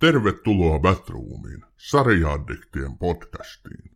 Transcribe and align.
Tervetuloa 0.00 0.78
Batroomiin, 0.78 1.64
sarjaaddiktien 1.76 2.98
podcastiin. 2.98 3.90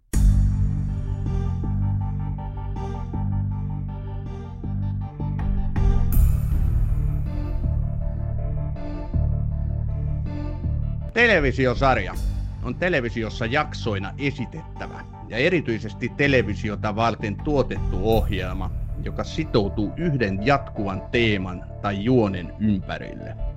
Televisiosarja 11.13 12.15
on 12.63 12.75
televisiossa 12.75 13.47
jaksoina 13.47 14.15
esitettävä 14.19 15.05
ja 15.29 15.37
erityisesti 15.37 16.09
televisiota 16.09 16.97
varten 16.97 17.37
tuotettu 17.45 17.99
ohjelma, 18.03 18.71
joka 19.03 19.25
sitoutuu 19.25 19.93
yhden 19.97 20.47
jatkuvan 20.47 21.03
teeman 21.13 21.65
tai 21.83 22.05
juonen 22.05 22.53
ympärille. 22.61 23.54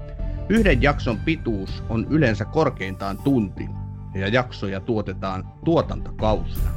Yhden 0.49 0.81
jakson 0.81 1.17
pituus 1.17 1.83
on 1.89 2.07
yleensä 2.09 2.45
korkeintaan 2.45 3.17
tunti 3.17 3.69
ja 4.15 4.27
jaksoja 4.27 4.79
tuotetaan 4.79 5.43
tuotantokausina. 5.65 6.69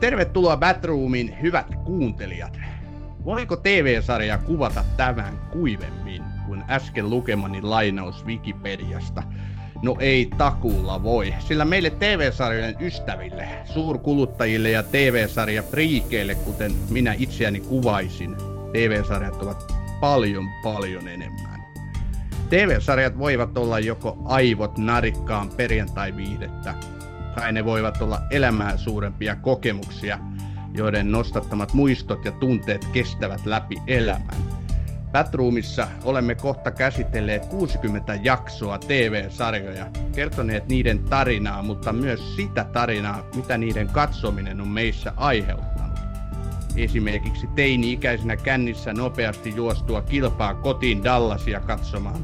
Tervetuloa 0.00 0.56
Batroomin 0.56 1.36
hyvät 1.42 1.74
kuuntelijat. 1.84 2.60
Voiko 3.24 3.56
TV-sarja 3.56 4.38
kuvata 4.38 4.84
tämän 4.96 5.38
kuivemmin 5.52 6.22
kuin 6.46 6.64
äsken 6.70 7.10
lukemani 7.10 7.62
lainaus 7.62 8.26
Wikipediasta– 8.26 9.22
No 9.82 9.96
ei 9.98 10.30
takuulla 10.38 11.02
voi, 11.02 11.34
sillä 11.38 11.64
meille 11.64 11.90
TV-sarjojen 11.90 12.76
ystäville, 12.80 13.48
suurkuluttajille 13.64 14.70
ja 14.70 14.82
TV-sarja 14.82 15.62
priikeille, 15.62 16.34
kuten 16.34 16.72
minä 16.90 17.14
itseäni 17.18 17.60
kuvaisin, 17.60 18.36
TV-sarjat 18.72 19.42
ovat 19.42 19.72
paljon 20.00 20.44
paljon 20.62 21.08
enemmän. 21.08 21.49
TV-sarjat 22.50 23.18
voivat 23.18 23.58
olla 23.58 23.78
joko 23.78 24.18
aivot 24.24 24.78
narikkaan 24.78 25.50
perjantai-viihdettä, 25.56 26.74
tai 27.34 27.52
ne 27.52 27.64
voivat 27.64 28.02
olla 28.02 28.20
elämää 28.30 28.76
suurempia 28.76 29.36
kokemuksia, 29.36 30.18
joiden 30.74 31.12
nostattamat 31.12 31.72
muistot 31.72 32.24
ja 32.24 32.32
tunteet 32.32 32.84
kestävät 32.84 33.46
läpi 33.46 33.76
elämän. 33.86 34.36
Batroomissa 35.12 35.88
olemme 36.04 36.34
kohta 36.34 36.70
käsitelleet 36.70 37.46
60 37.46 38.14
jaksoa 38.22 38.78
TV-sarjoja, 38.78 39.86
kertoneet 40.14 40.68
niiden 40.68 40.98
tarinaa, 40.98 41.62
mutta 41.62 41.92
myös 41.92 42.36
sitä 42.36 42.64
tarinaa, 42.64 43.26
mitä 43.36 43.58
niiden 43.58 43.88
katsominen 43.88 44.60
on 44.60 44.68
meissä 44.68 45.12
aiheuttanut. 45.16 45.89
Esimerkiksi 46.76 47.46
teini-ikäisenä 47.46 48.36
kännissä 48.36 48.92
nopeasti 48.92 49.52
juostua 49.56 50.02
kilpaa 50.02 50.54
kotiin 50.54 51.04
Dallasia 51.04 51.60
katsomaan. 51.60 52.20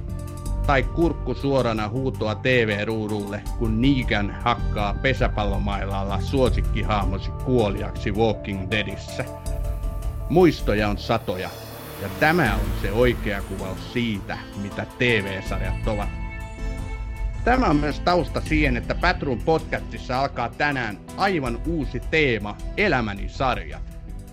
Tai 0.67 0.83
kurkku 0.83 1.35
suorana 1.35 1.89
huutoa 1.89 2.35
TV-ruudulle, 2.35 3.43
kun 3.59 3.83
Negan 3.83 4.31
hakkaa 4.31 4.95
pesäpallomailalla 5.03 6.21
suosikkihaamosi 6.21 7.31
kuoliaksi 7.31 8.13
Walking 8.13 8.71
Deadissä. 8.71 9.25
Muistoja 10.31 10.89
on 10.89 10.99
satoja, 10.99 11.51
ja 12.03 12.09
tämä 12.21 12.55
on 12.55 12.83
se 12.83 12.93
oikea 12.93 13.43
kuvaus 13.43 13.93
siitä, 13.93 14.39
mitä 14.63 14.87
TV-sarjat 14.99 15.87
ovat. 15.87 16.09
Tämä 17.45 17.67
on 17.67 17.77
myös 17.77 18.01
tausta 18.01 18.41
siihen, 18.41 18.77
että 18.77 18.95
Patrun 18.95 19.43
podcastissa 19.43 20.21
alkaa 20.21 20.49
tänään 20.49 20.99
aivan 21.17 21.59
uusi 21.67 22.01
teema, 22.11 22.57
Elämäni 22.77 23.29
sarjat. 23.29 23.86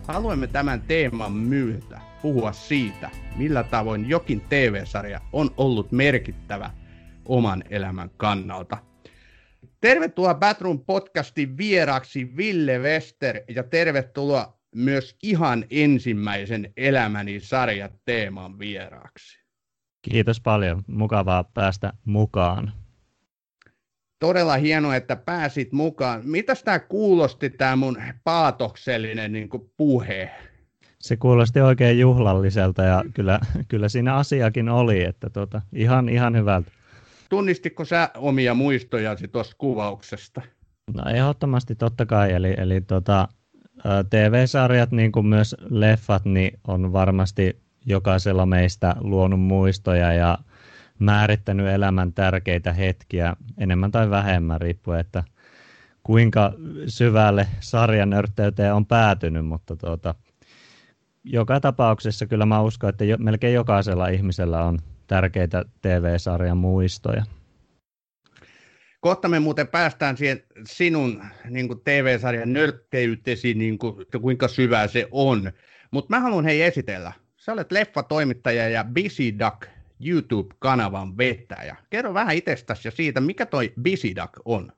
Haluamme 0.07 0.47
tämän 0.47 0.81
teeman 0.81 1.31
myötä 1.31 2.01
puhua 2.21 2.51
siitä, 2.51 3.09
millä 3.35 3.63
tavoin 3.63 4.09
jokin 4.09 4.41
TV-sarja 4.41 5.21
on 5.33 5.51
ollut 5.57 5.91
merkittävä 5.91 6.71
oman 7.25 7.63
elämän 7.69 8.09
kannalta. 8.17 8.77
Tervetuloa 9.81 10.33
Batroom 10.33 10.79
podcastin 10.79 11.57
vieraaksi 11.57 12.37
Ville 12.37 12.79
Wester 12.79 13.41
ja 13.55 13.63
tervetuloa 13.63 14.57
myös 14.75 15.17
ihan 15.23 15.65
ensimmäisen 15.69 16.73
elämäni 16.77 17.39
sarjat 17.39 17.93
teeman 18.05 18.59
vieraaksi. 18.59 19.39
Kiitos 20.01 20.41
paljon. 20.41 20.83
Mukavaa 20.87 21.43
päästä 21.43 21.93
mukaan. 22.05 22.82
Todella 24.23 24.57
hienoa, 24.57 24.95
että 24.95 25.15
pääsit 25.15 25.71
mukaan. 25.71 26.21
Mitäs 26.23 26.63
tämä 26.63 26.79
kuulosti, 26.79 27.49
tämä 27.49 27.75
mun 27.75 27.97
paatoksellinen 28.23 29.31
niin 29.31 29.49
puhe? 29.77 30.31
Se 30.99 31.17
kuulosti 31.17 31.61
oikein 31.61 31.99
juhlalliselta 31.99 32.83
ja 32.83 33.03
kyllä, 33.13 33.39
kyllä 33.67 33.89
siinä 33.89 34.15
asiakin 34.15 34.69
oli, 34.69 35.03
että 35.03 35.29
tota, 35.29 35.61
ihan, 35.73 36.09
ihan 36.09 36.37
hyvältä. 36.37 36.71
Tunnistitko 37.29 37.85
sä 37.85 38.09
omia 38.17 38.53
muistojasi 38.53 39.27
tuosta 39.27 39.55
kuvauksesta? 39.57 40.41
No 40.93 41.03
ehdottomasti 41.13 41.75
totta 41.75 42.05
kai, 42.05 42.31
eli, 42.31 42.53
eli 42.57 42.81
tota, 42.81 43.27
TV-sarjat, 44.09 44.91
niin 44.91 45.11
kuin 45.11 45.25
myös 45.25 45.55
leffat, 45.69 46.25
niin 46.25 46.59
on 46.67 46.93
varmasti 46.93 47.61
jokaisella 47.85 48.45
meistä 48.45 48.95
luonut 48.99 49.41
muistoja 49.41 50.13
ja 50.13 50.37
määrittänyt 50.99 51.67
elämän 51.67 52.13
tärkeitä 52.13 52.73
hetkiä 52.73 53.35
enemmän 53.57 53.91
tai 53.91 54.09
vähemmän, 54.09 54.61
riippuen, 54.61 54.99
että 54.99 55.23
kuinka 56.03 56.53
syvälle 56.87 57.47
sarjan 57.59 58.13
örtteyteen 58.13 58.73
on 58.73 58.85
päätynyt, 58.85 59.45
mutta 59.45 59.75
tuota, 59.75 60.15
joka 61.23 61.59
tapauksessa 61.59 62.25
kyllä 62.25 62.45
mä 62.45 62.61
uskon, 62.61 62.89
että 62.89 63.05
jo, 63.05 63.17
melkein 63.17 63.53
jokaisella 63.53 64.07
ihmisellä 64.07 64.63
on 64.63 64.79
tärkeitä 65.07 65.65
TV-sarjan 65.81 66.57
muistoja. 66.57 67.23
Kohta 68.99 69.27
me 69.27 69.39
muuten 69.39 69.67
päästään 69.67 70.17
siihen 70.17 70.43
sinun 70.65 71.23
niin 71.49 71.67
kuin 71.67 71.81
TV-sarjan 71.83 72.53
nörtteytesi, 72.53 73.53
niin 73.53 73.77
kuin, 73.77 74.05
kuinka 74.21 74.47
syvää 74.47 74.87
se 74.87 75.07
on. 75.11 75.51
Mutta 75.91 76.09
mä 76.09 76.19
haluan 76.19 76.45
hei 76.45 76.61
esitellä. 76.61 77.11
Sä 77.37 77.53
olet 77.53 77.71
leffatoimittaja 77.71 78.69
ja 78.69 78.83
Busy 78.83 79.39
Duck 79.39 79.72
YouTube-kanavan 80.05 81.17
vetäjä. 81.17 81.75
Kerro 81.89 82.13
vähän 82.13 82.35
itsestäsi 82.35 82.87
ja 82.87 82.91
siitä, 82.91 83.21
mikä 83.21 83.45
toi 83.45 83.73
Busy 83.83 84.15
Duck 84.15 84.33
on. 84.45 84.71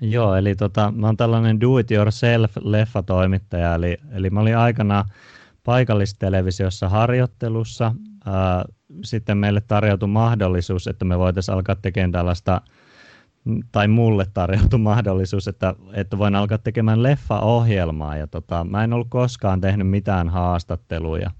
Joo, 0.00 0.34
eli 0.34 0.56
tota, 0.56 0.92
mä 0.96 1.06
oon 1.06 1.16
tällainen 1.16 1.60
do-it-yourself-leffatoimittaja, 1.60 3.74
eli, 3.74 3.96
eli 4.12 4.30
mä 4.30 4.40
olin 4.40 4.56
aikana 4.56 5.04
paikallistelevisiossa 5.64 6.88
harjoittelussa. 6.88 7.94
Ää, 8.26 8.64
sitten 9.04 9.38
meille 9.38 9.60
tarjoutui 9.60 10.08
mahdollisuus, 10.08 10.86
että 10.86 11.04
me 11.04 11.18
voitaisiin 11.18 11.54
alkaa 11.54 11.76
tekemään 11.76 12.12
tällaista– 12.12 12.60
tai 13.72 13.88
mulle 13.88 14.26
tarjoutui 14.34 14.78
mahdollisuus, 14.90 15.48
että, 15.48 15.74
että 15.92 16.18
voin 16.18 16.34
alkaa 16.34 16.58
tekemään 16.58 17.02
leffa-ohjelmaa. 17.02 18.16
Ja 18.16 18.26
tota, 18.26 18.64
mä 18.64 18.84
en 18.84 18.92
ollut 18.92 19.10
koskaan 19.10 19.60
tehnyt 19.60 19.88
mitään 19.88 20.28
haastatteluja. 20.28 21.30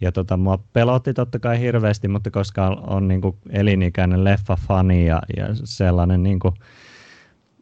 Ja 0.00 0.12
tota, 0.12 0.36
mua 0.36 0.58
pelotti 0.72 1.14
totta 1.14 1.38
kai 1.38 1.60
hirveästi, 1.60 2.08
mutta 2.08 2.30
koska 2.30 2.66
on 2.68 3.08
niin 3.08 3.20
kuin 3.20 3.36
elinikäinen 3.50 4.24
leffa-fani 4.24 5.06
ja, 5.06 5.22
ja 5.36 5.46
sellainen 5.64 6.22
niin 6.22 6.38
kuin, 6.38 6.54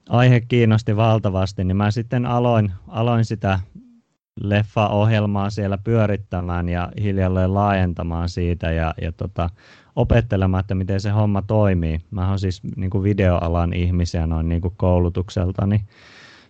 aihe 0.09 0.41
kiinnosti 0.41 0.97
valtavasti, 0.97 1.65
niin 1.65 1.77
mä 1.77 1.91
sitten 1.91 2.27
aloin, 2.27 2.73
aloin 2.89 3.25
sitä 3.25 3.61
leffa-ohjelmaa 4.41 5.51
siellä 5.51 5.79
pyörittämään 5.79 6.69
ja 6.69 6.93
hiljalleen 7.03 7.55
laajentamaan 7.55 8.29
siitä 8.29 8.73
ja, 8.73 8.95
ja 9.03 9.13
tota, 9.13 9.51
opettelemaan, 9.97 10.61
että 10.61 10.75
miten 10.75 11.01
se 11.01 11.11
homma 11.11 11.43
toimii. 11.43 12.01
Mä 12.11 12.29
oon 12.29 12.39
siis 12.39 12.63
niin 12.77 12.91
kuin 12.91 13.03
videoalan 13.05 13.73
ihmisiä 13.73 14.27
noin 14.27 14.49
niin 14.49 14.61
kuin 14.61 14.75
koulutukseltani. 14.77 15.85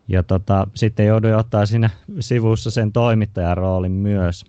Ja 0.08 0.22
tota, 0.22 0.66
sitten 0.74 1.06
jouduin 1.06 1.36
ottaa 1.36 1.66
siinä 1.66 1.90
sivussa 2.20 2.70
sen 2.70 2.92
toimittajan 2.92 3.56
roolin 3.56 3.92
myös. 3.92 4.44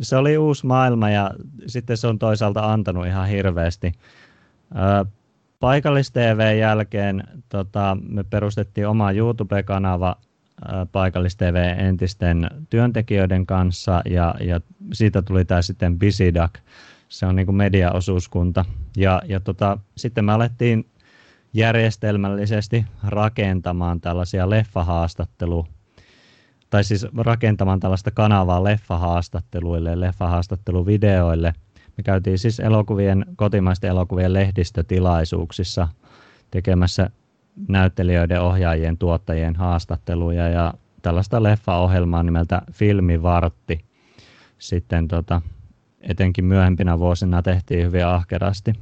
Se 0.00 0.16
oli 0.16 0.38
uusi 0.38 0.66
maailma 0.66 1.10
ja 1.10 1.30
sitten 1.66 1.96
se 1.96 2.06
on 2.06 2.18
toisaalta 2.18 2.72
antanut 2.72 3.06
ihan 3.06 3.28
hirveästi. 3.28 3.92
Paikallis-TV 5.60 6.58
jälkeen 6.58 7.24
tota, 7.48 7.96
me 8.08 8.24
perustettiin 8.24 8.88
oma 8.88 9.12
YouTube-kanava 9.12 10.16
Paikallis-TV 10.92 11.78
entisten 11.78 12.50
työntekijöiden 12.70 13.46
kanssa 13.46 14.02
ja, 14.10 14.34
ja 14.40 14.60
siitä 14.92 15.22
tuli 15.22 15.44
tämä 15.44 15.62
sitten 15.62 15.98
Bisidak, 15.98 16.58
se 17.08 17.26
on 17.26 17.36
niin 17.36 17.46
kuin 17.46 17.56
mediaosuuskunta. 17.56 18.64
Ja, 18.96 19.22
ja 19.26 19.40
tota, 19.40 19.78
sitten 19.96 20.24
me 20.24 20.32
alettiin 20.32 20.86
järjestelmällisesti 21.52 22.84
rakentamaan 23.06 24.00
tällaisia 24.00 24.50
leffahaastattelu 24.50 25.66
tai 26.74 26.84
siis 26.84 27.06
rakentamaan 27.16 27.80
tällaista 27.80 28.10
kanavaa 28.10 28.64
leffahaastatteluille 28.64 29.90
ja 29.90 30.00
leffahaastatteluvideoille. 30.00 31.54
Me 31.96 32.02
käytiin 32.04 32.38
siis 32.38 32.60
elokuvien, 32.60 33.26
kotimaisten 33.36 33.90
elokuvien 33.90 34.32
lehdistötilaisuuksissa 34.32 35.88
tekemässä 36.50 37.10
näyttelijöiden, 37.68 38.40
ohjaajien, 38.40 38.98
tuottajien 38.98 39.56
haastatteluja 39.56 40.48
ja 40.48 40.74
tällaista 41.02 41.42
leffaohjelmaa 41.42 42.22
nimeltä 42.22 42.62
Filmivartti 42.72 43.84
sitten 44.58 45.08
tota, 45.08 45.42
etenkin 46.00 46.44
myöhempinä 46.44 46.98
vuosina 46.98 47.42
tehtiin 47.42 47.86
hyvin 47.86 48.06
ahkerasti. 48.06 48.72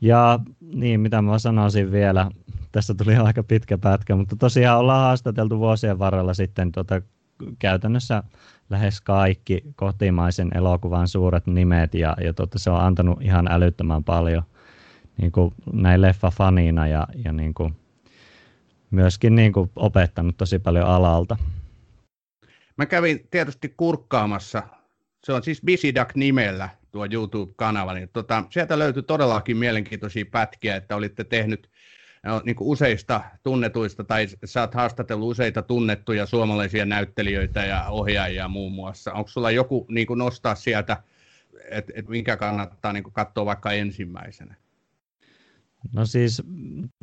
Ja 0.00 0.38
niin, 0.60 1.00
mitä 1.00 1.22
mä 1.22 1.38
sanoisin 1.38 1.92
vielä, 1.92 2.30
tästä 2.76 2.94
tuli 2.94 3.16
aika 3.26 3.42
pitkä 3.42 3.78
pätkä, 3.78 4.16
mutta 4.16 4.36
tosiaan 4.36 4.78
ollaan 4.78 5.00
haastateltu 5.00 5.58
vuosien 5.58 5.98
varrella 5.98 6.34
sitten 6.34 6.72
tota, 6.72 7.02
käytännössä 7.58 8.22
lähes 8.70 9.00
kaikki 9.00 9.62
kotimaisen 9.76 10.50
elokuvan 10.54 11.08
suuret 11.08 11.46
nimet 11.46 11.94
ja, 11.94 12.16
ja 12.20 12.32
tota, 12.32 12.58
se 12.58 12.70
on 12.70 12.80
antanut 12.80 13.22
ihan 13.22 13.52
älyttömän 13.52 14.04
paljon 14.04 14.42
niin 15.18 15.32
kuin 15.32 15.54
näin 15.72 16.00
leffa-fanina 16.00 16.86
ja, 16.86 17.06
ja 17.24 17.32
niin 17.32 17.54
kuin, 17.54 17.76
myöskin 18.90 19.34
niin 19.34 19.52
kuin 19.52 19.70
opettanut 19.76 20.36
tosi 20.36 20.58
paljon 20.58 20.86
alalta. 20.86 21.36
Mä 22.76 22.86
kävin 22.86 23.28
tietysti 23.30 23.74
kurkkaamassa, 23.76 24.62
se 25.24 25.32
on 25.32 25.42
siis 25.42 25.62
Bisidak 25.64 26.14
nimellä 26.14 26.68
tuo 26.90 27.06
YouTube-kanava, 27.12 27.94
niin 27.94 28.08
tota, 28.12 28.44
sieltä 28.50 28.78
löytyi 28.78 29.02
todellakin 29.02 29.56
mielenkiintoisia 29.56 30.24
pätkiä, 30.30 30.76
että 30.76 30.96
olitte 30.96 31.24
tehnyt 31.24 31.70
niin 32.44 32.56
kuin 32.56 32.68
useista 32.68 33.20
tunnetuista, 33.42 34.04
tai 34.04 34.26
sä 34.44 34.60
oot 34.60 34.74
haastatellut 34.74 35.30
useita 35.30 35.62
tunnettuja 35.62 36.26
suomalaisia 36.26 36.84
näyttelijöitä 36.84 37.64
ja 37.64 37.86
ohjaajia 37.88 38.48
muun 38.48 38.72
muassa. 38.72 39.12
Onko 39.12 39.28
sulla 39.28 39.50
joku 39.50 39.86
niin 39.88 40.06
kuin 40.06 40.18
nostaa 40.18 40.54
sieltä, 40.54 41.02
että 41.70 41.92
et 41.96 42.08
minkä 42.08 42.36
kannattaa 42.36 42.92
niin 42.92 43.02
kuin 43.02 43.12
katsoa 43.12 43.46
vaikka 43.46 43.72
ensimmäisenä? 43.72 44.54
No 45.92 46.06
siis 46.06 46.42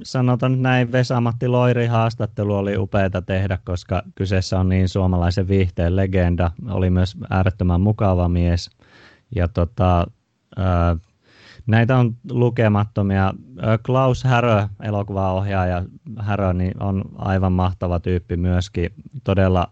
sanotaan 0.03 0.51
nyt 0.51 0.61
näin, 0.61 0.91
Vesamatti 0.91 1.47
Loiri 1.47 1.85
haastattelu 1.85 2.55
oli 2.55 2.77
upeata 2.77 3.21
tehdä, 3.21 3.57
koska 3.65 4.03
kyseessä 4.15 4.59
on 4.59 4.69
niin 4.69 4.89
suomalaisen 4.89 5.47
viihteen 5.47 5.95
legenda. 5.95 6.51
Oli 6.69 6.89
myös 6.89 7.17
äärettömän 7.29 7.81
mukava 7.81 8.29
mies. 8.29 8.69
Ja 9.35 9.47
tota, 9.47 10.07
ää, 10.57 10.95
näitä 11.68 11.98
on 11.98 12.15
lukemattomia. 12.30 13.33
Klaus 13.86 14.24
Härö, 14.24 14.68
elokuvaohjaaja 14.83 15.83
Härö, 16.19 16.54
niin 16.54 16.83
on 16.83 17.04
aivan 17.15 17.54
mahtava 17.54 18.00
tyyppi 18.00 18.38
myöskin. 18.38 18.89
Todella 19.24 19.68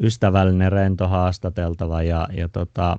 ystävällinen, 0.00 0.72
rento 0.72 1.08
haastateltava 1.08 2.02
ja, 2.02 2.28
ja 2.32 2.48
tota, 2.48 2.98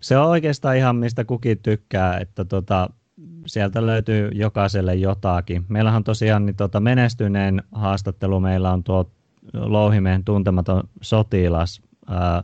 se 0.00 0.18
on 0.18 0.26
oikeastaan 0.26 0.76
ihan 0.76 0.96
mistä 0.96 1.24
kukin 1.24 1.58
tykkää, 1.58 2.18
että 2.18 2.44
tota, 2.44 2.90
sieltä 3.46 3.86
löytyy 3.86 4.30
jokaiselle 4.34 4.94
jotakin. 4.94 5.64
Meillähän 5.68 6.04
tosiaan 6.04 6.46
niin 6.46 6.56
tota, 6.56 6.80
menestyneen 6.80 7.62
haastattelu, 7.72 8.40
meillä 8.40 8.72
on 8.72 8.84
tuo 8.84 9.10
Louhimeen 9.52 10.24
tuntematon 10.24 10.82
sotilas. 11.00 11.82
Ää, 12.08 12.42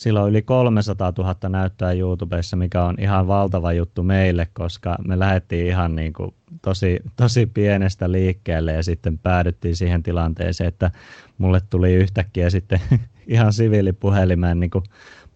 sillä 0.00 0.22
on 0.22 0.30
yli 0.30 0.42
300 0.42 1.12
000 1.18 1.48
näyttöä 1.48 1.92
YouTubessa, 1.92 2.56
mikä 2.56 2.84
on 2.84 2.94
ihan 2.98 3.26
valtava 3.26 3.72
juttu 3.72 4.02
meille, 4.02 4.48
koska 4.52 4.96
me 5.06 5.18
lähdettiin 5.18 5.66
ihan 5.66 5.96
niin 5.96 6.12
kuin 6.12 6.34
tosi, 6.62 7.00
tosi 7.16 7.46
pienestä 7.46 8.12
liikkeelle 8.12 8.72
ja 8.72 8.82
sitten 8.82 9.18
päädyttiin 9.18 9.76
siihen 9.76 10.02
tilanteeseen, 10.02 10.68
että 10.68 10.90
mulle 11.38 11.60
tuli 11.70 11.94
yhtäkkiä 11.94 12.50
sitten 12.50 12.80
ihan 13.26 13.52
siviilipuhelimeen 13.52 14.60
niin 14.60 14.70
kuin 14.70 14.84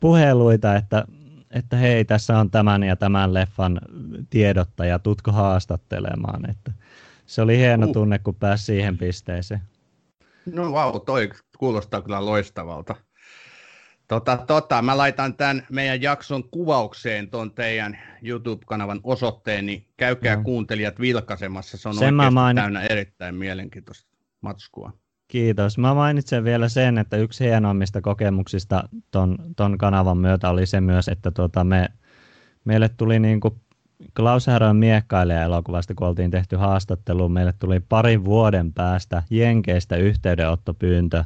puheluita, 0.00 0.76
että 0.76 1.04
että 1.50 1.76
hei, 1.76 2.04
tässä 2.04 2.38
on 2.38 2.50
tämän 2.50 2.82
ja 2.82 2.96
tämän 2.96 3.34
leffan 3.34 3.80
tiedottaja, 4.30 4.98
tutko 4.98 5.32
haastattelemaan. 5.32 6.50
Että 6.50 6.72
se 7.26 7.42
oli 7.42 7.58
hieno 7.58 7.86
uh. 7.86 7.92
tunne, 7.92 8.18
kun 8.18 8.34
pääsi 8.34 8.64
siihen 8.64 8.98
pisteeseen. 8.98 9.60
No 10.52 10.72
vau, 10.72 10.92
wow, 10.92 11.00
toi 11.06 11.30
kuulostaa 11.58 12.02
kyllä 12.02 12.26
loistavalta. 12.26 12.94
Tota, 14.08 14.36
tota, 14.36 14.82
mä 14.82 14.96
laitan 14.96 15.34
tämän 15.34 15.66
meidän 15.70 16.02
jakson 16.02 16.44
kuvaukseen 16.50 17.30
tuon 17.30 17.50
teidän 17.50 17.98
YouTube-kanavan 18.22 19.00
osoitteen, 19.04 19.66
niin 19.66 19.86
käykää 19.96 20.36
no. 20.36 20.42
kuuntelijat 20.42 21.00
vilkaisemassa. 21.00 21.76
Se 21.76 21.88
on 21.88 21.94
Sen 21.94 22.14
oikeasti 22.14 22.34
main... 22.34 22.56
täynnä 22.56 22.82
erittäin 22.82 23.34
mielenkiintoista 23.34 24.10
matskua. 24.40 24.92
Kiitos. 25.28 25.78
Mä 25.78 25.94
mainitsen 25.94 26.44
vielä 26.44 26.68
sen, 26.68 26.98
että 26.98 27.16
yksi 27.16 27.44
hienoimmista 27.44 28.00
kokemuksista 28.00 28.88
ton, 29.10 29.38
ton 29.56 29.78
kanavan 29.78 30.18
myötä 30.18 30.50
oli 30.50 30.66
se 30.66 30.80
myös, 30.80 31.08
että 31.08 31.30
tota 31.30 31.64
me, 31.64 31.88
meille 32.64 32.88
tuli 32.88 33.18
niin 33.18 33.40
kuin 33.40 33.54
Klaus 34.16 34.46
Härön 34.46 34.76
miekkailija 34.76 35.42
elokuvasta, 35.42 35.94
kun 35.94 36.06
oltiin 36.06 36.30
tehty 36.30 36.56
haastattelu, 36.56 37.28
meille 37.28 37.54
tuli 37.58 37.80
parin 37.80 38.24
vuoden 38.24 38.72
päästä 38.72 39.22
Jenkeistä 39.30 39.96
yhteydenottopyyntö, 39.96 41.24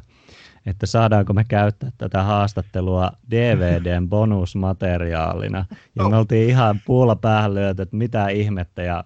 että 0.69 0.85
saadaanko 0.85 1.33
me 1.33 1.43
käyttää 1.47 1.89
tätä 1.97 2.23
haastattelua 2.23 3.11
DVDn 3.31 4.09
bonusmateriaalina. 4.13 5.65
Ja 5.95 6.09
me 6.09 6.17
oltiin 6.17 6.49
ihan 6.49 6.81
puulla 6.85 7.15
päähän 7.15 7.55
lyöty, 7.55 7.81
että 7.81 7.95
mitä 7.95 8.27
ihmettä. 8.27 8.81
Ja 8.81 9.03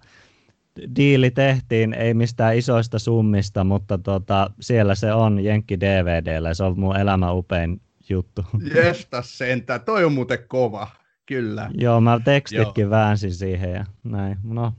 diili 0.95 1.31
tehtiin, 1.31 1.93
ei 1.93 2.13
mistään 2.13 2.57
isoista 2.57 2.99
summista, 2.99 3.63
mutta 3.63 3.97
tota, 3.97 4.51
siellä 4.59 4.95
se 4.95 5.13
on 5.13 5.43
Jenkki 5.43 5.79
DVDllä. 5.79 6.53
Se 6.53 6.63
on 6.63 6.79
mun 6.79 6.97
elämä 6.97 7.31
upein 7.31 7.81
juttu. 8.09 8.45
Jesta 8.75 9.21
sentä, 9.21 9.79
toi 9.79 10.03
on 10.03 10.13
muuten 10.13 10.39
kova, 10.47 10.87
kyllä. 11.25 11.69
Joo, 11.73 12.01
mä 12.01 12.19
tekstitkin 12.19 12.81
Joo. 12.81 12.89
väänsin 12.89 13.33
siihen 13.33 13.71
ja 13.71 13.85
näin. 14.03 14.37
No, 14.43 14.73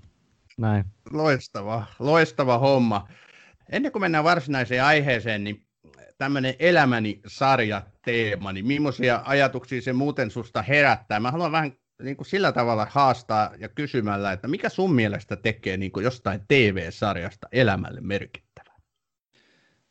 näin. 0.59 0.85
Loistava, 1.13 1.87
loistava 1.99 2.59
homma. 2.59 3.09
Ennen 3.73 3.93
kuin 3.93 4.03
mennään 4.03 4.25
varsinaiseen 4.25 4.85
aiheeseen, 4.85 5.45
niin 5.45 5.67
tämmöinen 6.19 6.55
elämäni 6.59 7.21
sarja 7.27 7.83
teema, 8.05 8.53
niin 8.53 8.67
millaisia 8.67 9.23
ajatuksia 9.25 9.83
se 9.83 9.93
muuten 9.93 10.31
susta 10.31 10.63
herättää? 10.63 11.21
Mä 11.21 11.31
haluan 11.31 11.53
vähän 11.53 11.73
niin 12.03 12.17
kuin 12.17 12.27
sillä 12.27 12.53
tavalla 12.53 12.87
haastaa 12.91 13.51
ja 13.59 13.69
kysymällä, 13.69 14.33
että 14.33 14.49
mikä 14.49 14.69
sun 14.69 14.95
mielestä 14.95 15.37
tekee 15.37 15.77
niin 15.77 15.93
kuin 15.93 16.05
jostain 16.05 16.41
TV-sarjasta 16.49 17.49
elämälle 17.53 18.01
merkittävää? 18.01 18.75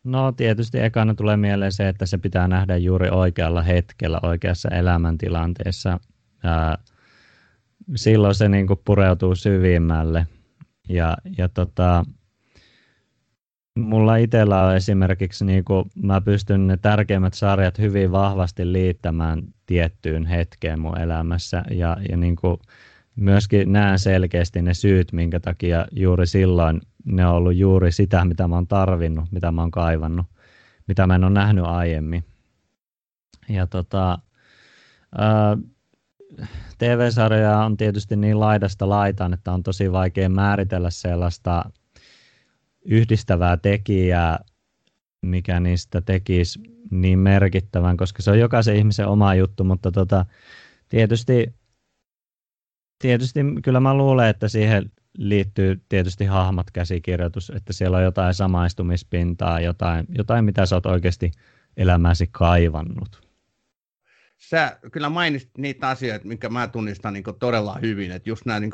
No 0.04 0.32
tietysti 0.32 0.80
ekana 0.80 1.16
tulee 1.16 1.38
mieleen 1.38 1.72
se, 1.72 1.88
että 1.88 2.06
se 2.06 2.18
pitää 2.18 2.48
nähdä 2.48 2.78
juuri 2.78 3.10
oikealla 3.10 3.62
hetkellä, 3.62 4.20
oikeassa 4.24 4.70
elämäntilanteessa. 4.70 6.00
Ää, 6.44 6.78
silloin 7.96 8.36
se 8.36 8.50
niin 8.50 8.68
kuin 8.68 8.80
pureutuu 8.86 9.36
syvimmälle. 9.36 10.28
Ja, 10.90 11.18
ja 11.38 11.50
tota, 11.50 12.06
Mulla 13.80 14.16
itsellä 14.16 14.64
on 14.64 14.76
esimerkiksi, 14.76 15.46
niin 15.46 15.64
kuin 15.64 15.86
mä 16.04 16.22
pystyn 16.22 16.68
ne 16.68 16.78
tärkeimmät 16.78 17.34
sarjat 17.34 17.78
hyvin 17.78 18.12
vahvasti 18.12 18.74
liittämään 18.74 19.42
tiettyyn 19.66 20.26
hetkeen 20.26 20.80
mun 20.80 20.98
elämässä 20.98 21.64
ja, 21.72 21.98
ja 22.10 22.18
niin 22.18 22.36
kuin 22.36 22.58
myöskin 23.16 23.72
näen 23.72 24.00
selkeästi 24.00 24.62
ne 24.62 24.74
syyt, 24.74 25.12
minkä 25.12 25.40
takia 25.40 25.88
juuri 25.92 26.28
silloin 26.28 26.82
ne 27.06 27.28
on 27.28 27.34
ollut 27.34 27.56
juuri 27.56 27.92
sitä, 27.92 28.26
mitä 28.26 28.48
mä 28.48 28.56
oon 28.56 28.68
tarvinnut, 28.68 29.32
mitä 29.32 29.52
mä 29.52 29.62
oon 29.62 29.72
kaivannut, 29.72 30.26
mitä 30.88 31.08
mä 31.08 31.16
en 31.16 31.24
ole 31.24 31.34
nähnyt 31.34 31.66
aiemmin. 31.66 32.24
Ja 33.50 33.68
tota, 33.68 34.20
ää, 35.18 35.58
TV-sarjoja 36.78 37.58
on 37.58 37.78
tietysti 37.78 38.16
niin 38.16 38.40
laidasta 38.40 38.90
laitaan, 38.90 39.34
että 39.34 39.52
on 39.52 39.64
tosi 39.64 39.92
vaikea 39.92 40.30
määritellä 40.30 40.90
sellaista 40.90 41.66
yhdistävää 42.86 43.58
tekijää, 43.58 44.40
mikä 45.22 45.60
niistä 45.60 46.02
tekisi 46.02 46.60
niin 46.92 47.20
merkittävän, 47.20 47.98
koska 47.98 48.22
se 48.22 48.32
on 48.32 48.40
jokaisen 48.40 48.76
ihmisen 48.76 49.08
oma 49.08 49.36
juttu, 49.36 49.64
mutta 49.64 49.92
tota, 49.92 50.26
tietysti, 50.90 51.54
tietysti 53.00 53.40
kyllä 53.64 53.80
mä 53.80 53.94
luulen, 53.94 54.30
että 54.30 54.48
siihen 54.48 54.92
liittyy 55.18 55.82
tietysti 55.90 56.26
hahmot 56.26 56.72
käsikirjoitus, 56.72 57.50
että 57.56 57.74
siellä 57.74 57.98
on 57.98 58.04
jotain 58.04 58.34
samaistumispintaa, 58.34 59.60
jotain, 59.60 60.06
jotain 60.18 60.46
mitä 60.46 60.66
sä 60.66 60.76
oot 60.76 60.86
oikeasti 60.86 61.32
elämäsi 61.78 62.28
kaivannut. 62.32 63.24
Sä 64.38 64.80
kyllä 64.92 65.10
mainitsit 65.10 65.58
niitä 65.58 65.90
asioita, 65.90 66.28
minkä 66.28 66.50
mä 66.50 66.68
tunnistan 66.68 67.14
niin 67.14 67.24
todella 67.40 67.78
hyvin, 67.82 68.12
että 68.12 68.30
just 68.30 68.46
nämä 68.46 68.60
niin 68.60 68.72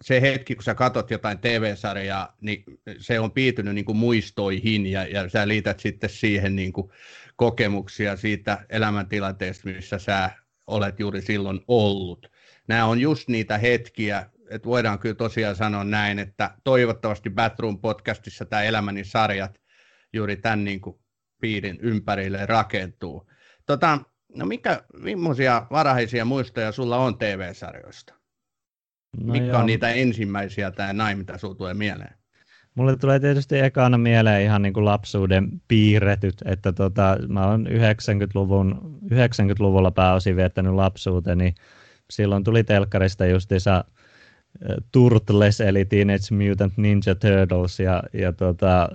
se 0.00 0.20
hetki, 0.20 0.54
kun 0.54 0.64
sä 0.64 0.74
katot 0.74 1.10
jotain 1.10 1.38
TV-sarjaa, 1.38 2.36
niin 2.40 2.64
se 2.98 3.20
on 3.20 3.30
piitynyt 3.30 3.74
niin 3.74 3.84
kuin 3.84 3.98
muistoihin 3.98 4.86
ja, 4.86 5.06
ja 5.06 5.28
sä 5.28 5.48
liität 5.48 5.80
sitten 5.80 6.10
siihen 6.10 6.56
niin 6.56 6.72
kuin 6.72 6.90
kokemuksia 7.36 8.16
siitä 8.16 8.66
elämäntilanteesta, 8.70 9.68
missä 9.68 9.98
sä 9.98 10.30
olet 10.66 11.00
juuri 11.00 11.22
silloin 11.22 11.60
ollut. 11.68 12.32
Nämä 12.68 12.84
on 12.84 13.00
just 13.00 13.28
niitä 13.28 13.58
hetkiä, 13.58 14.26
että 14.50 14.68
voidaan 14.68 14.98
kyllä 14.98 15.14
tosiaan 15.14 15.56
sanoa 15.56 15.84
näin, 15.84 16.18
että 16.18 16.54
toivottavasti 16.64 17.30
Batroom 17.30 17.78
podcastissa 17.78 18.44
tämä 18.44 18.62
elämäni 18.62 19.04
sarjat 19.04 19.60
juuri 20.12 20.36
tämän 20.36 20.64
niin 20.64 20.80
kuin 20.80 20.98
piirin 21.40 21.78
ympärille 21.80 22.46
rakentuu. 22.46 23.30
Tota, 23.66 23.98
no 24.34 24.46
mikä, 24.46 24.82
millaisia 25.00 25.66
varhaisia 25.70 26.24
muistoja 26.24 26.72
sulla 26.72 26.96
on 26.96 27.18
TV-sarjoista? 27.18 28.17
No 29.16 29.32
Mitkä 29.32 29.48
joo. 29.48 29.58
on 29.58 29.66
niitä 29.66 29.88
ensimmäisiä 29.88 30.70
tai 30.70 30.94
näin, 30.94 31.18
mitä 31.18 31.38
sinulle 31.38 31.56
tulee 31.58 31.74
mieleen? 31.74 32.14
Mulle 32.74 32.96
tulee 32.96 33.20
tietysti 33.20 33.58
ekana 33.58 33.98
mieleen 33.98 34.42
ihan 34.42 34.62
niin 34.62 34.72
kuin 34.72 34.84
lapsuuden 34.84 35.48
piirretyt, 35.68 36.34
että 36.44 36.72
tota, 36.72 37.16
mä 37.28 37.46
oon 37.46 37.66
90-luvun, 37.66 38.98
90-luvulla 39.04 39.90
pääosin 39.90 40.36
viettänyt 40.36 40.74
lapsuuteni. 40.74 41.54
Silloin 42.10 42.44
tuli 42.44 42.64
telkkarista 42.64 43.26
justiinsa 43.26 43.84
Turtles 44.92 45.60
eli 45.60 45.84
Teenage 45.84 46.34
Mutant 46.34 46.76
Ninja 46.76 47.14
Turtles 47.14 47.80
ja, 47.80 48.02
ja 48.12 48.32
tota, 48.32 48.88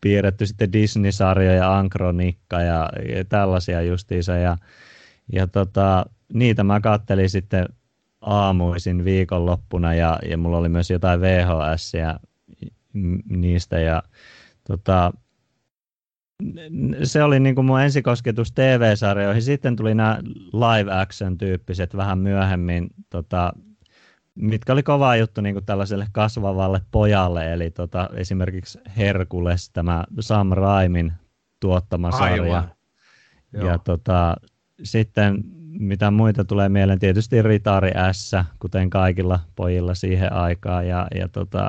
piirretty 0.00 0.46
sitten 0.46 0.72
Disney-sarjoja, 0.72 1.78
Ankronikka 1.78 2.60
ja, 2.60 2.90
ja 3.16 3.24
tällaisia 3.24 3.82
justiinsa. 3.82 4.36
Ja, 4.36 4.56
ja 5.32 5.46
tota, 5.46 6.06
niitä 6.32 6.64
mä 6.64 6.80
kattelin 6.80 7.30
sitten 7.30 7.66
aamuisin 8.26 9.04
viikonloppuna 9.04 9.94
ja, 9.94 10.18
ja 10.28 10.38
mulla 10.38 10.58
oli 10.58 10.68
myös 10.68 10.90
jotain 10.90 11.20
VHS 11.20 11.92
niistä 13.28 13.80
ja 13.80 14.02
tota, 14.66 15.12
se 17.02 17.22
oli 17.22 17.40
niin 17.40 17.54
kuin 17.54 17.64
mun 17.64 17.80
ensikosketus 17.80 18.52
TV-sarjoihin. 18.52 19.42
Sitten 19.42 19.76
tuli 19.76 19.94
nämä 19.94 20.18
live 20.52 21.00
action 21.00 21.38
tyyppiset 21.38 21.96
vähän 21.96 22.18
myöhemmin, 22.18 22.90
tota, 23.10 23.52
mitkä 24.34 24.72
oli 24.72 24.82
kova 24.82 25.16
juttu 25.16 25.40
niin 25.40 25.54
kuin 25.54 25.64
tällaiselle 25.64 26.06
kasvavalle 26.12 26.80
pojalle. 26.90 27.52
Eli 27.52 27.70
tota, 27.70 28.10
esimerkiksi 28.14 28.78
Herkules, 28.96 29.70
tämä 29.70 30.04
Sam 30.20 30.50
Raimin 30.52 31.12
tuottama 31.60 32.10
sarja. 32.10 32.42
Aivan. 32.42 32.70
Ja 33.52 33.78
tota, 33.78 34.36
sitten 34.82 35.44
mitä 35.78 36.10
muita 36.10 36.44
tulee 36.44 36.68
mieleen, 36.68 36.98
tietysti 36.98 37.42
Ritari 37.42 37.90
S, 38.12 38.32
kuten 38.58 38.90
kaikilla 38.90 39.40
pojilla 39.56 39.94
siihen 39.94 40.32
aikaan. 40.32 40.88
Ja, 40.88 41.06
ja 41.14 41.28
tota, 41.28 41.68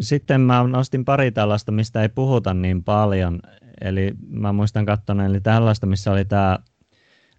sitten 0.00 0.40
mä 0.40 0.62
nostin 0.62 1.04
pari 1.04 1.32
tällaista, 1.32 1.72
mistä 1.72 2.02
ei 2.02 2.08
puhuta 2.08 2.54
niin 2.54 2.84
paljon. 2.84 3.40
Eli 3.80 4.14
mä 4.28 4.52
muistan 4.52 4.86
katsoneeni 4.86 5.32
eli 5.32 5.40
tällaista, 5.40 5.86
missä 5.86 6.12
oli 6.12 6.24
tämä 6.24 6.58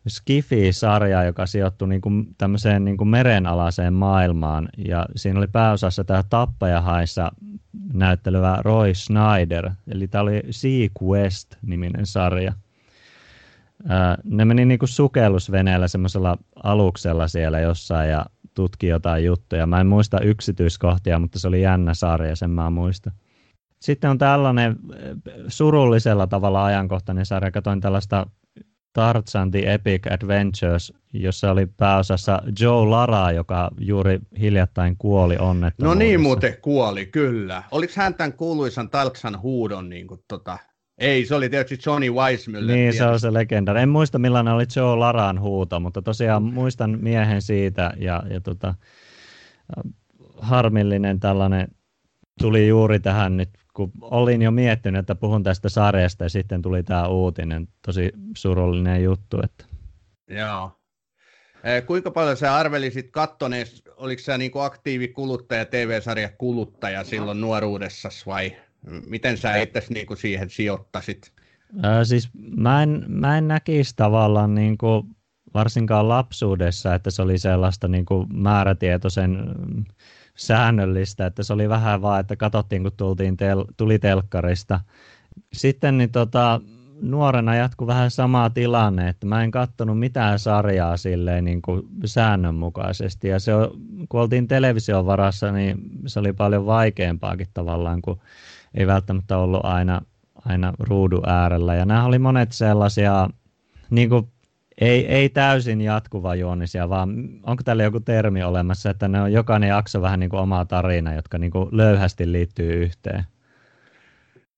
Skifi-sarja, 0.08 1.24
joka 1.24 1.46
sijoittui 1.46 1.88
niin 1.88 2.02
kuin 2.02 2.36
tämmöiseen 2.38 2.86
niin 2.86 2.98
kuin 2.98 3.08
merenalaiseen 3.08 3.94
maailmaan. 3.94 4.70
Ja 4.78 5.06
siinä 5.16 5.40
oli 5.40 5.48
pääosassa 5.48 6.04
tämä 6.04 6.24
Tappajahaissa 6.30 7.32
näyttelevä 7.94 8.58
Roy 8.62 8.94
Schneider. 8.94 9.72
Eli 9.88 10.08
tämä 10.08 10.22
oli 10.22 10.42
Sea 10.50 10.90
Quest-niminen 11.04 12.06
sarja. 12.06 12.54
Ne 14.24 14.46
meni 14.46 14.66
niin 14.66 14.80
kuin 14.80 14.90
sukellusveneellä 14.90 15.88
semmoisella 15.88 16.38
aluksella 16.64 17.28
siellä 17.28 17.60
jossain 17.60 18.10
ja 18.10 18.26
tutki 18.54 18.88
jotain 18.88 19.26
juttuja. 19.26 19.66
Mä 19.68 19.82
en 19.82 19.88
muista 19.88 20.20
yksityiskohtia, 20.20 21.20
mutta 21.20 21.40
se 21.40 21.48
oli 21.48 21.62
jännä 21.62 21.94
sarja, 21.94 22.36
sen 22.36 22.50
mä 22.50 22.70
muista. 22.70 23.12
Sitten 23.82 24.10
on 24.10 24.18
tällainen 24.18 24.76
surullisella 25.48 26.28
tavalla 26.28 26.66
ajankohtainen 26.66 27.26
sarja. 27.26 27.52
Katoin 27.52 27.82
tällaista 27.82 28.28
Tarzan 28.94 29.52
The 29.52 29.74
Epic 29.74 30.12
Adventures, 30.12 30.94
jossa 31.14 31.52
oli 31.52 31.66
pääosassa 31.66 32.42
Joe 32.60 32.86
Lara, 32.86 33.32
joka 33.32 33.72
juuri 33.80 34.20
hiljattain 34.40 34.98
kuoli 34.98 35.38
onnettomuudessa. 35.38 35.96
No 35.96 36.08
niin 36.08 36.22
muuten 36.22 36.58
kuoli, 36.62 37.06
kyllä. 37.06 37.64
Oliko 37.72 37.94
hän 37.96 38.14
tämän 38.14 38.34
kuuluisan 38.34 38.90
Tarzan 38.90 39.42
huudon 39.42 39.90
niin 39.90 40.08
kuin, 40.08 40.20
tota, 40.28 40.58
ei, 41.04 41.26
se 41.26 41.36
oli 41.36 41.50
tietysti 41.50 41.90
Johnny 41.90 42.12
Weissmuller. 42.12 42.64
Niin, 42.64 42.76
tietysti. 42.78 42.98
se 42.98 43.06
on 43.06 43.20
se 43.20 43.34
legenda. 43.34 43.80
En 43.80 43.90
muista 43.90 44.20
millainen 44.20 44.54
oli 44.54 44.66
Joe 44.76 44.96
Laran 44.96 45.42
huuto, 45.42 45.80
mutta 45.80 46.02
tosiaan 46.02 46.44
muistan 46.44 47.00
miehen 47.02 47.42
siitä 47.42 47.94
ja, 47.98 48.24
ja 48.30 48.42
tota, 48.42 48.76
harmillinen 50.38 51.20
tällainen 51.20 51.68
tuli 52.40 52.68
juuri 52.68 53.00
tähän 53.00 53.38
nyt, 53.38 53.50
kun 53.74 53.92
olin 54.02 54.42
jo 54.42 54.52
miettinyt, 54.52 55.00
että 55.00 55.16
puhun 55.16 55.44
tästä 55.44 55.70
sarjasta 55.70 56.24
ja 56.24 56.30
sitten 56.30 56.62
tuli 56.62 56.84
tämä 56.84 57.08
uutinen. 57.08 57.68
Tosi 57.86 58.12
surullinen 58.38 59.04
juttu. 59.04 59.40
Että... 59.44 59.66
Joo. 60.30 60.72
Eh, 61.64 61.86
kuinka 61.86 62.12
paljon 62.12 62.38
sä 62.38 62.56
arvelisit 62.56 63.12
kattoneen, 63.12 63.68
oliko 63.98 64.22
sä 64.22 64.38
niin 64.38 64.52
aktiivikuluttaja, 64.56 65.66
TV-sarjakuluttaja 65.66 67.04
silloin 67.04 67.42
nuoruudessasi 67.42 68.26
vai 68.26 68.56
Miten 69.08 69.38
sä 69.38 69.56
itse 69.56 69.84
niin 69.90 70.08
kuin 70.08 70.18
siihen 70.18 70.50
sijoittasit? 70.50 71.32
Ää, 71.82 72.04
siis 72.04 72.30
mä 72.58 72.84
en, 72.84 73.06
mä 73.08 73.38
en 73.38 73.48
näkisi 73.48 73.94
tavallaan 73.96 74.56
niin 74.56 74.78
kuin, 74.78 75.08
varsinkaan 75.54 76.10
lapsuudessa, 76.10 76.96
että 76.96 77.12
se 77.12 77.22
oli 77.22 77.38
sellaista 77.38 77.88
niin 77.88 78.06
kuin 78.06 78.28
määrätietoisen 78.34 79.32
mm, 79.32 79.84
säännöllistä, 80.36 81.26
että 81.26 81.44
se 81.44 81.54
oli 81.54 81.70
vähän 81.70 82.02
vaan, 82.02 82.20
että 82.20 82.36
katsottiin 82.36 82.84
kun 82.84 82.92
tultiin 82.98 83.38
tel, 83.38 83.66
tuli 83.78 84.00
telkkarista. 84.00 84.80
Sitten 85.54 85.98
niin 85.98 86.12
tota, 86.12 86.62
nuorena 87.02 87.56
jatkui 87.56 87.88
vähän 87.88 88.12
sama 88.12 88.50
tilanne, 88.50 89.10
että 89.10 89.28
mä 89.28 89.44
en 89.44 89.52
katsonut 89.52 90.00
mitään 90.00 90.40
sarjaa 90.40 90.98
silleen 90.98 91.46
niin 91.46 91.62
kuin 91.62 91.82
säännönmukaisesti. 92.06 93.28
Ja 93.28 93.40
se, 93.40 93.52
kun 94.10 94.22
oltiin 94.22 94.48
television 94.48 95.06
varassa, 95.06 95.52
niin 95.52 95.78
se 96.06 96.20
oli 96.20 96.34
paljon 96.34 96.66
vaikeampaakin 96.66 97.48
tavallaan, 97.54 98.02
kun 98.02 98.20
ei 98.74 98.88
välttämättä 98.88 99.38
ollut 99.38 99.66
aina, 99.66 100.02
aina 100.46 100.74
ruudun 100.80 101.30
äärellä. 101.30 101.76
Ja 101.76 101.86
nämä 101.86 102.06
oli 102.06 102.20
monet 102.20 102.52
sellaisia, 102.52 103.30
niin 103.90 104.10
kuin, 104.10 104.28
ei, 104.82 105.08
ei 105.08 105.30
täysin 105.30 105.82
jatkuvajuonisia, 105.82 106.90
vaan 106.90 107.10
onko 107.44 107.64
tällä 107.64 107.84
joku 107.84 108.00
termi 108.00 108.44
olemassa, 108.44 108.90
että 108.90 109.08
ne 109.08 109.22
on 109.22 109.34
jokainen 109.34 109.70
jakso 109.70 110.02
vähän 110.02 110.20
niin 110.20 110.30
kuin 110.30 110.40
oma 110.40 110.66
tarina, 110.66 111.14
jotka 111.14 111.38
niin 111.38 111.52
kuin 111.52 111.70
löyhästi 111.72 112.32
liittyy 112.32 112.84
yhteen. 112.84 113.24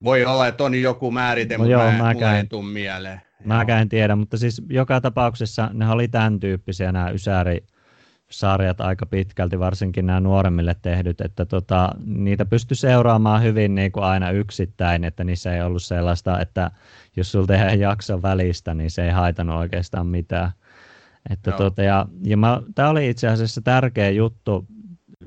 Voi 0.03 0.25
olla, 0.25 0.47
että 0.47 0.63
on 0.63 0.81
joku 0.81 1.11
määrite, 1.11 1.57
no 1.57 1.57
mutta 1.57 1.71
joo, 1.71 1.91
mä, 1.91 2.13
mä 2.13 2.39
en 2.39 2.47
mieleen. 2.65 3.21
Mä 3.45 3.65
en 3.81 3.89
tiedä, 3.89 4.15
mutta 4.15 4.37
siis 4.37 4.61
joka 4.69 5.01
tapauksessa 5.01 5.69
ne 5.73 5.89
oli 5.89 6.07
tämän 6.07 6.39
tyyppisiä 6.39 6.91
nämä 6.91 7.09
Ysäri 7.09 7.63
sarjat 8.31 8.81
aika 8.81 9.05
pitkälti, 9.05 9.59
varsinkin 9.59 10.05
nämä 10.05 10.19
nuoremmille 10.19 10.75
tehdyt, 10.81 11.21
että 11.21 11.45
tota, 11.45 11.89
niitä 12.05 12.45
pystyi 12.45 12.77
seuraamaan 12.77 13.43
hyvin 13.43 13.75
niin 13.75 13.91
kuin 13.91 14.03
aina 14.03 14.31
yksittäin, 14.31 15.03
että 15.03 15.23
niissä 15.23 15.55
ei 15.55 15.61
ollut 15.61 15.83
sellaista, 15.83 16.39
että 16.39 16.71
jos 17.15 17.31
sulla 17.31 17.47
tehdään 17.47 17.79
jakson 17.79 18.21
välistä, 18.21 18.73
niin 18.73 18.91
se 18.91 19.05
ei 19.05 19.11
haitanut 19.11 19.55
oikeastaan 19.55 20.07
mitään. 20.07 20.51
Että 21.29 21.51
tota, 21.51 21.83
ja, 21.83 22.05
ja 22.23 22.37
tämä 22.75 22.89
oli 22.89 23.09
itse 23.09 23.27
asiassa 23.27 23.61
tärkeä 23.61 24.09
juttu 24.09 24.65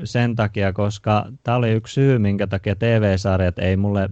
sen 0.04 0.36
takia, 0.36 0.72
koska 0.72 1.26
tämä 1.42 1.56
oli 1.56 1.70
yksi 1.70 1.94
syy, 1.94 2.18
minkä 2.18 2.46
takia 2.46 2.76
TV-sarjat 2.76 3.58
ei 3.58 3.76
mulle 3.76 4.10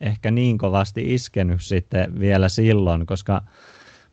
ehkä 0.00 0.30
niin 0.30 0.58
kovasti 0.58 1.14
iskenyt 1.14 1.62
sitten 1.62 2.20
vielä 2.20 2.48
silloin, 2.48 3.06
koska 3.06 3.42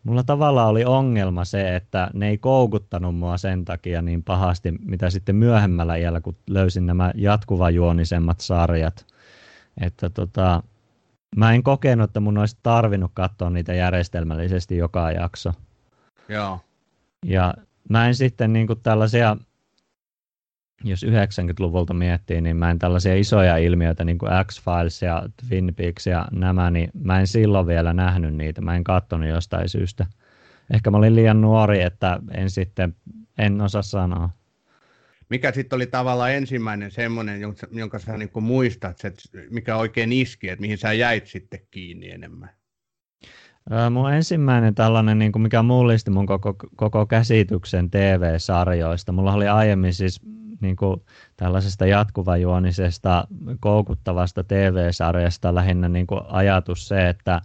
mulla 0.04 0.24
tavallaan 0.24 0.70
oli 0.70 0.86
ongelma 0.86 1.46
se, 1.46 1.76
että 1.76 2.10
ne 2.14 2.30
ei 2.30 2.38
koukuttanut 2.38 3.16
mua 3.16 3.38
sen 3.38 3.66
takia 3.66 4.02
niin 4.02 4.24
pahasti, 4.24 4.72
mitä 4.72 5.10
sitten 5.10 5.36
myöhemmällä 5.36 5.96
iällä, 5.96 6.22
kun 6.22 6.36
löysin 6.50 6.86
nämä 6.86 7.12
jatkuvajuonisemmat 7.16 8.40
sarjat. 8.40 9.06
Että 9.82 10.10
tota, 10.10 10.64
mä 11.36 11.54
en 11.54 11.64
kokenut, 11.64 12.10
että 12.10 12.20
mun 12.20 12.38
olisi 12.38 12.58
tarvinnut 12.64 13.12
katsoa 13.14 13.50
niitä 13.50 13.74
järjestelmällisesti 13.74 14.78
joka 14.78 15.12
jakso. 15.12 15.54
Joo. 16.30 16.60
Ja 17.26 17.54
mä 17.90 18.08
en 18.08 18.16
sitten 18.16 18.54
niin 18.54 18.68
kuin 18.68 18.80
tällaisia 18.84 19.38
jos 20.84 21.06
90-luvulta 21.06 21.94
miettii, 21.94 22.42
niin 22.42 22.58
mä 22.58 22.72
en 22.72 22.80
tällaisia 22.80 23.16
isoja 23.16 23.58
ilmiöitä, 23.58 24.04
niin 24.04 24.18
kuin 24.18 24.32
X-Files 24.46 25.02
ja 25.02 25.24
Twin 25.48 25.76
Peaks 25.76 26.08
ja 26.08 26.28
nämä, 26.32 26.72
niin 26.72 26.90
mä 27.04 27.20
en 27.20 27.28
silloin 27.28 27.68
vielä 27.68 27.94
nähnyt 27.94 28.36
niitä. 28.36 28.62
Mä 28.62 28.76
en 28.76 28.84
katsonut 28.84 29.30
jostain 29.30 29.70
syystä. 29.70 30.06
Ehkä 30.74 30.92
mä 30.92 30.98
olin 30.98 31.16
liian 31.16 31.42
nuori, 31.42 31.82
että 31.82 32.20
en 32.32 32.50
sitten, 32.50 32.96
en 33.38 33.62
osaa 33.62 33.82
sanoa. 33.82 34.30
Mikä 35.30 35.52
sitten 35.52 35.76
oli 35.76 35.88
tavallaan 35.88 36.32
ensimmäinen 36.34 36.92
semmoinen, 36.92 37.42
jonka, 37.42 37.68
jonka 37.72 38.00
sä 38.00 38.18
niin 38.18 38.30
muistat, 38.42 39.06
että 39.06 39.22
mikä 39.50 39.76
oikein 39.76 40.14
iski, 40.14 40.50
että 40.50 40.62
mihin 40.62 40.78
sä 40.78 40.94
jäit 40.94 41.28
sitten 41.28 41.60
kiinni 41.72 42.12
enemmän? 42.12 42.50
Mun 43.92 44.14
ensimmäinen 44.14 44.76
tällainen, 44.76 45.20
niin 45.20 45.32
kuin 45.32 45.42
mikä 45.42 45.64
mullisti 45.64 46.12
mun 46.12 46.26
koko, 46.26 46.56
koko 46.76 47.06
käsityksen 47.06 47.92
TV-sarjoista. 47.92 49.12
Mulla 49.12 49.34
oli 49.34 49.48
aiemmin 49.48 49.94
siis 49.94 50.22
niin 50.64 50.76
kuin 50.76 51.02
tällaisesta 51.38 51.86
jatkuvajuonisesta, 51.86 53.28
koukuttavasta 53.60 54.44
TV-sarjasta 54.44 55.56
lähinnä 55.56 55.90
niin 55.90 56.08
kuin 56.08 56.22
ajatus 56.28 56.88
se, 56.88 57.10
että 57.10 57.42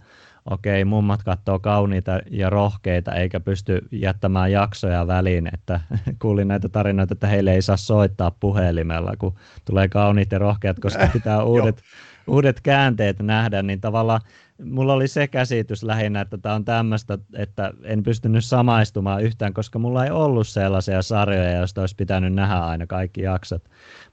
okei, 0.49 0.85
mummat 0.85 1.23
katsoo 1.23 1.59
kauniita 1.59 2.19
ja 2.29 2.49
rohkeita 2.49 3.13
eikä 3.13 3.39
pysty 3.39 3.87
jättämään 3.91 4.51
jaksoja 4.51 5.07
väliin, 5.07 5.49
että 5.53 5.79
kuulin 6.21 6.47
näitä 6.47 6.69
tarinoita, 6.69 7.13
että 7.13 7.27
heille 7.27 7.53
ei 7.53 7.61
saa 7.61 7.77
soittaa 7.77 8.31
puhelimella, 8.39 9.13
kun 9.19 9.35
tulee 9.65 9.87
kauniit 9.87 10.31
ja 10.31 10.39
rohkeat, 10.39 10.79
koska 10.79 11.07
pitää 11.13 11.43
uudet, 11.43 11.81
uudet 12.27 12.61
käänteet 12.61 13.19
nähdä, 13.19 13.63
niin 13.63 13.81
tavallaan 13.81 14.21
mulla 14.63 14.93
oli 14.93 15.07
se 15.07 15.27
käsitys 15.27 15.83
lähinnä, 15.83 16.21
että 16.21 16.37
tämä 16.37 16.55
on 16.55 16.65
tämmöistä, 16.65 17.17
että 17.35 17.71
en 17.83 18.03
pystynyt 18.03 18.45
samaistumaan 18.45 19.23
yhtään, 19.23 19.53
koska 19.53 19.79
mulla 19.79 20.05
ei 20.05 20.11
ollut 20.11 20.47
sellaisia 20.47 21.01
sarjoja, 21.01 21.57
joista 21.57 21.81
olisi 21.81 21.95
pitänyt 21.95 22.33
nähdä 22.33 22.59
aina 22.59 22.87
kaikki 22.87 23.21
jaksot. 23.21 23.63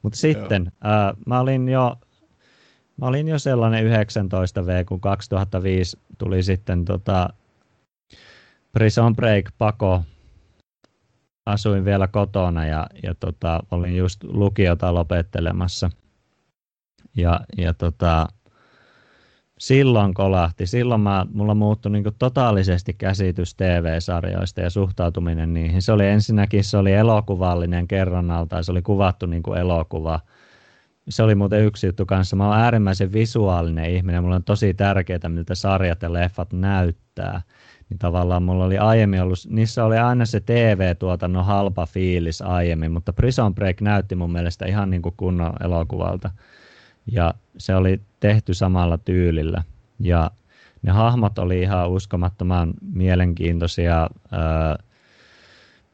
Mutta 0.02 0.18
sitten 0.18 0.72
ää, 0.84 1.14
mä 1.26 1.40
olin 1.40 1.68
jo 1.68 1.96
Mä 2.96 3.06
olin 3.06 3.28
jo 3.28 3.38
sellainen 3.38 3.84
19V, 3.86 4.84
kun 4.84 5.00
2005 5.00 5.98
tuli 6.18 6.42
sitten 6.42 6.84
tota 6.84 7.28
Prison 8.72 9.16
Break 9.16 9.44
pako 9.58 10.02
asuin 11.46 11.84
vielä 11.84 12.08
kotona 12.08 12.66
ja, 12.66 12.86
ja 13.02 13.14
tota, 13.14 13.62
olin 13.70 13.96
just 13.96 14.24
lukiota 14.24 14.94
lopettelemassa. 14.94 15.90
Ja, 17.16 17.40
ja 17.58 17.74
tota, 17.74 18.28
silloin 19.58 20.14
kolahti, 20.14 20.66
silloin 20.66 21.00
mä, 21.00 21.26
mulla 21.32 21.54
muuttui 21.54 21.92
niin 21.92 22.04
totaalisesti 22.18 22.94
käsitys 22.94 23.54
TV-sarjoista 23.54 24.60
ja 24.60 24.70
suhtautuminen 24.70 25.54
niihin. 25.54 25.82
Se 25.82 25.92
oli 25.92 26.06
ensinnäkin 26.06 26.64
se 26.64 26.76
oli 26.76 26.92
elokuvallinen 26.92 27.88
kerronnalta, 27.88 28.62
se 28.62 28.72
oli 28.72 28.82
kuvattu 28.82 29.26
niin 29.26 29.58
elokuva. 29.58 30.20
Se 31.08 31.22
oli 31.22 31.34
muuten 31.34 31.64
yksi 31.64 31.86
juttu 31.86 32.06
kanssa. 32.06 32.36
Mä 32.36 32.48
oon 32.48 32.58
äärimmäisen 32.58 33.12
visuaalinen 33.12 33.90
ihminen. 33.90 34.22
Mulla 34.22 34.36
on 34.36 34.44
tosi 34.44 34.74
tärkeää, 34.74 35.28
miltä 35.28 35.54
sarjat 35.54 36.02
ja 36.02 36.12
leffat 36.12 36.52
näyttää. 36.52 37.42
Niin 37.90 37.98
tavallaan 37.98 38.42
mulla 38.42 38.64
oli 38.64 38.78
aiemmin 38.78 39.22
ollut, 39.22 39.38
niissä 39.48 39.84
oli 39.84 39.98
aina 39.98 40.24
se 40.24 40.40
TV-tuotannon 40.40 41.44
halpa 41.44 41.86
fiilis 41.86 42.42
aiemmin, 42.42 42.92
mutta 42.92 43.12
Prison 43.12 43.54
Break 43.54 43.80
näytti 43.80 44.14
mun 44.14 44.32
mielestä 44.32 44.66
ihan 44.66 44.90
niin 44.90 45.02
kuin 45.02 45.14
kunnon 45.16 45.52
elokuvalta 45.64 46.30
ja 47.12 47.34
se 47.58 47.74
oli 47.74 48.00
tehty 48.20 48.54
samalla 48.54 48.98
tyylillä. 48.98 49.62
Ja 50.00 50.30
ne 50.82 50.92
hahmot 50.92 51.38
oli 51.38 51.62
ihan 51.62 51.90
uskomattoman 51.90 52.74
mielenkiintoisia. 52.92 54.10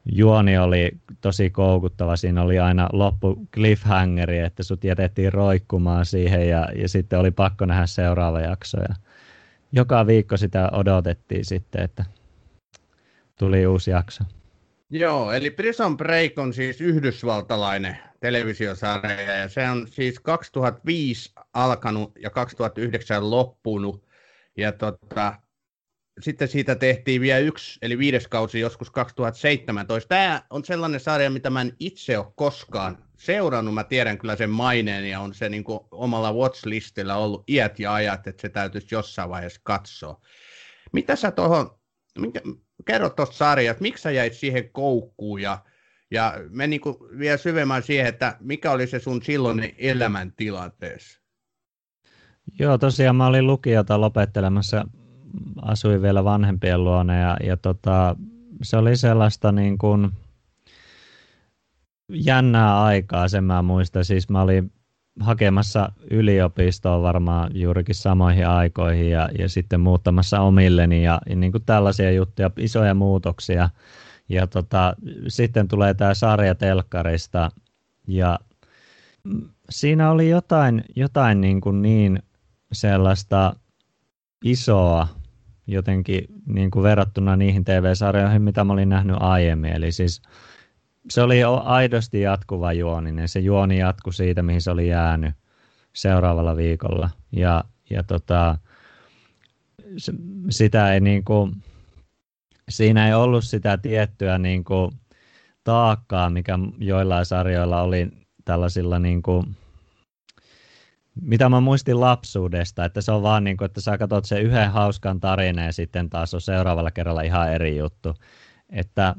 Juoni 0.05 0.59
oli 0.59 0.91
tosi 1.21 1.51
koukuttava. 1.51 2.17
Siinä 2.17 2.43
oli 2.43 2.59
aina 2.59 2.89
loppu 2.93 3.47
cliffhangeri, 3.55 4.39
että 4.39 4.63
sut 4.63 4.85
jätettiin 4.85 5.33
roikkumaan 5.33 6.07
siihen 6.07 6.49
ja, 6.49 6.69
ja 6.77 6.89
sitten 6.89 7.19
oli 7.19 7.31
pakko 7.31 7.65
nähdä 7.65 7.87
seuraava 7.87 8.41
jakso. 8.41 8.79
Ja 8.79 8.95
joka 9.73 10.07
viikko 10.07 10.37
sitä 10.37 10.71
odotettiin 10.73 11.45
sitten, 11.45 11.83
että 11.83 12.05
tuli 13.39 13.67
uusi 13.67 13.91
jakso. 13.91 14.25
Joo, 14.91 15.33
eli 15.33 15.51
Prison 15.51 15.97
Break 15.97 16.39
on 16.39 16.53
siis 16.53 16.81
yhdysvaltalainen 16.81 17.99
televisiosarja 18.21 19.37
ja 19.37 19.49
se 19.49 19.69
on 19.69 19.89
siis 19.89 20.21
2005 20.21 21.33
alkanut 21.55 22.13
ja 22.19 22.31
2009 22.31 23.31
loppunut. 23.31 24.05
Ja 24.57 24.73
tota, 24.73 25.35
sitten 26.21 26.49
siitä 26.49 26.75
tehtiin 26.75 27.21
vielä 27.21 27.39
yksi, 27.39 27.79
eli 27.83 27.99
viides 27.99 28.29
kausi 28.29 28.61
joskus 28.61 28.91
2017. 28.91 30.09
Tämä 30.09 30.43
on 30.51 30.65
sellainen 30.65 31.01
sarja, 31.01 31.31
mitä 31.31 31.51
mä 31.51 31.61
en 31.61 31.77
itse 31.79 32.19
ole 32.19 32.33
koskaan 32.35 32.99
seurannut. 33.17 33.75
Mä 33.75 33.85
tiedän 33.85 34.19
kyllä 34.19 34.37
sen 34.37 34.51
maineen 34.51 35.11
ja 35.11 35.21
on 35.21 35.35
se 35.35 35.49
niin 35.49 35.65
kuin 35.65 35.81
omalla 35.91 36.33
watchlistilla 36.33 37.15
ollut 37.15 37.45
iät 37.49 37.79
ja 37.79 37.95
ajat, 37.95 38.27
että 38.27 38.43
se 38.43 38.49
täytyisi 38.49 38.95
jossain 38.95 39.31
vaiheessa 39.31 39.61
katsoa. 39.65 40.21
Mitä 40.93 41.17
sä 41.17 41.31
tuohon, 41.31 41.79
kerro 42.85 43.11
tuosta 43.11 43.37
sarjasta, 43.37 43.83
miksi 43.83 44.03
sä 44.03 44.11
jäit 44.11 44.35
siihen 44.35 44.71
koukkuun 44.73 45.43
ja, 45.43 45.59
ja 46.11 46.35
me 46.49 46.67
niin 46.67 46.81
vielä 47.19 47.37
syvemmän 47.37 47.83
siihen, 47.83 48.07
että 48.07 48.37
mikä 48.41 48.71
oli 48.71 48.87
se 48.87 48.99
sun 48.99 49.23
silloin 49.23 49.75
elämäntilanteessa? 49.79 51.21
Joo, 52.59 52.79
tosiaan 52.79 53.17
mä 53.17 53.27
olin 53.27 53.47
lukiota 53.47 54.01
lopettelemassa, 54.01 54.87
asuin 55.63 56.03
vielä 56.03 56.25
vanhempien 56.25 56.85
luona 56.85 57.19
ja, 57.19 57.37
ja 57.45 57.57
tota, 57.57 58.17
se 58.63 58.77
oli 58.77 58.97
sellaista 58.97 59.53
niin 59.53 59.79
kuin 59.79 60.11
jännää 62.09 62.83
aikaa, 62.83 63.29
sen 63.29 63.45
mä 63.45 63.63
muistan. 63.63 64.05
Siis 64.05 64.29
mä 64.29 64.43
olin 64.43 64.73
hakemassa 65.21 65.93
yliopistoa 66.11 67.03
varmaan 67.03 67.51
juurikin 67.55 67.95
samoihin 67.95 68.47
aikoihin 68.47 69.11
ja, 69.11 69.29
ja 69.39 69.49
sitten 69.49 69.81
muuttamassa 69.81 70.41
omilleni 70.41 71.05
ja, 71.05 71.21
ja 71.29 71.37
niin 71.37 71.53
kuin 71.53 71.65
tällaisia 71.65 72.11
juttuja, 72.11 72.51
isoja 72.57 72.95
muutoksia. 72.95 73.71
Ja 74.29 74.47
tota, 74.47 74.97
sitten 75.29 75.69
tulee 75.69 75.95
tämä 75.95 76.15
sarja 76.15 76.55
telkkarista 76.55 77.51
ja 78.07 78.39
siinä 79.71 80.11
oli 80.11 80.31
jotain, 80.31 80.85
jotain 80.97 81.41
niin, 81.41 81.61
kuin 81.61 81.83
niin 81.83 82.23
sellaista 82.73 83.57
isoa 84.45 85.09
jotenkin 85.67 86.25
niin 86.47 86.71
kuin 86.71 86.83
verrattuna 86.83 87.37
niihin 87.37 87.65
TV-sarjoihin, 87.65 88.43
mitä 88.43 88.65
mä 88.65 88.73
olin 88.73 88.89
nähnyt 88.89 89.17
aiemmin. 89.21 89.73
Eli 89.73 89.93
siis 89.93 90.23
se 91.11 91.23
oli 91.23 91.43
aidosti 91.65 92.21
jatkuva 92.21 92.73
juoninen. 92.73 93.29
Se 93.29 93.41
juoni 93.41 93.79
jatkui 93.79 94.15
siitä, 94.15 94.43
mihin 94.43 94.63
se 94.63 94.71
oli 94.71 94.89
jäänyt 94.89 95.35
seuraavalla 95.93 96.57
viikolla. 96.57 97.11
Ja, 97.33 97.65
ja 97.91 98.03
tota, 98.03 98.59
sitä 100.51 100.95
ei 100.95 101.01
niin 101.01 101.25
kuin, 101.25 101.53
siinä 102.69 103.07
ei 103.07 103.15
ollut 103.15 103.45
sitä 103.45 103.79
tiettyä 103.79 104.39
niin 104.39 104.65
kuin 104.65 104.91
taakkaa, 105.65 106.31
mikä 106.31 106.59
joillain 106.79 107.27
sarjoilla 107.27 107.83
oli 107.83 108.09
tällaisilla 108.45 108.99
niin 108.99 109.23
kuin, 109.23 109.57
mitä 111.21 111.49
mä 111.49 111.61
muistin 111.61 112.01
lapsuudesta, 112.01 112.85
että 112.85 113.01
se 113.01 113.13
on 113.13 113.23
vaan 113.23 113.45
niin 113.45 113.57
kuin, 113.57 113.67
että 113.67 113.81
sä 113.81 113.99
katsot 113.99 114.25
sen 114.25 114.43
yhden 114.43 114.71
hauskan 114.71 115.21
tarinan 115.21 115.65
ja 115.65 115.73
sitten 115.73 116.11
taas 116.11 116.35
on 116.35 116.41
seuraavalla 116.41 116.91
kerralla 116.91 117.23
ihan 117.23 117.53
eri 117.53 117.77
juttu. 117.77 118.15
Että 118.71 119.15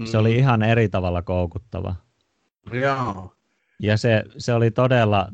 Mm. 0.00 0.06
Se 0.06 0.18
oli 0.18 0.32
mm. 0.32 0.38
ihan 0.38 0.62
eri 0.62 0.88
tavalla 0.88 1.22
koukuttava. 1.22 1.94
Joo. 2.72 3.32
Ja 3.80 3.96
se, 3.96 4.24
se 4.38 4.54
oli 4.54 4.70
todella 4.70 5.28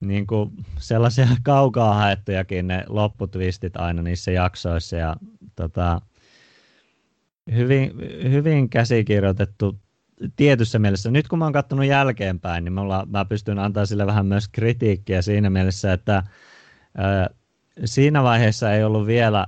niin 0.00 0.26
kuin 0.26 0.50
sellaisia 0.78 1.26
kaukaa 1.42 1.94
haettujakin 1.94 2.66
ne 2.66 2.84
lopputvistit 2.88 3.76
aina 3.76 4.02
niissä 4.02 4.30
jaksoissa 4.30 4.96
ja 4.96 5.16
tota, 5.56 6.00
hyvin, 7.54 7.92
hyvin 8.30 8.70
käsikirjoitettu 8.70 9.78
tietyssä 10.36 10.78
mielessä. 10.78 11.10
Nyt 11.10 11.28
kun 11.28 11.38
mä 11.38 11.44
oon 11.44 11.52
katsonut 11.52 11.86
jälkeenpäin, 11.86 12.64
niin 12.64 12.72
mulla, 12.72 13.06
mä 13.10 13.24
pystyn 13.24 13.58
antaa 13.58 13.86
sille 13.86 14.06
vähän 14.06 14.26
myös 14.26 14.48
kritiikkiä 14.48 15.22
siinä 15.22 15.50
mielessä, 15.50 15.92
että 15.92 16.22
ää, 16.96 17.30
siinä 17.84 18.22
vaiheessa 18.22 18.72
ei 18.72 18.84
ollut 18.84 19.06
vielä 19.06 19.46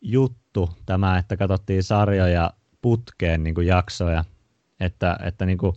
juttu 0.00 0.70
tämä, 0.86 1.18
että 1.18 1.36
katsottiin 1.36 1.82
sarjoja 1.82 2.50
putkeen 2.82 3.44
niin 3.44 3.54
kuin 3.54 3.66
jaksoja. 3.66 4.24
Että, 4.80 5.16
että 5.24 5.46
niin 5.46 5.58
kuin, 5.58 5.72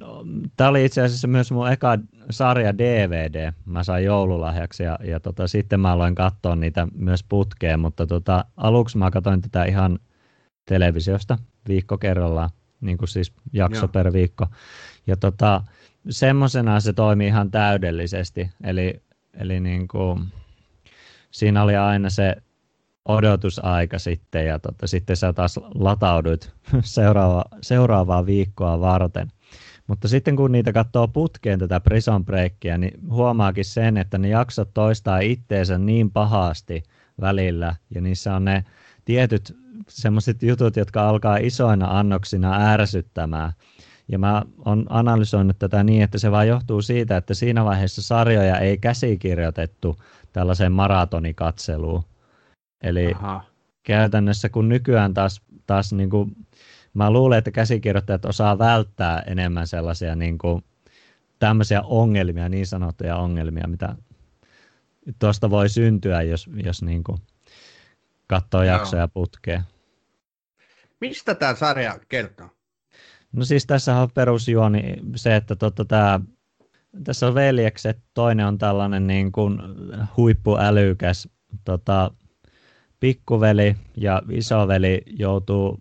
no, 0.00 0.24
tämä 0.56 0.70
oli 0.70 0.84
itse 0.84 1.02
asiassa 1.02 1.28
myös 1.28 1.52
mun 1.52 1.72
eka 1.72 1.98
sarja 2.30 2.78
DVD. 2.78 3.52
Mä 3.64 3.84
sain 3.84 4.04
joululahjaksi 4.04 4.82
ja, 4.82 4.98
ja 5.04 5.20
tota, 5.20 5.48
sitten 5.48 5.80
mä 5.80 5.92
aloin 5.92 6.14
katsoa 6.14 6.56
niitä 6.56 6.88
myös 6.94 7.24
putkeen, 7.24 7.80
mutta 7.80 8.06
tota, 8.06 8.44
aluksi 8.56 8.98
mä 8.98 9.10
katsoin 9.10 9.40
tätä 9.40 9.64
ihan 9.64 9.98
televisiosta 10.68 11.38
viikko 11.68 11.98
kerrallaan, 11.98 12.50
niin 12.82 12.98
kuin 12.98 13.08
siis 13.08 13.32
jakso 13.52 13.80
Joo. 13.80 13.88
per 13.88 14.12
viikko. 14.12 14.46
Ja 15.06 15.16
tota, 15.16 15.62
semmoisena 16.10 16.80
se 16.80 16.92
toimii 16.92 17.26
ihan 17.26 17.50
täydellisesti, 17.50 18.50
eli, 18.64 19.02
eli 19.34 19.60
niin 19.60 19.88
kuin, 19.88 20.20
siinä 21.30 21.62
oli 21.62 21.76
aina 21.76 22.10
se 22.10 22.36
odotusaika 23.04 23.98
sitten 23.98 24.46
ja 24.46 24.58
tota, 24.58 24.86
sitten 24.86 25.16
sä 25.16 25.32
taas 25.32 25.60
latauduit 25.74 26.52
seuraava, 26.82 27.44
seuraavaa 27.60 28.26
viikkoa 28.26 28.80
varten. 28.80 29.28
Mutta 29.86 30.08
sitten 30.08 30.36
kun 30.36 30.52
niitä 30.52 30.72
katsoo 30.72 31.08
putkeen 31.08 31.58
tätä 31.58 31.80
Prison 31.80 32.24
Breakia, 32.24 32.78
niin 32.78 33.00
huomaakin 33.10 33.64
sen, 33.64 33.96
että 33.96 34.18
ne 34.18 34.28
jaksot 34.28 34.74
toistaa 34.74 35.18
itteensä 35.18 35.78
niin 35.78 36.10
pahasti 36.10 36.82
välillä 37.20 37.76
ja 37.94 38.00
niissä 38.00 38.36
on 38.36 38.44
ne 38.44 38.64
tietyt 39.04 39.56
semmoiset 39.88 40.42
jutut, 40.42 40.76
jotka 40.76 41.08
alkaa 41.08 41.36
isoina 41.36 41.98
annoksina 41.98 42.72
ärsyttämään. 42.72 43.52
Ja 44.08 44.18
mä 44.18 44.42
oon 44.64 44.86
analysoinut 44.88 45.58
tätä 45.58 45.84
niin, 45.84 46.02
että 46.02 46.18
se 46.18 46.30
vaan 46.30 46.48
johtuu 46.48 46.82
siitä, 46.82 47.16
että 47.16 47.34
siinä 47.34 47.64
vaiheessa 47.64 48.02
sarjoja 48.02 48.58
ei 48.58 48.78
käsikirjoitettu 48.78 49.96
tällaiseen 50.32 50.72
maratonikatseluun, 50.72 52.04
Eli 52.82 53.12
Aha. 53.14 53.44
käytännössä 53.82 54.48
kun 54.48 54.68
nykyään 54.68 55.14
taas, 55.14 55.42
taas 55.66 55.92
niin 55.92 56.10
kuin, 56.10 56.36
mä 56.94 57.10
luulen, 57.10 57.38
että 57.38 57.50
käsikirjoittajat 57.50 58.24
osaa 58.24 58.58
välttää 58.58 59.22
enemmän 59.26 59.66
sellaisia 59.66 60.14
niin 60.14 60.38
kuin, 60.38 60.64
tämmöisiä 61.38 61.82
ongelmia, 61.82 62.48
niin 62.48 62.66
sanottuja 62.66 63.16
ongelmia, 63.16 63.66
mitä 63.66 63.96
tuosta 65.18 65.50
voi 65.50 65.68
syntyä, 65.68 66.22
jos, 66.22 66.50
jos 66.64 66.82
niin 66.82 67.04
kuin, 67.04 67.18
katsoo 68.26 68.62
jaksoja 68.62 69.08
putkeen. 69.08 69.62
Mistä 71.02 71.34
tämä 71.34 71.54
sarja 71.54 71.98
kertoo? 72.08 72.48
No 73.32 73.44
siis 73.44 73.66
tässä 73.66 73.96
on 73.96 74.10
perusjuoni 74.14 74.96
se, 75.16 75.36
että 75.36 75.56
tota, 75.56 75.84
tää, 75.84 76.20
tässä 77.04 77.26
on 77.26 77.34
veljekset, 77.34 77.98
toinen 78.14 78.46
on 78.46 78.58
tällainen 78.58 79.06
niin 79.06 79.32
kuin 79.32 79.58
huippuälykäs 80.16 81.28
tota, 81.64 82.10
pikkuveli 83.00 83.76
ja 83.96 84.22
isoveli 84.30 85.02
joutuu 85.06 85.80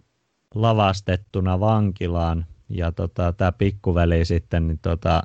lavastettuna 0.55 1.60
vankilaan 1.60 2.45
ja 2.69 2.91
tota, 2.91 3.34
tämä 3.34 3.51
pikkuveli 3.51 4.25
sitten 4.25 4.67
niin 4.67 4.79
tota, 4.81 5.23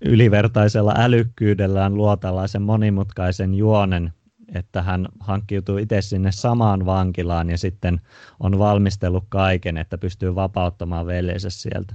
ylivertaisella 0.00 0.94
älykkyydellään 0.96 1.94
luo 1.94 2.16
tällaisen 2.16 2.62
monimutkaisen 2.62 3.54
juonen 3.54 4.12
että 4.54 4.82
hän 4.82 5.08
hankkiutuu 5.20 5.78
itse 5.78 6.02
sinne 6.02 6.32
samaan 6.32 6.86
vankilaan 6.86 7.50
ja 7.50 7.58
sitten 7.58 8.00
on 8.40 8.58
valmistellut 8.58 9.24
kaiken, 9.28 9.76
että 9.76 9.98
pystyy 9.98 10.34
vapauttamaan 10.34 11.06
veljensä 11.06 11.50
sieltä. 11.50 11.94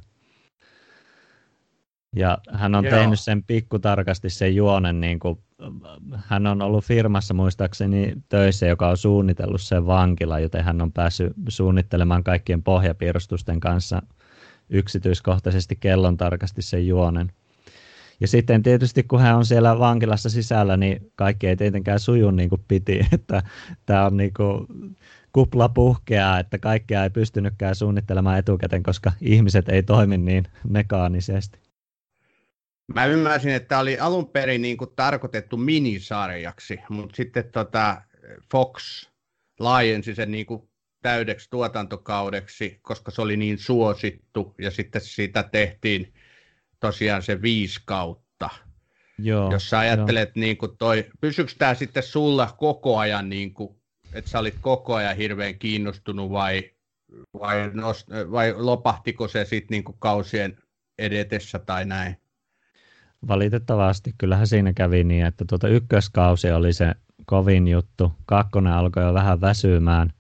Ja 2.16 2.38
hän 2.52 2.76
on 2.76 2.86
Joo. 2.86 2.96
tehnyt 2.96 3.20
sen 3.20 3.44
pikkutarkasti 3.44 4.30
sen 4.30 4.56
juonen, 4.56 5.02
niin 5.02 5.20
kuin, 5.20 5.40
hän 6.16 6.48
on 6.48 6.62
ollut 6.62 6.86
firmassa 6.86 7.34
muistaakseni 7.34 8.14
töissä, 8.30 8.66
joka 8.66 8.90
on 8.90 8.98
suunnitellut 8.98 9.62
sen 9.62 9.86
vankila, 9.86 10.40
joten 10.40 10.64
hän 10.64 10.82
on 10.82 10.92
päässyt 10.92 11.34
suunnittelemaan 11.50 12.24
kaikkien 12.24 12.64
pohjapiirustusten 12.64 13.60
kanssa 13.60 14.02
yksityiskohtaisesti 14.70 15.76
kellon 15.76 16.18
tarkasti 16.18 16.62
sen 16.62 16.88
juonen. 16.88 17.32
Ja 18.20 18.28
sitten 18.28 18.64
tietysti 18.64 19.04
kun 19.04 19.22
hän 19.22 19.38
on 19.38 19.46
siellä 19.46 19.80
vankilassa 19.80 20.30
sisällä, 20.30 20.78
niin 20.78 21.12
kaikki 21.16 21.48
ei 21.48 21.56
tietenkään 21.56 22.00
suju 22.00 22.32
niin 22.32 22.50
kuin 22.50 22.64
piti, 22.68 23.00
että 23.14 23.44
tämä 23.86 24.06
on 24.06 24.18
niin 24.18 24.34
kuin 24.34 24.68
kupla 25.34 25.70
puhkeaa, 25.70 26.40
että 26.40 26.58
kaikkea 26.58 27.04
ei 27.04 27.10
pystynytkään 27.10 27.76
suunnittelemaan 27.76 28.40
etukäteen, 28.40 28.84
koska 28.84 29.12
ihmiset 29.22 29.70
ei 29.70 29.84
toimi 29.84 30.18
niin 30.18 30.44
mekaanisesti. 30.70 31.60
Mä 32.96 33.06
ymmärsin, 33.06 33.52
että 33.52 33.68
tämä 33.68 33.82
oli 33.82 34.00
alun 34.00 34.28
perin 34.28 34.62
niin 34.62 34.78
kuin 34.78 34.92
tarkoitettu 34.96 35.58
minisarjaksi, 35.58 36.80
mutta 36.90 37.16
sitten 37.16 37.44
tota 37.52 38.02
Fox 38.52 39.08
laajensi 39.60 40.16
sen 40.16 40.32
niin 40.32 40.46
kuin 40.46 40.70
täydeksi 41.02 41.50
tuotantokaudeksi, 41.50 42.80
koska 42.82 43.12
se 43.12 43.22
oli 43.22 43.38
niin 43.38 43.58
suosittu, 43.58 44.56
ja 44.62 44.72
sitten 44.72 45.02
siitä 45.02 45.44
tehtiin 45.44 46.14
tosiaan 46.80 47.22
se 47.22 47.42
viisi 47.42 47.82
kautta. 47.86 48.50
Joo, 49.18 49.52
Jos 49.52 49.70
sä 49.70 49.80
ajattelet, 49.80 50.32
jo. 50.36 50.40
niin 50.40 50.58
kuin 50.58 50.78
toi, 50.78 51.10
pysyykö 51.22 51.52
tämä 51.58 51.74
sitten 51.74 52.04
sulla 52.04 52.56
koko 52.58 52.98
ajan, 52.98 53.30
niin 53.30 53.54
kuin, 53.54 53.76
että 54.14 54.32
sä 54.32 54.40
olit 54.40 54.56
koko 54.62 54.96
ajan 54.96 55.18
hirveän 55.18 55.60
kiinnostunut 55.60 56.32
vai, 56.32 56.72
vai, 57.40 57.72
nost, 57.74 58.10
vai 58.32 58.54
lopahtiko 58.58 59.28
se 59.28 59.46
sitten 59.46 59.76
niin 59.76 59.96
kausien 60.00 60.58
edetessä 60.98 61.60
tai 61.60 61.86
näin? 61.86 62.18
Valitettavasti 63.28 64.14
kyllähän 64.18 64.48
siinä 64.48 64.74
kävi 64.74 65.04
niin, 65.04 65.26
että 65.26 65.46
tuota 65.50 65.68
ykköskausi 65.68 66.52
oli 66.52 66.74
se 66.74 66.96
kovin 67.26 67.68
juttu, 67.68 68.12
kakkonen 68.26 68.74
alkoi 68.74 69.04
jo 69.04 69.14
vähän 69.14 69.42
väsymään. 69.42 70.14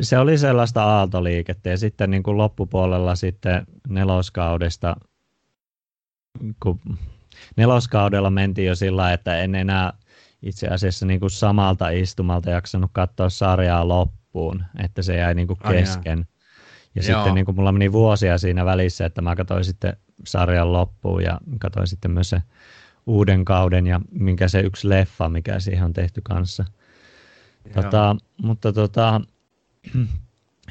Se 0.00 0.18
oli 0.18 0.38
sellaista 0.38 0.84
aaltoliikettä 0.84 1.70
ja 1.70 1.78
sitten 1.78 2.10
niin 2.10 2.22
kuin 2.22 2.38
loppupuolella 2.38 3.14
sitten 3.14 3.66
neloskaudesta, 3.88 4.96
kun 6.62 6.80
neloskaudella 7.56 8.30
mentiin 8.30 8.68
jo 8.68 8.74
sillä 8.74 9.12
että 9.12 9.38
en 9.38 9.54
enää 9.54 9.92
itse 10.42 10.68
asiassa 10.68 11.06
niin 11.06 11.20
kuin 11.20 11.30
samalta 11.30 11.88
istumalta 11.88 12.50
jaksanut 12.50 12.90
katsoa 12.92 13.28
sarjaa 13.28 13.88
loppuun, 13.88 14.64
että 14.84 15.02
se 15.02 15.16
jäi 15.16 15.34
niin 15.34 15.46
kuin 15.46 15.58
kesken. 15.70 16.18
Oh, 16.18 16.26
ja 16.94 17.02
Joo. 17.08 17.18
sitten 17.18 17.34
niin 17.34 17.44
kuin 17.44 17.56
mulla 17.56 17.72
meni 17.72 17.92
vuosia 17.92 18.38
siinä 18.38 18.64
välissä, 18.64 19.06
että 19.06 19.22
mä 19.22 19.36
katsoin 19.36 19.64
sitten 19.64 19.96
sarjan 20.26 20.72
loppuun 20.72 21.22
ja 21.22 21.40
katsoin 21.60 21.86
sitten 21.86 22.10
myös 22.10 22.30
se 22.30 22.42
uuden 23.06 23.44
kauden 23.44 23.86
ja 23.86 24.00
minkä 24.10 24.48
se 24.48 24.60
yksi 24.60 24.88
leffa, 24.88 25.28
mikä 25.28 25.60
siihen 25.60 25.84
on 25.84 25.92
tehty 25.92 26.20
kanssa. 26.24 26.64
Tota, 27.74 28.16
mutta 28.42 28.72
tota, 28.72 29.20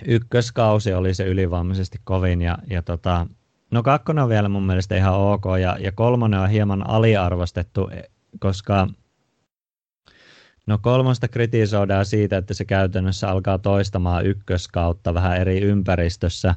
ykköskausi 0.06 0.94
oli 0.94 1.14
se 1.14 1.26
ylivoimaisesti 1.26 1.98
kovin 2.04 2.42
ja, 2.42 2.58
ja 2.70 2.82
tota, 2.82 3.28
no 3.72 3.84
kakkonen 3.84 4.24
on 4.24 4.30
vielä 4.30 4.50
mun 4.50 4.66
mielestä 4.66 4.96
ihan 4.96 5.14
ok 5.14 5.44
ja, 5.62 5.78
ja 5.80 5.92
kolmonen 5.92 6.40
on 6.40 6.50
hieman 6.50 6.90
aliarvostettu, 6.90 7.90
koska 8.40 8.88
No 10.68 10.78
kolmosta 10.82 11.28
kritisoidaan 11.28 12.06
siitä, 12.06 12.38
että 12.38 12.54
se 12.54 12.66
käytännössä 12.66 13.30
alkaa 13.30 13.60
toistamaan 13.60 14.26
ykköskautta 14.26 15.14
vähän 15.14 15.38
eri 15.38 15.62
ympäristössä, 15.62 16.56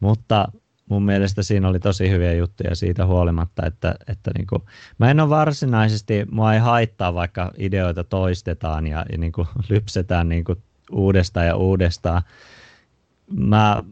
mutta 0.00 0.48
mun 0.90 1.04
mielestä 1.04 1.42
siinä 1.42 1.68
oli 1.68 1.80
tosi 1.80 2.10
hyviä 2.10 2.32
juttuja 2.32 2.74
siitä 2.74 3.06
huolimatta, 3.06 3.66
että, 3.66 3.94
että 4.08 4.30
niin 4.38 4.46
kuin, 4.46 4.62
mä 4.98 5.10
en 5.10 5.20
ole 5.20 5.28
varsinaisesti, 5.28 6.26
mua 6.30 6.54
ei 6.54 6.60
haittaa 6.60 7.14
vaikka 7.14 7.50
ideoita 7.58 8.04
toistetaan 8.04 8.86
ja, 8.86 9.04
ja 9.12 9.18
niin 9.18 9.32
kuin 9.32 9.48
lypsetään 9.68 10.28
niin 10.28 10.44
kuin 10.44 10.62
uudestaan 10.92 11.46
ja 11.46 11.56
uudestaan. 11.56 12.22
Mä 13.30 13.82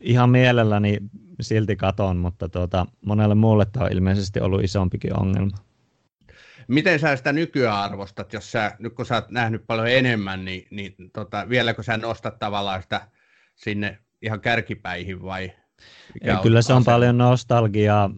ihan 0.00 0.30
mielelläni 0.30 0.98
silti 1.40 1.76
katon, 1.76 2.16
mutta 2.16 2.48
tuota, 2.48 2.86
monelle 3.06 3.34
muulle 3.34 3.66
tämä 3.72 3.86
on 3.86 3.92
ilmeisesti 3.92 4.40
ollut 4.40 4.64
isompikin 4.64 5.20
ongelma. 5.20 5.56
Miten 6.68 6.98
sä 6.98 7.16
sitä 7.16 7.32
nykyään 7.32 7.76
arvostat, 7.76 8.32
jos 8.32 8.52
sä, 8.52 8.76
nyt 8.78 8.94
kun 8.94 9.06
sä 9.06 9.14
oot 9.14 9.30
nähnyt 9.30 9.66
paljon 9.66 9.88
enemmän, 9.88 10.44
niin, 10.44 10.66
niin 10.70 10.94
tota, 11.12 11.48
vieläkö 11.48 11.82
sä 11.82 11.96
nostat 11.96 12.38
tavallaan 12.38 12.82
sitä 12.82 13.08
sinne 13.54 13.98
ihan 14.22 14.40
kärkipäihin 14.40 15.22
vai? 15.22 15.52
Ja 16.24 16.36
kyllä 16.42 16.62
se 16.62 16.72
on 16.72 16.78
ase? 16.78 16.90
paljon 16.90 17.18
nostalgiaa 17.18 18.10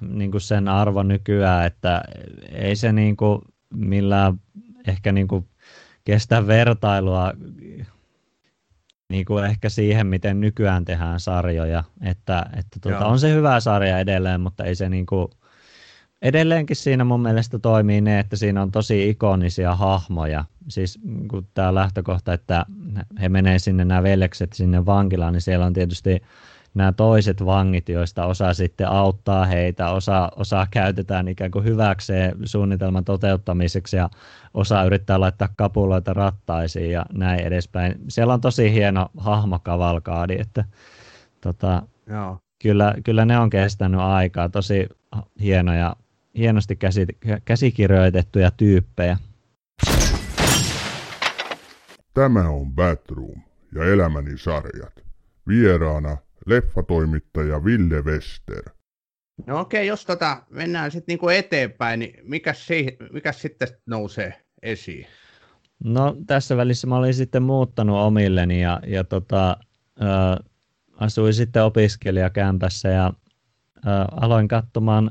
niin 0.00 0.30
kuin 0.30 0.40
sen 0.40 0.68
arvo 0.68 1.02
nykyään, 1.02 1.66
että 1.66 2.02
ei 2.52 2.76
se 2.76 2.92
niin 2.92 3.16
kuin 3.16 3.40
millään 3.74 4.40
ehkä 4.88 5.12
niin 5.12 5.28
kuin 5.28 5.48
kestä 6.04 6.46
vertailua 6.46 7.32
niin 9.10 9.24
kuin 9.24 9.44
ehkä 9.44 9.68
siihen, 9.68 10.06
miten 10.06 10.40
nykyään 10.40 10.84
tehdään 10.84 11.20
sarjoja. 11.20 11.84
Että, 12.02 12.46
että 12.56 12.78
tuota, 12.80 13.06
on 13.06 13.18
se 13.18 13.34
hyvä 13.34 13.60
sarja 13.60 13.98
edelleen, 13.98 14.40
mutta 14.40 14.64
ei 14.64 14.74
se 14.74 14.88
niin 14.88 15.06
kuin, 15.06 15.28
edelleenkin 16.22 16.76
siinä 16.76 17.04
mun 17.04 17.20
mielestä 17.20 17.58
toimii 17.58 18.00
ne, 18.00 18.18
että 18.18 18.36
siinä 18.36 18.62
on 18.62 18.70
tosi 18.70 19.08
ikonisia 19.08 19.74
hahmoja. 19.74 20.44
Siis 20.68 20.98
kun 21.28 21.46
tämä 21.54 21.74
lähtökohta, 21.74 22.32
että 22.32 22.66
he 23.20 23.28
menee 23.28 23.58
sinne 23.58 23.84
nämä 23.84 24.02
veljekset 24.02 24.52
sinne 24.52 24.86
vankilaan, 24.86 25.32
niin 25.32 25.40
siellä 25.40 25.66
on 25.66 25.72
tietysti 25.72 26.22
nämä 26.74 26.92
toiset 26.92 27.44
vangit, 27.44 27.88
joista 27.88 28.26
osa 28.26 28.54
sitten 28.54 28.88
auttaa 28.88 29.44
heitä, 29.44 29.90
osa, 29.90 30.28
osa 30.36 30.66
käytetään 30.70 31.28
ikään 31.28 31.50
kuin 31.50 31.64
hyväkseen 31.64 32.36
suunnitelman 32.44 33.04
toteuttamiseksi 33.04 33.96
ja 33.96 34.10
osa 34.54 34.84
yrittää 34.84 35.20
laittaa 35.20 35.48
kapuloita 35.56 36.12
rattaisiin 36.12 36.90
ja 36.90 37.06
näin 37.12 37.40
edespäin. 37.40 37.94
Siellä 38.08 38.34
on 38.34 38.40
tosi 38.40 38.72
hieno 38.72 39.08
hahmokavalkaadi, 39.16 40.36
että 40.40 40.64
tota, 41.40 41.82
Joo. 42.06 42.38
Kyllä, 42.62 42.94
kyllä 43.04 43.24
ne 43.24 43.38
on 43.38 43.50
kestänyt 43.50 44.00
aikaa, 44.00 44.48
tosi 44.48 44.88
hienoja, 45.40 45.96
hienosti 46.36 46.76
käsi, 46.76 47.06
käsikirjoitettuja 47.44 48.50
tyyppejä. 48.50 49.16
Tämä 52.14 52.48
on 52.48 52.72
Batroom 52.72 53.42
ja 53.74 53.84
elämäni 53.84 54.38
sarjat. 54.38 54.92
Vieraana 55.48 56.16
leffatoimittaja 56.46 57.64
Ville 57.64 58.02
Wester. 58.02 58.62
No 59.46 59.60
okei, 59.60 59.80
okay, 59.80 59.88
jos 59.88 60.06
tota 60.06 60.42
mennään 60.50 60.90
sitten 60.90 61.12
niinku 61.12 61.28
eteenpäin, 61.28 62.00
niin 62.00 62.14
mikä, 62.22 62.52
si- 62.52 62.96
mikä 63.12 63.32
sitten 63.32 63.68
nousee 63.86 64.44
esiin? 64.62 65.06
No 65.84 66.16
tässä 66.26 66.56
välissä 66.56 66.86
mä 66.86 66.96
olin 66.96 67.14
sitten 67.14 67.42
muuttanut 67.42 67.98
omilleni 67.98 68.62
ja, 68.62 68.80
ja 68.86 69.04
tota, 69.04 69.50
ä, 69.50 69.56
asuin 70.96 71.34
sitten 71.34 71.64
opiskelijakämpässä 71.64 72.88
ja 72.88 73.06
ä, 73.06 73.10
aloin 74.20 74.48
katsomaan 74.48 75.10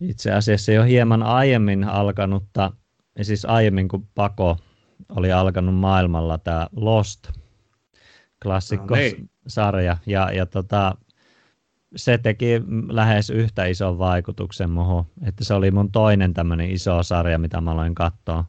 itse 0.00 0.32
asiassa 0.32 0.72
jo 0.72 0.82
hieman 0.82 1.22
aiemmin 1.22 1.84
alkanutta, 1.84 2.72
ja 3.18 3.24
siis 3.24 3.44
aiemmin 3.44 3.88
kuin 3.88 4.08
Pako 4.14 4.56
oli 5.08 5.32
alkanut 5.32 5.74
maailmalla 5.74 6.38
tämä 6.38 6.66
Lost, 6.76 7.28
klassikko 8.42 8.94
no 8.94 8.96
niin. 8.96 9.30
Sarja, 9.48 9.96
ja, 10.06 10.32
ja 10.32 10.46
tota, 10.46 10.96
se 11.96 12.18
teki 12.18 12.62
lähes 12.88 13.30
yhtä 13.30 13.64
ison 13.64 13.98
vaikutuksen 13.98 14.70
muuhun, 14.70 15.06
että 15.22 15.44
se 15.44 15.54
oli 15.54 15.70
mun 15.70 15.92
toinen 15.92 16.34
tämmöinen 16.34 16.70
iso 16.70 17.02
sarja, 17.02 17.38
mitä 17.38 17.60
mä 17.60 17.70
aloin 17.70 17.94
katsoa. 17.94 18.44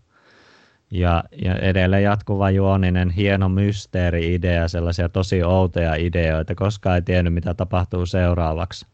Ja, 0.91 1.23
ja 1.41 1.55
edelleen 1.55 2.03
jatkuva 2.03 2.49
juoninen, 2.51 3.09
hieno 3.09 3.49
mysteeri-idea, 3.49 4.67
sellaisia 4.67 5.09
tosi 5.09 5.43
outoja 5.43 5.95
ideoita, 5.95 6.55
koska 6.55 6.95
ei 6.95 7.01
tiennyt, 7.01 7.33
mitä 7.33 7.53
tapahtuu 7.53 8.05
seuraavaksi. 8.05 8.87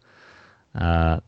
Ää, 0.73 1.21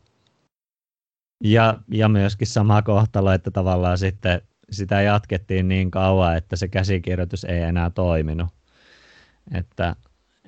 ja, 1.44 1.78
ja 1.88 2.08
myöskin 2.08 2.46
sama 2.46 2.82
kohtalo, 2.82 3.32
että 3.32 3.50
tavallaan 3.50 3.98
sitten 3.98 4.42
sitä 4.70 5.02
jatkettiin 5.02 5.68
niin 5.68 5.90
kauan, 5.90 6.36
että 6.36 6.56
se 6.56 6.68
käsikirjoitus 6.68 7.44
ei 7.44 7.60
enää 7.60 7.90
toiminut. 7.90 8.48
Että, 9.54 9.96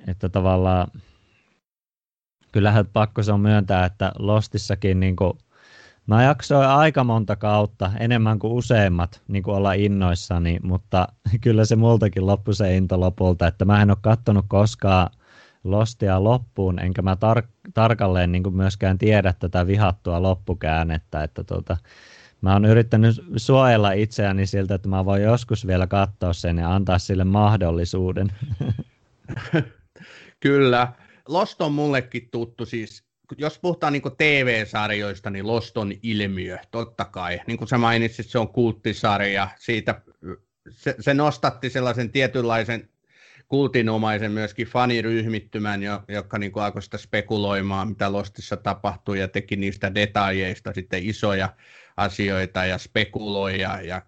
että 0.07 0.29
tavallaan 0.29 0.87
kyllähän 2.51 2.85
pakko 2.93 3.23
se 3.23 3.31
on 3.31 3.39
myöntää, 3.39 3.85
että 3.85 4.11
Lostissakin 4.19 4.99
niin 4.99 5.15
kuin, 5.15 5.33
mä 6.07 6.23
jaksoin 6.23 6.67
aika 6.67 7.03
monta 7.03 7.35
kautta, 7.35 7.91
enemmän 7.99 8.39
kuin 8.39 8.53
useimmat, 8.53 9.21
niin 9.27 9.43
kuin 9.43 9.55
olla 9.55 9.73
innoissani, 9.73 10.59
mutta 10.63 11.07
kyllä 11.43 11.65
se 11.65 11.75
multakin 11.75 12.27
loppui 12.27 12.55
se 12.55 12.77
into 12.77 12.99
lopulta, 12.99 13.47
että 13.47 13.65
mä 13.65 13.81
en 13.81 13.89
ole 13.89 13.97
kattonut 14.01 14.45
koskaan 14.47 15.09
Lostia 15.63 16.23
loppuun, 16.23 16.79
enkä 16.79 17.01
mä 17.01 17.13
tar- 17.13 17.71
tarkalleen 17.73 18.31
niin 18.31 18.43
kuin 18.43 18.55
myöskään 18.55 18.97
tiedä 18.97 19.33
tätä 19.33 19.67
vihattua 19.67 20.21
loppukäännettä, 20.21 21.23
että 21.23 21.43
tuota, 21.43 21.77
mä 22.41 22.53
oon 22.53 22.65
yrittänyt 22.65 23.15
suojella 23.35 23.91
itseäni 23.91 24.45
siltä, 24.45 24.75
että 24.75 24.89
mä 24.89 25.05
voin 25.05 25.23
joskus 25.23 25.67
vielä 25.67 25.87
katsoa 25.87 26.33
sen 26.33 26.57
ja 26.57 26.75
antaa 26.75 26.99
sille 26.99 27.23
mahdollisuuden. 27.23 28.31
Kyllä. 30.41 30.93
Lost 31.27 31.61
on 31.61 31.71
mullekin 31.71 32.29
tuttu 32.31 32.65
siis 32.65 33.11
jos 33.37 33.59
puhutaan 33.59 33.93
niin 33.93 34.03
TV-sarjoista, 34.17 35.29
niin 35.29 35.47
Loston 35.47 35.93
ilmiö, 36.03 36.57
totta 36.71 37.05
kai. 37.05 37.41
Niin 37.47 37.57
kuin 37.57 37.67
sä 37.67 37.77
mainitsit, 37.77 38.29
se 38.29 38.39
on 38.39 38.49
kulttisarja. 38.49 39.47
Siitä, 39.59 40.01
se, 40.69 40.95
se 40.99 41.13
nostatti 41.13 41.69
sellaisen 41.69 42.11
tietynlaisen 42.11 42.89
kultinomaisen 43.47 44.31
myöskin 44.31 44.67
faniryhmittymän, 44.67 45.81
joka 46.07 46.37
niin 46.37 46.51
kuin 46.51 46.63
alkoi 46.63 46.81
sitä 46.81 46.97
spekuloimaan, 46.97 47.87
mitä 47.87 48.11
Lostissa 48.11 48.57
tapahtui, 48.57 49.19
ja 49.19 49.27
teki 49.27 49.55
niistä 49.55 49.95
detaljeista 49.95 50.73
sitten 50.73 51.05
isoja 51.05 51.49
asioita 51.97 52.65
ja 52.65 52.77
spekuloi 52.77 53.61
ja, 53.61 53.81
ja 53.81 54.01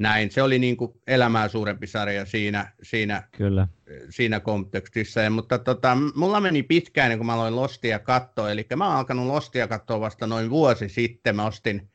näin. 0.00 0.30
Se 0.30 0.42
oli 0.42 0.58
niin 0.58 0.76
kuin 0.76 0.92
elämää 1.06 1.48
suurempi 1.48 1.86
sarja 1.86 2.24
siinä, 2.24 2.72
siinä, 2.82 3.22
Kyllä. 3.36 3.68
siinä 4.10 4.40
kontekstissa. 4.40 5.20
Ja, 5.20 5.30
mutta 5.30 5.58
tota, 5.58 5.96
mulla 6.14 6.40
meni 6.40 6.62
pitkään, 6.62 7.16
kun 7.16 7.26
mä 7.26 7.34
aloin 7.34 7.56
Lostia 7.56 7.98
katsoa. 7.98 8.50
Eli 8.50 8.66
mä 8.76 8.88
oon 8.88 8.96
alkanut 8.96 9.26
Lostia 9.26 9.68
katsoa 9.68 10.00
vasta 10.00 10.26
noin 10.26 10.50
vuosi 10.50 10.88
sitten. 10.88 11.36
Mä 11.36 11.46
ostin 11.46 11.90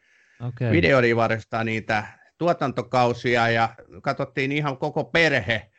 okay. 0.47 0.71
videodivarista 0.71 1.63
niitä 1.63 2.05
tuotantokausia 2.37 3.49
ja 3.49 3.75
katsottiin 4.01 4.51
ihan 4.51 4.77
koko 4.77 5.03
perhe. 5.03 5.71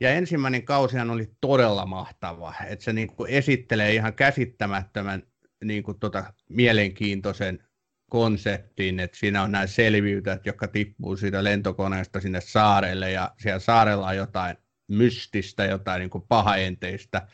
Ja 0.00 0.10
ensimmäinen 0.10 0.64
kausihan 0.64 1.10
oli 1.10 1.30
todella 1.40 1.86
mahtava, 1.86 2.54
että 2.66 2.84
se 2.84 2.92
niin 2.92 3.08
kuin 3.08 3.30
esittelee 3.30 3.94
ihan 3.94 4.14
käsittämättömän 4.14 5.22
niin 5.64 5.82
kuin 5.82 5.98
tota, 5.98 6.24
mielenkiintoisen 6.48 7.64
konseptiin, 8.10 9.00
että 9.00 9.16
siinä 9.16 9.42
on 9.42 9.52
nämä 9.52 9.66
selviytyjät, 9.66 10.46
jotka 10.46 10.68
tippuu 10.68 11.16
siitä 11.16 11.44
lentokoneesta 11.44 12.20
sinne 12.20 12.40
saarelle 12.40 13.10
ja 13.10 13.30
siellä 13.38 13.58
saarella 13.58 14.06
on 14.06 14.16
jotain 14.16 14.56
mystistä, 14.88 15.64
jotain 15.64 16.00
niin 16.00 16.10
kuin 16.10 16.24
pahaenteistä. 16.28 17.26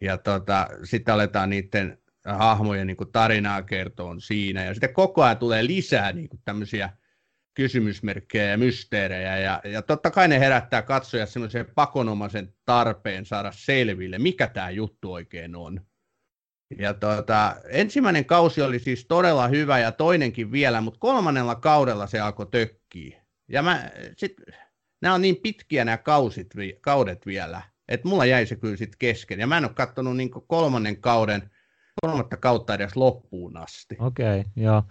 Ja 0.00 0.18
tota, 0.18 0.68
sitten 0.84 1.14
aletaan 1.14 1.50
niiden 1.50 1.98
hahmojen 2.24 2.86
niin 2.86 2.96
kuin 2.96 3.12
tarinaa 3.12 3.62
kertoa 3.62 4.14
siinä. 4.18 4.64
Ja 4.64 4.74
sitten 4.74 4.94
koko 4.94 5.22
ajan 5.22 5.38
tulee 5.38 5.66
lisää 5.66 6.12
niin 6.12 6.28
kuin 6.28 6.40
tämmöisiä 6.44 6.90
kysymysmerkkejä 7.54 8.44
ja 8.44 8.58
mysteerejä. 8.58 9.38
Ja, 9.38 9.60
ja 9.64 9.82
totta 9.82 10.10
kai 10.10 10.28
ne 10.28 10.40
herättää 10.40 10.82
katsoja 10.82 11.26
semmoisen 11.26 11.66
pakonomaisen 11.74 12.54
tarpeen 12.64 13.26
saada 13.26 13.52
selville, 13.52 14.18
mikä 14.18 14.46
tämä 14.46 14.70
juttu 14.70 15.12
oikein 15.12 15.56
on. 15.56 15.80
Ja 16.78 16.94
tuota, 16.94 17.56
ensimmäinen 17.68 18.24
kausi 18.24 18.62
oli 18.62 18.78
siis 18.78 19.06
todella 19.06 19.48
hyvä 19.48 19.78
ja 19.78 19.92
toinenkin 19.92 20.52
vielä, 20.52 20.80
mutta 20.80 21.00
kolmannella 21.00 21.54
kaudella 21.54 22.06
se 22.06 22.20
alkoi 22.20 22.46
tökkiä. 22.50 23.22
Ja 23.48 23.62
mä, 23.62 23.90
sit, 24.16 24.36
nämä 25.02 25.14
on 25.14 25.22
niin 25.22 25.36
pitkiä 25.36 25.84
nämä 25.84 25.98
kausit, 25.98 26.46
kaudet 26.80 27.26
vielä, 27.26 27.62
että 27.88 28.08
mulla 28.08 28.24
jäi 28.24 28.46
se 28.46 28.56
kyllä 28.56 28.76
sitten 28.76 28.98
kesken. 28.98 29.40
Ja 29.40 29.46
mä 29.46 29.58
en 29.58 29.64
ole 29.64 29.74
katsonut 29.74 30.16
niin 30.16 30.30
kolmannen 30.46 31.00
kauden, 31.00 31.50
kolmatta 32.02 32.36
kautta 32.36 32.74
edes 32.74 32.96
loppuun 32.96 33.56
asti. 33.56 33.96
Okei, 33.98 34.40
okay, 34.40 34.52
joo. 34.56 34.82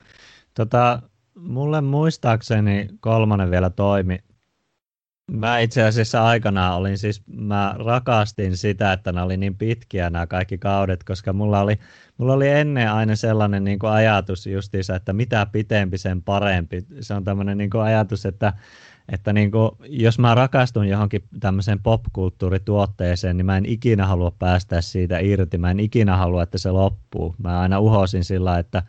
Tota, 0.53 1.01
mulle 1.35 1.81
muistaakseni 1.81 2.87
kolmannen 2.99 3.51
vielä 3.51 3.69
toimi 3.69 4.19
Mä 5.29 5.59
itse 5.59 5.83
asiassa 5.83 6.25
aikanaan 6.25 6.77
olin 6.77 6.97
siis, 6.97 7.23
mä 7.27 7.75
rakastin 7.85 8.57
sitä, 8.57 8.93
että 8.93 9.11
nämä 9.11 9.25
oli 9.25 9.37
niin 9.37 9.57
pitkiä 9.57 10.09
nämä 10.09 10.27
kaikki 10.27 10.57
kaudet, 10.57 11.03
koska 11.03 11.33
mulla 11.33 11.59
oli, 11.59 11.79
mulla 12.17 12.33
oli 12.33 12.49
ennen 12.49 12.91
aina 12.91 13.15
sellainen 13.15 13.63
niin 13.63 13.79
kuin 13.79 13.91
ajatus 13.91 14.47
justiinsa, 14.47 14.95
että 14.95 15.13
mitä 15.13 15.47
pitempi 15.51 15.97
sen 15.97 16.21
parempi. 16.23 16.85
Se 16.99 17.13
on 17.13 17.23
tämmöinen 17.23 17.57
niin 17.57 17.69
kuin 17.69 17.81
ajatus, 17.81 18.25
että, 18.25 18.53
että 19.09 19.33
niin 19.33 19.51
kuin, 19.51 19.71
jos 19.83 20.19
mä 20.19 20.35
rakastun 20.35 20.87
johonkin 20.87 21.23
tämmöiseen 21.39 21.79
popkulttuurituotteeseen, 21.79 23.37
niin 23.37 23.45
mä 23.45 23.57
en 23.57 23.65
ikinä 23.65 24.05
halua 24.07 24.31
päästä 24.31 24.81
siitä 24.81 25.19
irti. 25.19 25.57
Mä 25.57 25.71
en 25.71 25.79
ikinä 25.79 26.17
halua, 26.17 26.43
että 26.43 26.57
se 26.57 26.71
loppuu. 26.71 27.35
Mä 27.43 27.59
aina 27.59 27.79
uhosin 27.79 28.23
sillä, 28.23 28.59
että 28.59 28.83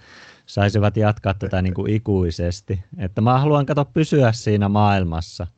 saisivat 0.46 0.96
jatkaa 0.96 1.34
tätä 1.34 1.62
niin 1.62 1.74
kuin 1.74 1.92
ikuisesti. 1.92 2.84
Että 2.98 3.20
mä 3.20 3.38
haluan 3.38 3.66
katsoa 3.66 3.84
pysyä 3.84 4.32
siinä 4.32 4.68
maailmassa– 4.68 5.46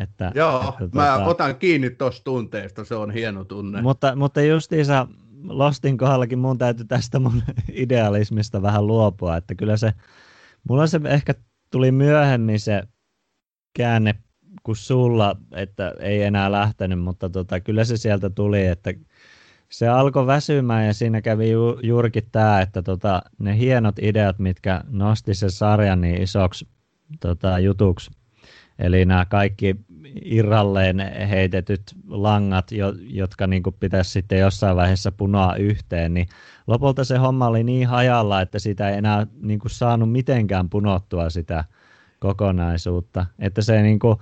että, 0.00 0.32
Joo, 0.34 0.76
että, 0.80 0.98
mä 0.98 1.06
tuota, 1.06 1.24
otan 1.24 1.56
kiinni 1.56 1.90
tuosta 1.90 2.24
tunteesta, 2.24 2.84
se 2.84 2.94
on 2.94 3.10
hieno 3.10 3.44
tunne. 3.44 3.82
Mutta, 3.82 4.16
mutta 4.16 4.42
justiinsa 4.42 5.06
Lostin 5.48 5.98
kohdallakin 5.98 6.38
mun 6.38 6.58
täytyy 6.58 6.86
tästä 6.86 7.18
mun 7.18 7.42
idealismista 7.72 8.62
vähän 8.62 8.86
luopua, 8.86 9.36
että 9.36 9.54
kyllä 9.54 9.76
se, 9.76 9.92
mulla 10.68 10.86
se 10.86 11.00
ehkä 11.04 11.34
tuli 11.70 11.92
myöhemmin 11.92 12.60
se 12.60 12.82
käänne 13.76 14.14
kuin 14.62 14.76
sulla, 14.76 15.36
että 15.52 15.94
ei 16.00 16.22
enää 16.22 16.52
lähtenyt, 16.52 17.00
mutta 17.00 17.30
tota, 17.30 17.60
kyllä 17.60 17.84
se 17.84 17.96
sieltä 17.96 18.30
tuli, 18.30 18.66
että 18.66 18.94
se 19.68 19.88
alkoi 19.88 20.26
väsymään 20.26 20.86
ja 20.86 20.94
siinä 20.94 21.22
kävi 21.22 21.50
ju, 21.50 21.80
juurikin 21.82 22.28
tämä, 22.32 22.60
että 22.60 22.82
tota, 22.82 23.22
ne 23.38 23.58
hienot 23.58 23.98
ideat, 23.98 24.38
mitkä 24.38 24.84
nosti 24.88 25.34
se 25.34 25.50
sarja 25.50 25.96
niin 25.96 26.22
isoksi 26.22 26.68
tota, 27.20 27.58
jutuksi, 27.58 28.10
eli 28.78 29.04
nämä 29.04 29.24
kaikki 29.24 29.76
irralleen 30.24 30.98
heitetyt 31.28 31.82
langat, 32.08 32.72
jo, 32.72 32.94
jotka 32.98 33.46
niin 33.46 33.62
kuin 33.62 33.76
pitäisi 33.80 34.10
sitten 34.10 34.38
jossain 34.38 34.76
vaiheessa 34.76 35.12
punoa 35.12 35.56
yhteen, 35.56 36.14
niin 36.14 36.28
lopulta 36.66 37.04
se 37.04 37.16
homma 37.16 37.46
oli 37.46 37.64
niin 37.64 37.88
hajalla, 37.88 38.40
että 38.40 38.58
sitä 38.58 38.90
ei 38.90 38.96
enää 38.96 39.26
niin 39.40 39.58
kuin 39.58 39.70
saanut 39.70 40.12
mitenkään 40.12 40.70
punottua 40.70 41.30
sitä 41.30 41.64
kokonaisuutta, 42.20 43.26
että 43.38 43.62
se, 43.62 43.82
niin 43.82 43.98
kuin, 43.98 44.16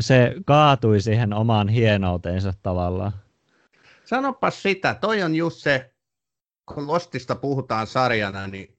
se 0.00 0.34
kaatui 0.46 1.00
siihen 1.00 1.32
omaan 1.32 1.68
hienouteensa 1.68 2.52
tavallaan. 2.62 3.12
Sanopas 4.04 4.62
sitä, 4.62 4.94
toi 4.94 5.22
on 5.22 5.34
just 5.34 5.56
se, 5.56 5.94
kun 6.74 6.86
Lostista 6.86 7.34
puhutaan 7.34 7.86
sarjana, 7.86 8.46
niin 8.46 8.77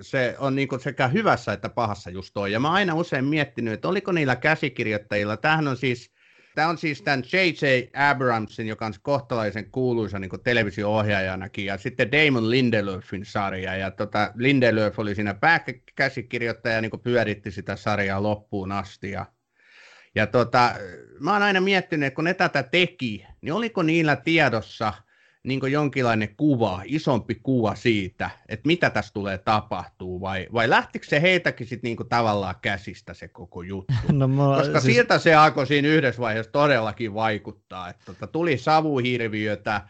se 0.00 0.36
on 0.38 0.56
niin 0.56 0.80
sekä 0.80 1.08
hyvässä 1.08 1.52
että 1.52 1.68
pahassa 1.68 2.10
just 2.10 2.30
toi. 2.34 2.52
Ja 2.52 2.60
mä 2.60 2.72
aina 2.72 2.94
usein 2.94 3.24
miettinyt, 3.24 3.74
että 3.74 3.88
oliko 3.88 4.12
niillä 4.12 4.36
käsikirjoittajilla, 4.36 5.36
tämähän 5.36 5.68
on 5.68 5.76
siis, 5.76 6.10
tämä 6.54 6.68
on 6.68 6.78
siis 6.78 7.02
tämän 7.02 7.22
J.J. 7.32 7.66
Abramsin, 8.10 8.66
joka 8.66 8.86
on 8.86 8.94
kohtalaisen 9.02 9.70
kuuluisa 9.70 10.18
niin 10.18 10.30
televisio-ohjaajanakin, 10.44 11.64
ja 11.64 11.78
sitten 11.78 12.12
Damon 12.12 12.50
Lindelöfin 12.50 13.24
sarja, 13.24 13.76
ja 13.76 13.90
tota, 13.90 14.32
Lindelöf 14.34 14.98
oli 14.98 15.14
siinä 15.14 15.34
pääkäsikirjoittaja, 15.34 16.80
niin 16.80 17.00
pyöritti 17.02 17.50
sitä 17.50 17.76
sarjaa 17.76 18.22
loppuun 18.22 18.72
asti, 18.72 19.10
ja 19.10 19.26
ja 20.16 20.26
tota, 20.26 20.74
mä 21.20 21.32
oon 21.32 21.42
aina 21.42 21.60
miettinyt, 21.60 22.06
että 22.06 22.14
kun 22.14 22.24
ne 22.24 22.34
tätä 22.34 22.62
teki, 22.62 23.26
niin 23.40 23.52
oliko 23.52 23.82
niillä 23.82 24.16
tiedossa– 24.16 24.92
niin 25.44 25.60
jonkinlainen 25.70 26.36
kuva, 26.36 26.82
isompi 26.84 27.34
kuva 27.42 27.74
siitä, 27.74 28.30
että 28.48 28.66
mitä 28.66 28.90
tässä 28.90 29.12
tulee 29.12 29.38
tapahtuu, 29.38 30.20
vai, 30.20 30.46
vai 30.52 30.70
lähtikö 30.70 31.06
se 31.06 31.22
heitäkin 31.22 31.66
sitten 31.66 31.88
niin 31.88 32.08
tavallaan 32.08 32.54
käsistä 32.62 33.14
se 33.14 33.28
koko 33.28 33.62
juttu? 33.62 33.94
No, 34.12 34.28
mä, 34.28 34.42
Koska 34.58 34.80
siis... 34.80 34.96
siltä 34.96 35.18
se 35.18 35.34
alkoi 35.34 35.66
siinä 35.66 35.88
yhdessä 35.88 36.22
vaiheessa 36.22 36.52
todellakin 36.52 37.14
vaikuttaa, 37.14 37.88
että 37.88 38.04
tota, 38.04 38.26
tuli 38.26 38.58
savuhirviötä, 38.58 39.80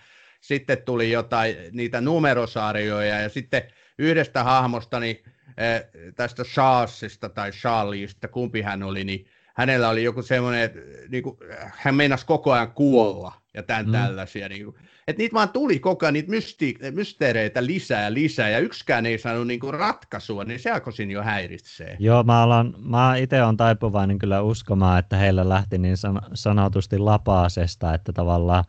sitten 0.41 0.83
tuli 0.83 1.13
jotain 1.13 1.57
niitä 1.73 2.01
numerosarjoja, 2.01 3.21
ja 3.21 3.29
sitten 3.29 3.63
yhdestä 3.99 4.45
hahmosta, 4.45 5.01
niin, 5.01 5.23
eh, 5.57 5.85
tästä 6.17 6.45
Charlesista 6.45 7.29
tai 7.29 7.51
Charlieista, 7.51 8.29
kumpi 8.29 8.63
hän 8.63 8.83
oli, 8.83 9.05
niin 9.05 9.27
hänellä 9.57 9.89
oli 9.89 10.05
joku 10.05 10.23
semmoinen, 10.23 10.71
niin 11.09 11.23
kuin, 11.23 11.37
hän 11.77 11.95
meinasi 11.95 12.27
koko 12.27 12.53
ajan 12.53 12.73
kuolla, 12.73 13.44
ja 13.55 13.63
tämän 13.63 13.87
mm. 13.87 13.93
tällaisia. 13.93 14.49
Niin 14.49 14.65
kuin, 14.65 14.77
että 15.09 15.23
niitä 15.23 15.35
vaan 15.35 15.49
tuli 15.49 15.79
koko 15.79 16.07
ajan 16.07 16.13
niitä 16.13 16.31
mysti- 16.31 16.79
mysteereitä 16.91 17.67
lisää 17.67 18.03
ja 18.03 18.15
lisää, 18.15 18.49
ja 18.49 18.59
yksikään 18.59 19.07
ei 19.07 19.19
saanut 19.19 19.47
niinku 19.47 19.71
ratkaisua, 19.71 20.45
niin 20.45 20.61
se 20.61 20.71
alkoi 20.71 20.93
siinä 20.93 21.13
jo 21.13 21.23
häiritsee. 21.23 21.97
Joo, 21.99 22.23
mä, 22.23 22.43
alan, 22.43 22.75
mä 22.79 23.17
itse 23.17 23.43
olen 23.43 23.57
taipuvainen 23.57 24.19
kyllä 24.19 24.43
uskomaan, 24.43 24.99
että 24.99 25.17
heillä 25.17 25.49
lähti 25.49 25.79
niin 25.79 25.97
san- 25.97 26.23
sanotusti 26.35 26.99
lapaasesta, 26.99 27.95
että 27.95 28.13
tavallaan 28.13 28.65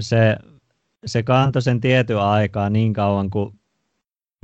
se, 0.00 0.36
se 1.06 1.22
kantoi 1.22 1.62
sen 1.62 1.80
tietyn 1.80 2.18
aikaa 2.18 2.70
niin 2.70 2.92
kauan, 2.92 3.30
kuin 3.30 3.54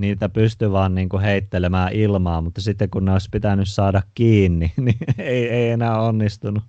niitä 0.01 0.29
pystyi 0.29 0.73
vaan 0.73 0.95
niin 0.95 1.09
kuin 1.09 1.23
heittelemään 1.23 1.93
ilmaa, 1.93 2.41
mutta 2.41 2.61
sitten 2.61 2.91
kun 2.91 3.05
ne 3.05 3.13
olisi 3.13 3.29
pitänyt 3.33 3.69
saada 3.69 4.03
kiinni, 4.15 4.73
niin 4.85 4.99
ei, 5.19 5.49
ei 5.49 5.71
enää 5.71 6.01
onnistunut. 6.01 6.63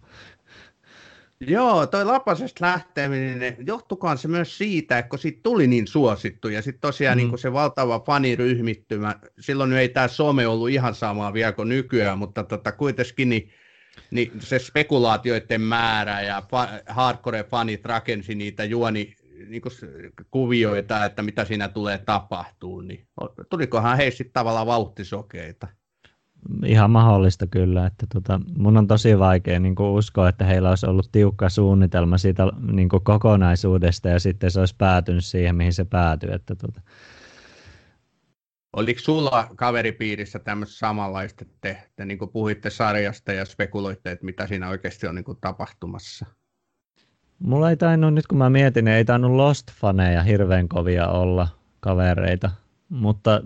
Joo, 1.47 1.87
toi 1.87 2.05
Lapasesta 2.05 2.65
lähteminen, 2.65 3.55
johtukaan 3.67 4.17
se 4.17 4.27
myös 4.27 4.57
siitä, 4.57 4.97
että 4.97 5.09
kun 5.09 5.19
siitä 5.19 5.39
tuli 5.43 5.67
niin 5.67 5.87
suosittu 5.87 6.47
ja 6.47 6.61
sitten 6.61 6.81
tosiaan 6.81 7.17
mm. 7.17 7.27
niin 7.27 7.37
se 7.37 7.53
valtava 7.53 7.99
faniryhmittymä, 7.99 9.15
silloin 9.39 9.73
ei 9.73 9.89
tämä 9.89 10.07
some 10.07 10.47
ollut 10.47 10.69
ihan 10.69 10.95
samaa 10.95 11.33
vielä 11.33 11.51
kuin 11.51 11.69
nykyään, 11.69 12.17
mutta 12.17 12.43
tota, 12.43 12.71
kuitenkin 12.71 13.29
niin, 13.29 13.51
niin 14.11 14.31
se 14.39 14.59
spekulaatioiden 14.59 15.61
määrä 15.61 16.21
ja 16.21 16.43
fa- 16.43 16.83
hardcore-fanit 16.93 17.85
rakensi 17.85 18.35
niitä 18.35 18.63
juoni 18.63 19.15
niin 19.47 19.61
kuvioita, 20.31 21.05
että 21.05 21.23
mitä 21.23 21.45
siinä 21.45 21.67
tulee 21.67 21.97
tapahtuu, 21.97 22.81
niin 22.81 23.07
tulikohan 23.49 23.97
heistä 23.97 24.23
tavallaan 24.33 24.67
vauhtisokeita? 24.67 25.67
Ihan 26.65 26.91
mahdollista 26.91 27.47
kyllä, 27.47 27.85
että 27.85 28.07
tota, 28.13 28.41
mun 28.57 28.77
on 28.77 28.87
tosi 28.87 29.19
vaikea 29.19 29.59
niin 29.59 29.79
uskoa, 29.79 30.29
että 30.29 30.45
heillä 30.45 30.69
olisi 30.69 30.85
ollut 30.85 31.09
tiukka 31.11 31.49
suunnitelma 31.49 32.17
siitä 32.17 32.43
niin 32.71 32.89
kokonaisuudesta 33.03 34.09
ja 34.09 34.19
sitten 34.19 34.51
se 34.51 34.59
olisi 34.59 34.75
päätynyt 34.77 35.25
siihen, 35.25 35.55
mihin 35.55 35.73
se 35.73 35.85
päätyi. 35.85 36.29
Että 36.33 36.55
tota. 36.55 36.81
Oliko 38.73 38.99
sulla 38.99 39.47
kaveripiirissä 39.55 40.39
tämmöistä 40.39 40.77
samanlaista, 40.77 41.45
että 41.45 41.57
te, 41.61 41.89
te 41.95 42.05
niin 42.05 42.19
puhuitte 42.33 42.69
sarjasta 42.69 43.33
ja 43.33 43.45
spekuloitte, 43.45 44.11
että 44.11 44.25
mitä 44.25 44.47
siinä 44.47 44.69
oikeasti 44.69 45.07
on 45.07 45.15
niin 45.15 45.25
tapahtumassa? 45.41 46.25
Mulla 47.39 47.69
ei 47.69 47.77
tainnut, 47.77 48.13
nyt 48.13 48.27
kun 48.27 48.37
mä 48.37 48.49
mietin, 48.49 48.85
niin 48.85 48.95
ei 48.95 49.05
tainnut 49.05 49.31
Lost-faneja 49.31 50.23
hirveän 50.23 50.69
kovia 50.69 51.07
olla 51.07 51.47
kavereita, 51.79 52.51
mutta 52.89 53.41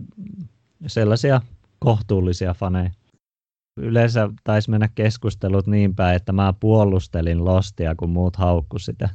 sellaisia 0.88 1.42
kohtuullisia 1.84 2.54
faneja. 2.54 2.90
Yleensä 3.78 4.30
taisi 4.44 4.70
mennä 4.70 4.90
keskustelut 4.96 5.68
niin 5.68 5.96
päin, 5.96 6.16
että 6.16 6.32
mä 6.32 6.54
puolustelin 6.60 7.46
Lostia, 7.46 7.96
kun 7.96 8.10
muut 8.10 8.36
haukku 8.36 8.80
sitä. 8.80 9.10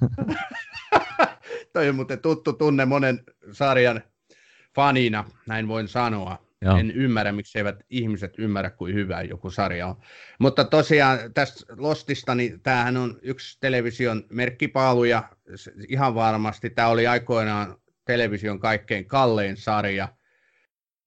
Toi 1.73 1.89
on 1.89 1.95
muuten 1.95 2.19
tuttu 2.19 2.53
tunne 2.53 2.85
monen 2.85 3.21
sarjan 3.53 4.03
fanina, 4.75 5.25
näin 5.47 5.69
voin 5.69 5.89
sanoa. 5.89 6.49
Joo. 6.63 6.77
En 6.77 6.91
ymmärrä, 6.91 7.33
miksi 7.33 7.59
eivät 7.59 7.77
ihmiset 7.91 8.35
ymmärrä, 8.39 8.71
kuin 8.71 8.95
hyvä 8.95 9.23
joku 9.23 9.51
sarja 9.51 9.87
on. 9.87 9.97
Mutta 10.39 10.65
tosiaan 10.65 11.19
tästä 11.35 11.75
Lostista, 11.77 12.35
niin 12.35 12.61
tämähän 12.61 12.97
on 12.97 13.19
yksi 13.23 13.59
television 13.61 14.25
merkkipaalu 14.31 15.05
ja 15.05 15.29
ihan 15.89 16.15
varmasti 16.15 16.71
tämä 16.71 16.89
oli 16.89 17.07
aikoinaan 17.07 17.77
television 18.05 18.61
kaikkein 18.61 19.07
kallein 19.07 19.57
sarja. 19.57 20.09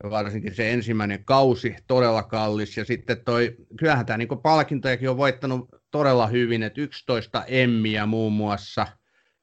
Varsinkin 0.10 0.56
se 0.56 0.74
ensimmäinen 0.74 1.26
kausi, 1.26 1.76
todella 1.88 2.24
kallis. 2.24 2.78
Ja 2.78 2.86
sitten 2.86 3.24
toi, 3.26 3.56
kyllähän 3.80 4.06
tämä 4.06 4.18
niin 4.18 4.28
palkintojakin 4.44 5.10
on 5.10 5.18
voittanut 5.18 5.70
todella 5.92 6.28
hyvin, 6.28 6.64
että 6.64 6.82
11 6.82 7.46
Emmiä 7.46 8.06
muun 8.06 8.34
muassa, 8.34 8.88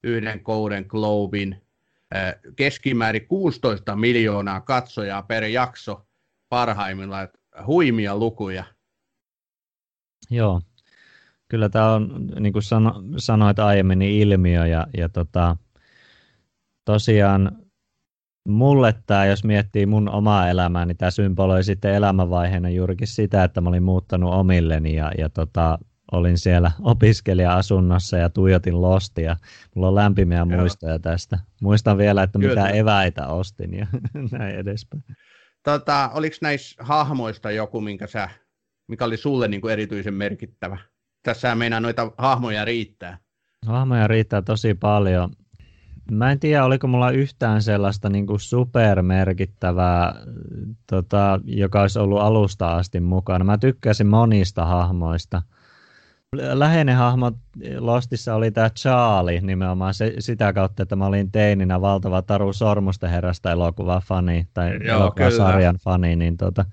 yhden 0.05 0.41
Golden 0.45 0.85
Globin, 0.89 1.63
keskimäärin 2.57 3.27
16 3.27 3.97
miljoonaa 3.97 4.61
katsojaa 4.61 5.23
per 5.23 5.45
jakso 5.45 6.07
parhaimmillaan, 6.49 7.25
että 7.25 7.39
huimia 7.67 8.17
lukuja. 8.17 8.65
Joo, 10.31 10.61
kyllä 11.49 11.69
tämä 11.69 11.93
on, 11.93 12.27
niin 12.41 12.53
kuin 12.53 12.63
sano, 12.63 13.03
sanoit 13.17 13.59
aiemmin, 13.59 13.99
niin 13.99 14.23
ilmiö 14.23 14.67
ja, 14.67 14.87
ja 14.97 15.09
tota, 15.09 15.57
tosiaan 16.85 17.68
mulle 18.49 18.95
tämä, 19.07 19.27
jos 19.27 19.45
miettii 19.45 19.87
mun 19.87 20.09
omaa 20.09 20.49
elämää, 20.49 20.87
niin 20.87 20.97
tämä 20.97 21.11
symboloi 21.11 21.65
sitten 21.65 21.95
elämänvaiheena 21.95 22.69
juurikin 22.69 23.07
sitä, 23.07 23.45
että 23.45 23.61
mä 23.61 23.69
olin 23.69 23.83
muuttanut 23.83 24.35
omilleni 24.35 24.95
ja, 24.95 25.13
ja 25.19 25.29
tota, 25.29 25.79
olin 26.13 26.39
siellä 26.39 26.71
opiskelija-asunnossa 26.81 28.17
ja 28.17 28.31
tuijotin 28.31 28.81
lostia. 28.81 29.37
Mulla 29.75 29.89
on 29.89 29.95
lämpimiä 29.95 30.39
Joo. 30.39 30.61
muistoja 30.61 30.99
tästä. 30.99 31.39
Muistan 31.63 31.99
vielä, 31.99 32.23
että 32.23 32.39
Kyllä. 32.39 32.63
mitä 32.63 32.69
eväitä 32.69 33.27
ostin 33.27 33.75
ja 33.75 33.87
näin 34.39 34.57
edespäin. 34.57 35.05
Tota, 35.63 36.11
oliko 36.15 36.37
näissä 36.43 36.85
hahmoista 36.85 37.51
joku, 37.51 37.81
minkä 37.81 38.07
sä, 38.07 38.29
mikä 38.89 39.05
oli 39.05 39.17
sulle 39.17 39.49
niin 39.49 39.61
kuin 39.61 39.73
erityisen 39.73 40.15
merkittävä? 40.15 40.79
Tässä 41.23 41.55
meinaa 41.55 41.81
noita 41.81 42.13
hahmoja 42.19 42.65
riittää. 42.65 43.19
Hahmoja 43.67 44.07
riittää 44.07 44.43
tosi 44.43 44.75
paljon. 44.75 45.31
Mä 46.11 46.33
en 46.33 46.41
tiedä, 46.41 46.65
oliko 46.65 46.87
mulla 46.87 47.11
yhtään 47.11 47.63
sellaista 47.63 48.09
niin 48.09 48.27
kuin 48.27 48.41
supermerkittävää, 48.41 50.15
tota, 50.87 51.41
joka 51.45 51.81
olisi 51.81 51.99
ollut 51.99 52.21
alusta 52.21 52.77
asti 52.77 53.01
mukana. 53.01 53.45
Mä 53.45 53.59
tykkäsin 53.59 54.07
monista 54.07 54.65
hahmoista– 54.65 55.43
läheinen 56.33 56.97
hahmo 56.97 57.33
Lostissa 57.79 58.35
oli 58.35 58.51
tämä 58.51 58.71
Charlie 58.71 59.41
nimenomaan 59.41 59.95
se, 59.95 60.15
sitä 60.19 60.53
kautta, 60.53 60.83
että 60.83 60.97
mä 60.97 61.07
olin 61.07 61.33
teininä 61.33 61.81
valtava 61.81 62.23
Taru 62.23 62.53
Sormusten 62.53 63.11
herrasta 63.11 63.51
elokuva 63.51 64.03
fani 64.05 64.49
tai 64.55 64.79
elokuvasarjan 64.85 65.77
fani, 65.77 66.17
niin 66.17 66.37
tota, 66.37 66.65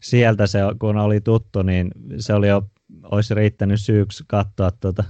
sieltä 0.00 0.46
se, 0.46 0.58
kun 0.78 0.96
oli 0.96 1.20
tuttu, 1.20 1.62
niin 1.62 1.90
se 2.18 2.34
oli 2.34 2.48
jo, 2.48 2.62
olisi 3.02 3.34
riittänyt 3.34 3.80
syyksi 3.80 4.24
katsoa 4.26 4.70
tuota 4.70 5.04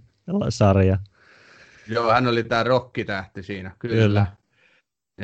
sarja. 0.48 0.98
Joo, 1.90 2.12
hän 2.12 2.26
oli 2.26 2.44
tämä 2.44 2.62
rokkitähti 2.62 3.42
siinä, 3.42 3.70
kyllä. 3.78 4.02
kyllä. 4.02 4.26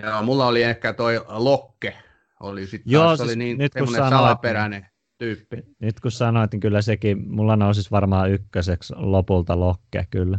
Joo, 0.03 0.23
mulla 0.23 0.47
oli 0.47 0.63
ehkä 0.63 0.93
toi 0.93 1.25
Lokke, 1.29 1.97
oli 2.41 2.67
sitten 2.67 2.93
Joo, 2.93 3.17
siis 3.17 3.29
oli 3.29 3.37
niin 3.37 3.59
nyt 3.59 3.75
kun 3.75 3.89
sanoit, 3.89 4.11
salaperäinen 4.11 4.87
tyyppi. 5.19 5.57
Nyt 5.79 6.01
kun 6.01 6.11
sanoit, 6.11 6.53
niin 6.53 6.61
kyllä 6.61 6.83
sekin, 6.83 7.29
mulla 7.31 7.57
nousisi 7.57 7.91
varmaan 7.91 8.31
ykköseksi 8.31 8.95
lopulta 8.97 9.61
lokke 9.61 10.07
kyllä. 10.11 10.39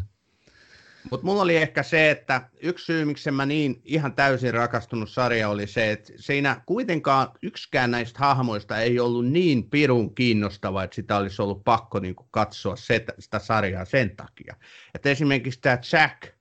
Mutta 1.12 1.26
mulla 1.26 1.42
oli 1.42 1.58
ehkä 1.58 1.84
se, 1.84 2.12
että 2.12 2.50
yksi 2.62 2.86
syy, 2.86 3.06
miksi 3.06 3.32
mä 3.32 3.46
niin 3.46 3.82
ihan 3.86 4.14
täysin 4.14 4.54
rakastunut 4.54 5.10
sarja 5.10 5.50
oli 5.50 5.68
se, 5.68 5.92
että 5.92 6.14
siinä 6.16 6.62
kuitenkaan 6.66 7.28
yksikään 7.42 7.92
näistä 7.92 8.20
hahmoista 8.20 8.78
ei 8.78 9.00
ollut 9.00 9.28
niin 9.28 9.70
pirun 9.70 10.16
kiinnostava, 10.16 10.84
että 10.84 10.96
sitä 10.96 11.18
olisi 11.18 11.42
ollut 11.42 11.64
pakko 11.64 12.00
niin 12.00 12.16
katsoa 12.32 12.76
sitä, 12.76 13.14
sitä 13.20 13.40
sarjaa 13.40 13.86
sen 13.86 14.16
takia. 14.16 14.56
Että 14.96 15.10
esimerkiksi 15.10 15.62
tämä 15.62 15.78
Jack, 15.94 16.37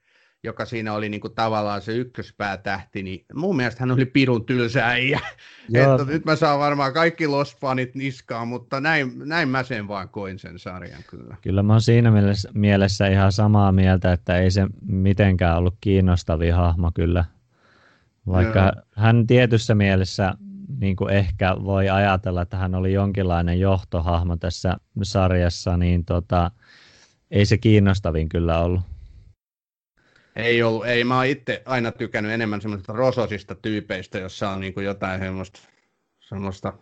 joka 0.47 0.65
siinä 0.65 0.93
oli 0.93 1.09
niin 1.09 1.21
kuin 1.21 1.35
tavallaan 1.35 1.83
se 1.83 1.93
ykköspäätähti, 1.93 3.03
niin 3.03 3.25
mun 3.35 3.57
mielestä 3.57 3.81
hän 3.81 3.91
oli 3.91 4.07
pirun 4.07 4.47
tylsä 4.47 4.87
äijä. 4.87 5.21
että 5.75 6.05
nyt 6.07 6.25
mä 6.25 6.37
saan 6.37 6.59
varmaan 6.59 6.93
kaikki 6.93 7.27
Lost-fanit 7.27 7.91
niskaan, 7.95 8.49
mutta 8.49 8.81
näin, 8.81 9.13
näin 9.25 9.49
mä 9.49 9.63
sen 9.63 9.89
vaan 9.89 10.09
koin 10.09 10.39
sen 10.39 10.59
sarjan 10.59 11.03
kyllä. 11.11 11.37
Kyllä 11.43 11.63
mä 11.63 11.73
oon 11.73 11.81
siinä 11.81 12.11
mielessä, 12.11 12.49
mielessä 12.55 13.07
ihan 13.07 13.33
samaa 13.33 13.73
mieltä, 13.73 14.13
että 14.13 14.39
ei 14.39 14.51
se 14.51 14.67
mitenkään 14.83 15.59
ollut 15.59 15.77
kiinnostavia 15.81 16.57
hahmo 16.57 16.91
kyllä. 16.95 17.25
Vaikka 18.27 18.59
Joo. 18.59 18.83
hän 18.97 19.27
tietyssä 19.27 19.75
mielessä 19.75 20.35
niin 20.81 20.97
kuin 20.97 21.15
ehkä 21.15 21.57
voi 21.65 21.89
ajatella, 21.89 22.43
että 22.43 22.57
hän 22.57 22.75
oli 22.75 22.93
jonkinlainen 22.93 23.61
johtohahmo 23.61 24.37
tässä 24.37 24.77
sarjassa, 25.03 25.77
niin 25.77 26.05
tota, 26.05 26.51
ei 27.31 27.47
se 27.47 27.59
kiinnostavin 27.59 28.29
kyllä 28.29 28.59
ollut. 28.59 28.96
Ei 30.37 30.63
ollut, 30.63 30.87
ei. 30.87 31.05
Mä 31.05 31.17
oon 31.17 31.27
itse 31.27 31.63
aina 31.65 31.93
tykännyt 31.93 32.33
enemmän 32.33 32.61
semmoisista 32.61 32.93
rososista 32.93 33.55
tyypeistä, 33.55 34.19
jossa 34.19 34.51
on 34.51 34.61
niin 34.61 34.75
kuin 34.75 34.87
jotain 34.87 35.21
semmoista, 35.21 35.61
semmoista 36.21 36.73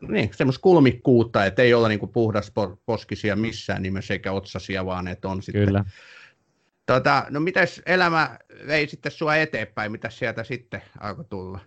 niin, 0.00 0.30
semmoista 0.34 0.62
kulmikkuutta, 0.62 1.44
että 1.44 1.62
ei 1.62 1.74
olla 1.74 1.88
niin 1.88 2.00
kuin 2.00 2.12
puhdas 2.12 2.52
poskisia 2.86 3.36
missään 3.36 3.82
nimessä 3.82 4.14
eikä 4.14 4.32
otsasia, 4.32 4.86
vaan 4.86 5.08
että 5.08 5.28
on 5.28 5.42
sitten. 5.42 5.66
Kyllä. 5.66 5.84
Tota, 6.86 7.26
no 7.30 7.40
mitäs 7.40 7.82
elämä 7.86 8.38
vei 8.66 8.88
sitten 8.88 9.12
sua 9.12 9.36
eteenpäin, 9.36 9.92
mitä 9.92 10.10
sieltä 10.10 10.44
sitten 10.44 10.82
alkoi 11.00 11.24
tulla? 11.24 11.60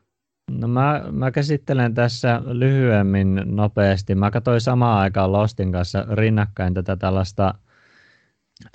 No 0.51 0.67
mä, 0.67 1.03
mä 1.11 1.31
käsittelen 1.31 1.93
tässä 1.93 2.41
lyhyemmin 2.45 3.41
nopeasti. 3.45 4.15
Mä 4.15 4.31
katsoin 4.31 4.61
samaan 4.61 4.99
aikaan 4.99 5.31
Lostin 5.31 5.71
kanssa 5.71 6.05
rinnakkain 6.11 6.73
tätä 6.73 6.95
tällaista 6.95 7.53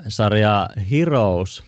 sarjaa 0.09 0.69
Heroes, 0.91 1.65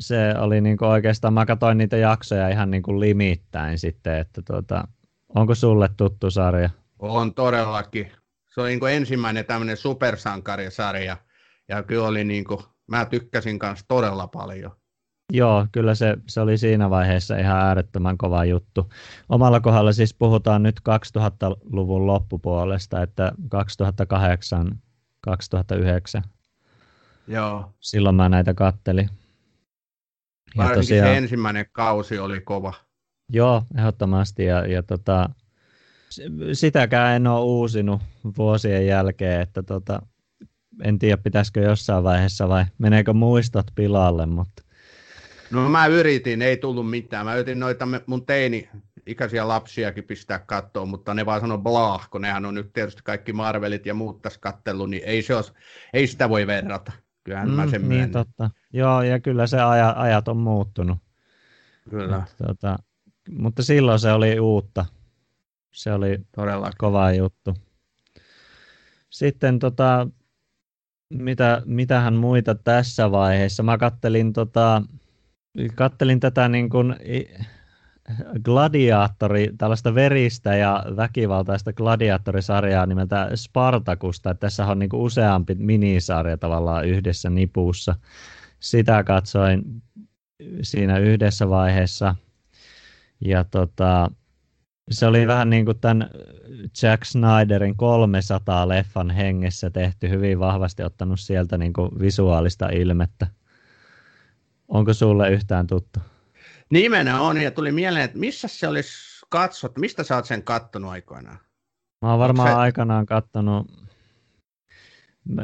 se 0.00 0.34
oli 0.38 0.60
niin 0.60 0.76
kuin 0.76 0.88
oikeastaan, 0.88 1.34
mä 1.34 1.46
katsoin 1.46 1.78
niitä 1.78 1.96
jaksoja 1.96 2.48
ihan 2.48 2.70
niin 2.70 2.82
kuin 2.82 3.00
limittäin 3.00 3.78
sitten, 3.78 4.16
että 4.16 4.42
tuota, 4.42 4.88
onko 5.34 5.54
sulle 5.54 5.90
tuttu 5.96 6.30
sarja? 6.30 6.70
On 6.98 7.34
todellakin. 7.34 8.12
Se 8.54 8.60
oli 8.60 8.68
niin 8.68 8.80
kuin 8.80 8.94
ensimmäinen 8.94 9.44
tämmöinen 9.44 9.76
supersankarisarja, 9.76 11.16
ja 11.68 11.82
kyllä 11.82 12.06
oli 12.06 12.24
niin 12.24 12.44
kuin, 12.44 12.60
mä 12.86 13.04
tykkäsin 13.04 13.58
kanssa 13.58 13.84
todella 13.88 14.26
paljon. 14.26 14.72
Joo, 15.32 15.66
kyllä 15.72 15.94
se, 15.94 16.16
se 16.28 16.40
oli 16.40 16.58
siinä 16.58 16.90
vaiheessa 16.90 17.36
ihan 17.36 17.56
äärettömän 17.56 18.18
kova 18.18 18.44
juttu. 18.44 18.92
Omalla 19.28 19.60
kohdalla 19.60 19.92
siis 19.92 20.14
puhutaan 20.14 20.62
nyt 20.62 20.80
2000-luvun 20.80 22.06
loppupuolesta, 22.06 23.02
että 23.02 23.32
2008-2009. 25.28 26.22
Joo. 27.26 27.72
Silloin 27.80 28.16
mä 28.16 28.28
näitä 28.28 28.54
kattelin. 28.54 29.10
Varsinkin 30.56 30.80
tosiaan, 30.80 31.08
se 31.08 31.16
ensimmäinen 31.16 31.66
kausi 31.72 32.18
oli 32.18 32.40
kova. 32.40 32.74
Joo, 33.28 33.62
ehdottomasti. 33.78 34.44
Ja, 34.44 34.66
ja 34.66 34.82
tota, 34.82 35.30
sitäkään 36.52 37.16
en 37.16 37.26
ole 37.26 37.40
uusinut 37.40 38.00
vuosien 38.38 38.86
jälkeen, 38.86 39.40
että 39.40 39.62
tota, 39.62 40.02
en 40.84 40.98
tiedä 40.98 41.16
pitäisikö 41.16 41.60
jossain 41.60 42.04
vaiheessa 42.04 42.48
vai 42.48 42.64
meneekö 42.78 43.12
muistot 43.12 43.66
pilalle, 43.74 44.26
mutta... 44.26 44.62
No 45.50 45.68
mä 45.68 45.86
yritin, 45.86 46.42
ei 46.42 46.56
tullut 46.56 46.90
mitään. 46.90 47.26
Mä 47.26 47.34
yritin 47.34 47.60
noita 47.60 47.88
mun 48.06 48.26
teini 48.26 48.68
ikäisiä 49.06 49.48
lapsiakin 49.48 50.04
pistää 50.04 50.38
kattoon, 50.38 50.88
mutta 50.88 51.14
ne 51.14 51.26
vaan 51.26 51.40
sanoo 51.40 51.58
blah, 51.58 52.10
kun 52.10 52.20
nehän 52.20 52.44
on 52.44 52.54
nyt 52.54 52.72
tietysti 52.72 53.02
kaikki 53.04 53.32
Marvelit 53.32 53.86
ja 53.86 53.94
muut 53.94 54.22
tässä 54.22 54.40
kattellut, 54.40 54.90
niin 54.90 55.02
ei, 55.06 55.22
se 55.22 55.34
olisi, 55.34 55.52
ei 55.92 56.06
sitä 56.06 56.28
voi 56.28 56.46
verrata. 56.46 56.92
Kyllähän 57.24 57.48
mm, 57.48 57.54
mä 57.54 57.66
sen 57.66 57.88
niin, 57.88 58.10
totta. 58.10 58.50
Joo, 58.72 59.02
ja 59.02 59.20
kyllä 59.20 59.46
se 59.46 59.60
aja, 59.60 59.94
ajat 59.96 60.28
on 60.28 60.36
muuttunut. 60.36 60.98
Kyllä. 61.90 62.18
Mutta, 62.18 62.44
tota, 62.46 62.78
mutta 63.30 63.62
silloin 63.62 63.98
se 63.98 64.12
oli 64.12 64.40
uutta. 64.40 64.86
Se 65.72 65.92
oli 65.92 66.18
todella 66.36 66.70
kova 66.78 67.12
juttu. 67.12 67.54
Sitten 69.10 69.58
tota, 69.58 70.08
mitä, 71.10 71.62
mitähän 71.64 72.14
muita 72.14 72.54
tässä 72.54 73.10
vaiheessa? 73.10 73.62
Mä 73.62 73.78
kattelin, 73.78 74.32
tota, 74.32 74.82
kattelin 75.74 76.20
tätä 76.20 76.48
niin 76.48 76.70
kuin 76.70 76.96
gladiaattori, 78.44 79.50
tällaista 79.58 79.94
veristä 79.94 80.56
ja 80.56 80.84
väkivaltaista 80.96 81.72
gladiaattorisarjaa 81.72 82.86
nimeltä 82.86 83.30
Spartakusta. 83.34 84.34
Tässä 84.34 84.66
on 84.66 84.78
niin 84.78 84.90
useampi 84.94 85.54
minisarja 85.54 86.36
tavallaan 86.36 86.86
yhdessä 86.86 87.30
nipussa. 87.30 87.96
Sitä 88.60 89.04
katsoin 89.04 89.82
siinä 90.62 90.98
yhdessä 90.98 91.48
vaiheessa. 91.48 92.14
Ja 93.24 93.44
tota, 93.44 94.10
se 94.90 95.06
oli 95.06 95.26
vähän 95.26 95.50
niin 95.50 95.64
kuin 95.64 95.78
tämän 95.80 96.10
Jack 96.82 97.04
Snyderin 97.04 97.76
300 97.76 98.68
leffan 98.68 99.10
hengessä 99.10 99.70
tehty, 99.70 100.08
hyvin 100.08 100.38
vahvasti 100.38 100.82
ottanut 100.82 101.20
sieltä 101.20 101.58
niin 101.58 101.72
kuin 101.72 101.90
visuaalista 102.00 102.68
ilmettä. 102.68 103.26
Onko 104.68 104.94
sulle 104.94 105.30
yhtään 105.30 105.66
tuttu? 105.66 106.00
Nimenä 106.70 107.20
on, 107.20 107.40
ja 107.40 107.50
tuli 107.50 107.72
mieleen, 107.72 108.04
että 108.04 108.18
missä 108.18 108.48
se 108.48 108.68
olisi 108.68 109.26
katsottu, 109.28 109.80
mistä 109.80 110.04
sä 110.04 110.16
oot 110.16 110.24
sen 110.24 110.42
kattonut 110.42 110.90
aikoinaan? 110.90 111.38
Mä 112.02 112.10
oon 112.10 112.18
varmaan 112.18 112.48
se... 112.48 112.54
aikanaan 112.54 113.06
kattonut, 113.06 113.66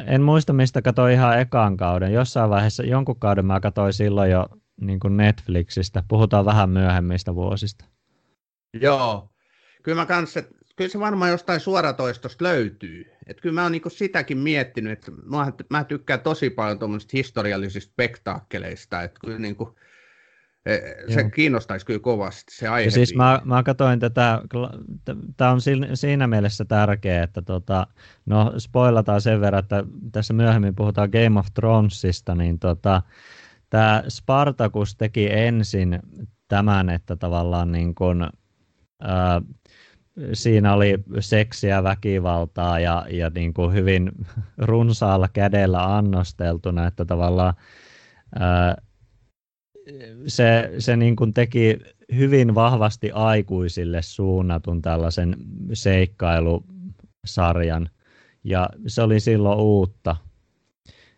en 0.06 0.22
muista 0.22 0.52
mistä 0.52 0.82
katsoin 0.82 1.14
ihan 1.14 1.40
ekaan 1.40 1.76
kauden. 1.76 2.12
Jossain 2.12 2.50
vaiheessa, 2.50 2.82
jonkun 2.82 3.18
kauden 3.18 3.46
mä 3.46 3.60
katsoin 3.60 3.92
silloin 3.92 4.30
jo 4.30 4.46
niin 4.80 5.00
kuin 5.00 5.16
Netflixistä. 5.16 6.02
Puhutaan 6.08 6.44
vähän 6.44 6.70
myöhemmistä 6.70 7.34
vuosista. 7.34 7.84
Joo. 8.80 9.30
Kyllä 9.82 10.02
mä 10.02 10.06
kans, 10.06 10.36
että 10.36 10.54
kyllä 10.76 10.90
se 10.90 11.00
varmaan 11.00 11.30
jostain 11.30 11.60
suoratoistosta 11.60 12.44
löytyy. 12.44 13.04
Että 13.26 13.42
kyllä 13.42 13.54
mä 13.54 13.62
oon 13.62 13.72
niinku 13.72 13.90
sitäkin 13.90 14.38
miettinyt, 14.38 14.92
että 14.92 15.10
mä, 15.24 15.52
mä 15.70 15.84
tykkään 15.84 16.20
tosi 16.20 16.50
paljon 16.50 16.78
tuommoisista 16.78 17.10
historiallisista 17.16 17.92
spektaakkeleista, 17.92 19.02
että 19.02 19.20
kyllä 19.20 19.38
niinku, 19.38 19.76
se 21.08 21.20
Joo. 21.20 21.30
kiinnostaisi 21.30 21.86
kyllä 21.86 22.00
kovasti 22.00 22.54
se 22.54 22.68
aihe. 22.68 22.84
Ja 22.84 22.90
siis 22.90 23.14
mä, 23.14 23.40
mä 23.44 23.62
katsoin 23.62 24.00
tätä, 24.00 24.40
tämä 25.36 25.50
on 25.50 25.60
siinä 25.94 26.26
mielessä 26.26 26.64
tärkeä, 26.64 27.22
että 27.22 27.42
tota, 27.42 27.86
no 28.26 28.52
spoilataan 28.58 29.20
sen 29.20 29.40
verran, 29.40 29.62
että 29.62 29.84
tässä 30.12 30.34
myöhemmin 30.34 30.74
puhutaan 30.74 31.10
Game 31.10 31.40
of 31.40 31.46
Thronesista, 31.54 32.34
niin 32.34 32.58
tota, 32.58 33.02
tämä 33.70 34.02
Spartacus 34.08 34.96
teki 34.96 35.32
ensin 35.32 36.00
tämän, 36.48 36.90
että 36.90 37.16
tavallaan 37.16 37.72
niin 37.72 37.94
kuin, 37.94 38.26
ää, 39.00 39.42
siinä 40.32 40.74
oli 40.74 40.98
seksiä, 41.20 41.82
väkivaltaa 41.82 42.80
ja, 42.80 43.06
ja 43.10 43.30
niin 43.34 43.54
kuin 43.54 43.72
hyvin 43.74 44.10
runsaalla 44.58 45.28
kädellä 45.28 45.96
annosteltuna, 45.96 46.86
että 46.86 47.04
tavallaan 47.04 47.54
ää, 48.38 48.76
se, 50.26 50.70
se 50.78 50.96
niin 50.96 51.16
kuin 51.16 51.34
teki 51.34 51.78
hyvin 52.14 52.54
vahvasti 52.54 53.10
aikuisille 53.10 54.02
suunnatun 54.02 54.82
tällaisen 54.82 55.36
seikkailusarjan, 55.72 57.90
ja 58.44 58.70
se 58.86 59.02
oli 59.02 59.20
silloin 59.20 59.58
uutta. 59.58 60.16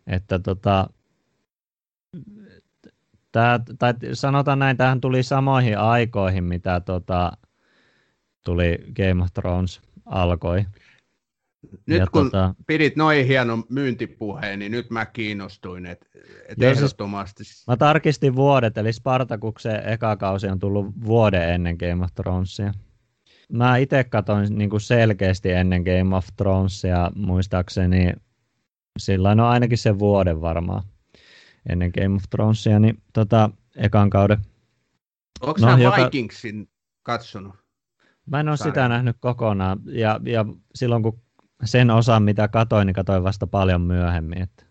Että 0.07 0.39
tota, 0.39 0.91
tää, 3.33 3.61
tai 3.79 3.95
sanotaan 4.13 4.59
näin, 4.59 4.77
tähän 4.77 5.01
tuli 5.01 5.23
samoihin 5.23 5.79
aikoihin, 5.79 6.45
mitä 6.45 6.81
tota, 6.81 7.33
tuli 8.45 8.79
Game 8.97 9.23
of 9.23 9.29
Thrones 9.35 9.81
alkoi. 10.07 10.65
Nyt 11.87 11.99
ja 11.99 12.07
kun 12.07 12.25
tota... 12.25 12.55
pidit 12.67 12.97
noin 12.97 13.27
hienon 13.27 13.65
myyntipuheen, 13.69 14.59
niin 14.59 14.73
nyt 14.73 14.91
mä 14.91 15.07
kiinnostuin, 15.07 15.87
että 15.87 16.07
et 16.49 16.59
siis 16.59 16.77
ehdottomasti. 16.79 17.45
Siis, 17.45 17.67
mä 17.67 17.77
tarkistin 17.77 18.37
vuodet, 18.37 18.79
eli 18.79 18.93
Spartakuksen 18.93 19.89
eka 19.89 20.17
kausi 20.17 20.47
on 20.47 20.59
tullut 20.59 20.87
vuoden 21.05 21.55
ennen 21.55 21.77
Game 21.77 22.05
of 22.05 22.15
Thronesia. 22.15 22.73
Mä 23.53 23.77
itse 23.77 24.05
katsoin 24.05 24.59
niin 24.59 24.71
kuin 24.71 24.81
selkeästi 24.81 25.51
ennen 25.51 25.83
Game 25.83 26.17
of 26.17 26.27
Thronesia, 26.37 27.11
muistaakseni 27.15 28.13
sillä 28.99 29.35
no 29.35 29.49
ainakin 29.49 29.79
sen 29.79 29.99
vuoden 29.99 30.41
varmaan 30.41 30.83
ennen 31.69 31.91
Game 32.01 32.17
of 32.17 32.23
Thronesia, 32.31 32.79
niin 32.79 33.03
tota, 33.13 33.51
ekan 33.77 34.11
kauden. 34.11 34.39
Onko 35.41 35.61
no, 35.61 35.77
joka... 35.77 36.05
Vikingsin 36.05 36.69
katsonut? 37.03 37.55
Mä 38.27 38.41
en 38.41 38.49
ole 38.49 38.57
sitä 38.57 38.89
nähnyt 38.89 39.17
kokonaan, 39.21 39.81
ja, 39.87 40.21
ja 40.25 40.45
silloin 40.75 41.03
kun 41.03 41.21
sen 41.65 41.91
osan, 41.91 42.23
mitä 42.23 42.49
katoin, 42.49 42.87
niin 42.87 42.95
katoin 42.95 43.25
vasta 43.25 43.47
paljon 43.47 43.81
myöhemmin. 43.81 44.43
Että. 44.43 44.65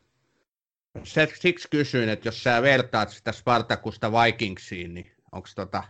Se, 1.04 1.28
siksi 1.40 1.68
kysyin, 1.72 2.10
että 2.10 2.28
jos 2.28 2.44
sä 2.44 2.62
vertaat 2.62 3.10
sitä 3.10 3.32
Spartakusta 3.32 4.12
Vikingsiin, 4.12 4.94
niin 4.94 5.12
onko 5.32 5.48
tota 5.56 5.84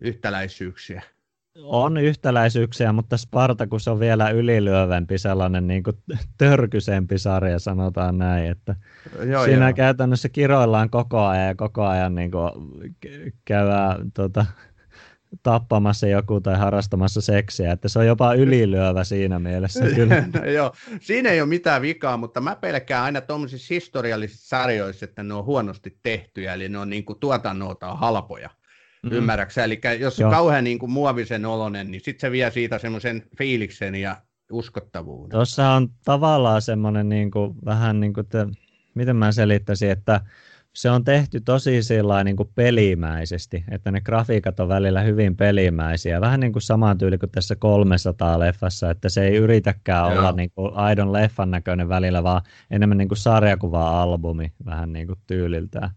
yhtäläisyyksiä? 0.00 1.02
On 1.62 1.96
yhtäläisyyksiä, 1.96 2.92
mutta 2.92 3.16
Spartakus 3.16 3.88
on 3.88 4.00
vielä 4.00 4.30
ylilyövempi, 4.30 5.18
sellainen 5.18 5.66
niin 5.66 5.82
kuin 5.82 5.96
törkysempi 6.38 7.18
sarja, 7.18 7.58
sanotaan 7.58 8.18
näin. 8.18 8.50
Että 8.50 8.76
joo, 9.26 9.44
siinä 9.44 9.68
joo. 9.68 9.74
käytännössä 9.74 10.28
kiroillaan 10.28 10.90
koko 10.90 11.26
ajan 11.26 11.46
ja 11.46 11.54
koko 11.54 11.84
ajan 11.84 12.14
niin 12.14 12.30
kuin 12.30 12.50
käydään 13.44 14.12
tota, 14.12 14.46
tappamassa 15.42 16.06
joku 16.06 16.40
tai 16.40 16.58
harrastamassa 16.58 17.20
seksiä, 17.20 17.72
että 17.72 17.88
se 17.88 17.98
on 17.98 18.06
jopa 18.06 18.34
ylilyövä 18.34 19.04
siinä 19.04 19.38
mielessä. 19.38 19.84
Kyllä. 19.94 20.24
no, 20.34 20.44
joo, 20.44 20.72
siinä 21.00 21.30
ei 21.30 21.40
ole 21.40 21.48
mitään 21.48 21.82
vikaa, 21.82 22.16
mutta 22.16 22.40
mä 22.40 22.56
pelkään 22.56 23.04
aina 23.04 23.20
tuommoisissa 23.20 23.74
historiallisissa 23.74 24.48
sarjoissa, 24.48 25.04
että 25.04 25.22
ne 25.22 25.34
on 25.34 25.44
huonosti 25.44 25.98
tehtyjä, 26.02 26.54
eli 26.54 26.68
ne 26.68 26.78
on 26.78 26.90
niin 26.90 27.04
kuin 27.04 27.18
tuotannolta 27.18 27.94
halpoja. 27.94 28.48
Mm-hmm. 29.02 29.18
Ymmärräksä? 29.18 29.64
Eli 29.64 29.80
jos 29.98 30.20
on 30.20 30.30
kauhean 30.30 30.64
niin 30.64 30.78
kuin 30.78 30.90
muovisen 30.90 31.46
olonen, 31.46 31.90
niin 31.90 32.00
sitten 32.00 32.20
se 32.20 32.30
vie 32.30 32.50
siitä 32.50 32.78
semmoisen 32.78 33.22
fiiliksen 33.38 33.94
ja 33.94 34.16
uskottavuuden. 34.52 35.30
Tuossa 35.30 35.70
on 35.70 35.88
tavallaan 36.04 36.62
semmoinen 36.62 37.08
niin 37.08 37.30
kuin, 37.30 37.54
vähän 37.64 38.00
niin 38.00 38.14
kuin, 38.14 38.26
te, 38.26 38.46
miten 38.94 39.16
mä 39.16 39.32
selittäisin, 39.32 39.90
että 39.90 40.20
se 40.78 40.90
on 40.90 41.04
tehty 41.04 41.40
tosi 41.40 41.82
sillä 41.82 42.24
niin 42.24 42.36
kuin 42.36 42.50
pelimäisesti, 42.54 43.64
että 43.70 43.90
ne 43.90 44.00
grafiikat 44.00 44.60
on 44.60 44.68
välillä 44.68 45.00
hyvin 45.00 45.36
pelimäisiä. 45.36 46.20
Vähän 46.20 46.40
niin 46.40 46.52
kuin 46.52 46.62
samaan 46.62 46.98
tyyli 46.98 47.18
kuin 47.18 47.30
tässä 47.30 47.56
300 47.56 48.38
leffassa, 48.38 48.90
että 48.90 49.08
se 49.08 49.26
ei 49.26 49.36
yritäkään 49.36 50.12
Joo. 50.12 50.18
olla 50.18 50.32
niin 50.32 50.50
kuin 50.50 50.74
aidon 50.74 51.12
leffan 51.12 51.50
näköinen 51.50 51.88
välillä, 51.88 52.22
vaan 52.22 52.42
enemmän 52.70 52.98
niin 52.98 53.08
kuin 53.08 53.18
sarjakuva-albumi 53.18 54.52
vähän 54.64 54.92
niin 54.92 55.06
kuin 55.06 55.18
tyyliltään. 55.26 55.90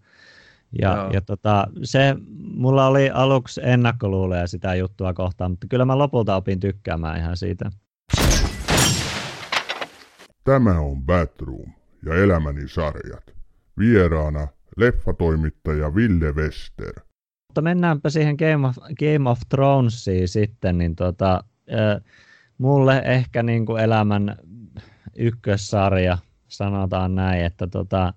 Ja, 0.82 1.10
ja 1.14 1.22
tota, 1.22 1.68
se, 1.84 2.16
mulla 2.54 2.88
oli 2.88 3.10
aluksi 3.10 3.62
ennakkoluuleja 3.64 4.48
sitä 4.48 4.76
juttua 4.76 5.14
kohtaan, 5.14 5.52
mutta 5.52 5.68
kyllä 5.70 5.86
mä 5.86 5.98
lopulta 5.98 6.36
opin 6.36 6.60
tykkäämään 6.60 7.20
ihan 7.20 7.38
siitä. 7.38 7.72
Tämä 10.44 10.80
on 10.80 11.04
Batroom 11.04 11.74
ja 12.06 12.16
elämäni 12.16 12.68
sarjat. 12.68 13.24
Vieraana 13.78 14.48
leffatoimittaja 14.78 15.96
Ville 15.96 16.32
Wester. 16.32 16.94
Mutta 17.48 17.62
mennäänpä 17.62 18.10
siihen 18.10 18.36
Game 18.36 18.68
of, 18.68 18.76
Game 18.78 19.30
of 19.30 19.40
Thronesiin 19.50 20.28
sitten, 20.28 20.78
niin 20.78 20.96
tota, 20.96 21.44
äh, 21.74 22.04
mulle 22.58 23.02
ehkä 23.06 23.44
niin 23.44 23.66
kuin 23.66 23.84
elämän 23.84 24.38
ykkössarja, 25.16 26.18
sanotaan 26.48 27.16
näin, 27.16 27.46
että 27.46 27.68
tota, 27.68 28.14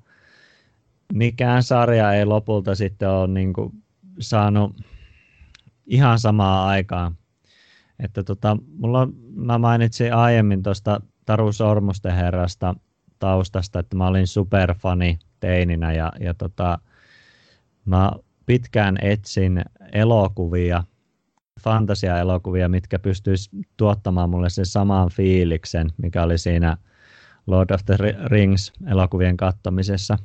mikään 1.12 1.62
sarja 1.62 2.12
ei 2.12 2.24
lopulta 2.24 2.74
sitten 2.74 3.10
ole 3.10 3.28
niin 3.28 3.52
kuin 3.52 3.72
saanut 4.20 4.76
ihan 5.86 6.18
samaa 6.18 6.66
aikaan. 6.66 7.16
Että 7.98 8.22
tota, 8.22 8.56
mulla, 8.78 9.08
mä 9.34 9.58
mainitsin 9.58 10.14
aiemmin 10.14 10.62
tuosta 10.62 11.00
Taru 11.26 11.52
Sormusten 11.52 12.14
herrasta 12.14 12.74
taustasta, 13.18 13.78
että 13.78 13.96
mä 13.96 14.06
olin 14.06 14.26
superfani 14.26 15.18
teininä 15.40 15.92
ja, 15.92 16.12
ja 16.20 16.34
tota, 16.34 16.78
mä 17.84 18.12
pitkään 18.46 18.98
etsin 19.02 19.64
elokuvia, 19.92 20.84
fantasia-elokuvia, 21.60 22.68
mitkä 22.68 22.98
pystyis 22.98 23.50
tuottamaan 23.76 24.30
mulle 24.30 24.50
sen 24.50 24.66
saman 24.66 25.10
fiiliksen, 25.10 25.90
mikä 25.96 26.22
oli 26.22 26.38
siinä 26.38 26.76
Lord 27.46 27.70
of 27.70 27.80
the 27.84 27.96
Rings 28.26 28.72
elokuvien 28.86 29.36
kattomisessa. 29.36 30.18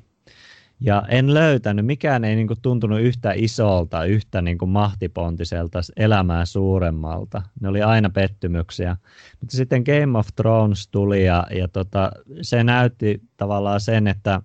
Ja 0.82 1.04
en 1.10 1.34
löytänyt, 1.34 1.86
mikään 1.86 2.24
ei 2.24 2.36
niinku 2.36 2.56
tuntunut 2.62 3.00
yhtä 3.00 3.34
isolta, 3.36 4.06
yhtä 4.06 4.42
niinku 4.42 4.66
mahtipontiselta, 4.66 5.80
elämää 5.98 6.46
suuremmalta. 6.46 7.42
Ne 7.62 7.70
oli 7.70 7.82
aina 7.82 8.10
pettymyksiä. 8.10 8.98
Mutta 9.40 9.58
sitten 9.58 9.84
Game 9.84 10.20
of 10.20 10.28
Thrones 10.36 10.88
tuli 10.88 11.26
ja, 11.26 11.48
ja 11.52 11.68
tota, 11.68 12.12
se 12.42 12.64
näytti 12.64 13.22
tavallaan 13.38 13.82
sen, 13.82 14.08
että 14.08 14.42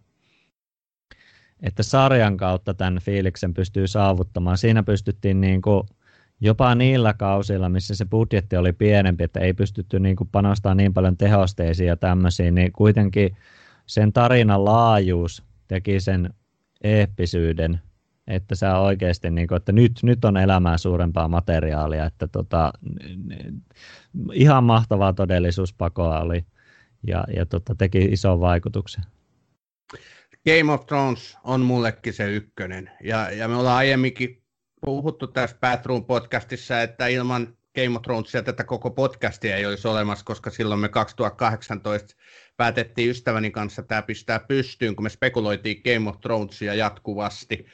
että 1.63 1.83
sarjan 1.83 2.37
kautta 2.37 2.75
tämän 2.75 2.99
fiiliksen 2.99 3.55
pystyy 3.55 3.87
saavuttamaan. 3.87 4.59
Siinä 4.59 4.83
pystyttiin 4.83 5.41
niin 5.41 5.63
kuin 5.63 5.83
jopa 6.41 6.75
niillä 6.75 7.15
kausilla, 7.15 7.69
missä 7.69 7.95
se 7.95 8.05
budjetti 8.05 8.57
oli 8.57 8.73
pienempi, 8.73 9.25
että 9.25 9.41
ei 9.41 9.55
pystytty 9.55 10.01
niin 10.01 10.17
kuin 10.17 10.29
panostamaan 10.33 10.77
niin 10.77 10.95
paljon 10.95 11.17
tehosteisiin 11.17 11.89
ja 11.89 11.97
tämmöisiin, 11.97 12.55
niin 12.55 12.73
kuitenkin 12.73 13.37
sen 13.87 14.13
tarinan 14.13 14.65
laajuus 14.65 15.43
teki 15.69 16.01
sen 16.01 16.35
eeppisyyden, 16.85 17.81
että 18.27 18.55
sä 18.55 18.79
oikeasti, 18.79 19.31
niin 19.31 19.49
kuin, 19.49 19.57
että 19.57 19.73
nyt, 19.73 19.93
nyt 20.03 20.25
on 20.25 20.37
elämää 20.37 20.79
suurempaa 20.79 21.29
materiaalia, 21.29 22.07
että 22.07 22.29
tota, 22.29 22.73
ihan 24.33 24.65
mahtavaa 24.65 25.13
todellisuuspakoa 25.13 26.21
oli 26.21 26.45
ja, 27.07 27.25
ja 27.37 27.47
tota, 27.47 27.75
teki 27.75 27.99
ison 27.99 28.41
vaikutuksen. 28.41 29.05
Game 30.47 30.73
of 30.73 30.87
Thrones 30.87 31.37
on 31.45 31.61
mullekin 31.61 32.13
se 32.13 32.31
ykkönen. 32.31 32.91
Ja, 33.05 33.31
ja 33.31 33.49
me 33.49 33.57
ollaan 33.57 33.77
aiemminkin 33.77 34.43
puhuttu 34.81 35.27
tässä 35.27 35.57
Bathroom 35.61 36.05
podcastissa, 36.05 36.83
että 36.83 37.07
ilman 37.07 37.57
Game 37.75 37.97
of 37.97 38.03
Thronesia 38.03 38.43
tätä 38.43 38.65
koko 38.65 38.91
podcastia 38.91 39.57
ei 39.57 39.67
olisi 39.67 39.89
olemassa, 39.89 40.25
koska 40.25 40.51
silloin 40.51 40.81
me 40.81 40.89
2018 40.89 42.17
päätettiin 42.57 43.11
ystäväni 43.11 43.51
kanssa 43.51 43.83
tämä 43.83 44.03
pistää 44.03 44.41
pystyyn, 44.41 44.97
kun 44.97 45.03
me 45.03 45.09
spekuloitiin 45.09 45.83
Game 45.85 46.11
of 46.11 46.21
Thronesia 46.21 46.75
jatkuvasti. 46.75 47.67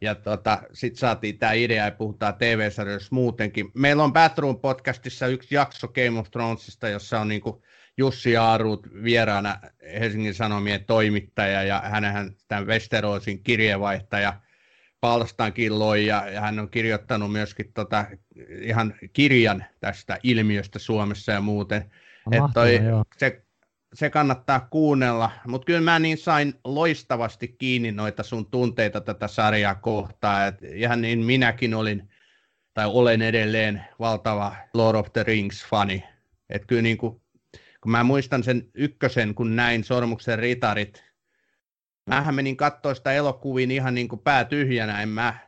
Ja 0.00 0.14
tota, 0.14 0.62
sitten 0.72 0.98
saatiin 0.98 1.38
tämä 1.38 1.52
idea 1.52 1.84
ja 1.84 1.90
puhutaan 1.90 2.34
TV-sarjoissa 2.34 3.14
muutenkin. 3.14 3.70
Meillä 3.74 4.04
on 4.04 4.12
Bathroom 4.12 4.60
podcastissa 4.60 5.26
yksi 5.26 5.54
jakso 5.54 5.88
Game 5.88 6.18
of 6.18 6.30
Thronesista, 6.30 6.88
jossa 6.88 7.20
on 7.20 7.28
niinku 7.28 7.62
Jussi 7.96 8.36
Aaruut 8.36 8.86
vieraana 9.04 9.58
Helsingin 10.00 10.34
Sanomien 10.34 10.84
toimittaja 10.84 11.62
ja 11.62 11.82
hänhän 11.84 12.30
tämän 12.48 12.66
Westerosin 12.66 13.42
kirjeenvaihtaja 13.42 14.40
palstankin 15.00 15.78
loi 15.78 16.06
ja, 16.06 16.24
hän 16.40 16.58
on 16.58 16.70
kirjoittanut 16.70 17.32
myöskin 17.32 17.72
tota, 17.72 18.06
ihan 18.60 18.94
kirjan 19.12 19.64
tästä 19.80 20.18
ilmiöstä 20.22 20.78
Suomessa 20.78 21.32
ja 21.32 21.40
muuten. 21.40 21.90
Mahtava, 22.26 22.52
toi, 22.52 22.80
se, 23.16 23.43
se 23.94 24.10
kannattaa 24.10 24.60
kuunnella, 24.60 25.30
mutta 25.46 25.64
kyllä 25.64 25.80
mä 25.80 25.98
niin 25.98 26.18
sain 26.18 26.54
loistavasti 26.64 27.48
kiinni 27.48 27.92
noita 27.92 28.22
sun 28.22 28.50
tunteita 28.50 29.00
tätä 29.00 29.28
sarjaa 29.28 29.74
kohtaan, 29.74 30.48
että 30.48 30.66
ihan 30.66 31.00
niin 31.00 31.18
minäkin 31.18 31.74
olin 31.74 32.08
tai 32.74 32.86
olen 32.86 33.22
edelleen 33.22 33.84
valtava 33.98 34.56
Lord 34.74 34.96
of 34.96 35.12
the 35.12 35.22
Rings-fani. 35.22 36.04
Että 36.50 36.66
kyllä 36.66 36.82
niin 36.82 36.98
kuin 36.98 37.20
kun 37.84 37.90
mä 37.90 38.04
muistan 38.04 38.42
sen 38.42 38.70
ykkösen, 38.74 39.34
kun 39.34 39.56
näin 39.56 39.84
Sormuksen 39.84 40.38
ritarit, 40.38 41.04
mähän 42.06 42.34
menin 42.34 42.56
katsoa 42.56 42.94
sitä 42.94 43.12
elokuviin 43.12 43.70
ihan 43.70 43.94
niin 43.94 44.08
kuin 44.08 44.20
pää 44.20 44.44
tyhjänä, 44.44 45.02
en 45.02 45.08
mä, 45.08 45.38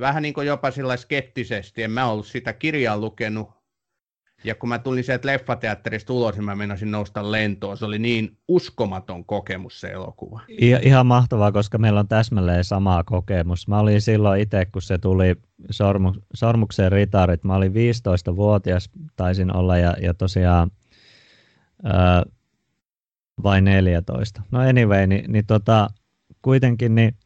vähän 0.00 0.22
niin 0.22 0.34
kuin 0.34 0.46
jopa 0.46 0.70
sillä 0.70 0.96
skeptisesti, 0.96 1.82
en 1.82 1.90
mä 1.90 2.06
ollut 2.06 2.26
sitä 2.26 2.52
kirjaa 2.52 2.98
lukenut, 2.98 3.59
ja 4.44 4.54
kun 4.54 4.68
mä 4.68 4.78
tulin 4.78 5.04
sieltä 5.04 5.28
leffateatterista 5.28 6.12
ulos, 6.12 6.34
niin 6.34 6.44
mä 6.44 6.56
menisin 6.56 6.90
nousta 6.90 7.32
lentoon. 7.32 7.76
Se 7.76 7.84
oli 7.84 7.98
niin 7.98 8.36
uskomaton 8.48 9.24
kokemus 9.24 9.80
se 9.80 9.88
elokuva. 9.88 10.40
I- 10.48 10.86
ihan 10.88 11.06
mahtavaa, 11.06 11.52
koska 11.52 11.78
meillä 11.78 12.00
on 12.00 12.08
täsmälleen 12.08 12.64
sama 12.64 13.04
kokemus. 13.04 13.68
Mä 13.68 13.78
olin 13.78 14.00
silloin 14.00 14.40
itse, 14.40 14.66
kun 14.66 14.82
se 14.82 14.98
tuli 14.98 15.36
sormu- 15.72 16.22
Sormuksen 16.34 16.92
ritarit. 16.92 17.44
Mä 17.44 17.54
olin 17.54 17.72
15-vuotias, 17.72 18.90
taisin 19.16 19.56
olla, 19.56 19.78
ja, 19.78 19.96
ja 20.02 20.14
tosiaan 20.14 20.70
Öö, 21.86 22.32
vai 23.42 23.60
14. 23.60 24.42
No 24.50 24.60
anyway, 24.60 25.06
niin, 25.06 25.32
niin 25.32 25.46
tota, 25.46 25.88
kuitenkin 26.42 26.94
niin 26.94 27.16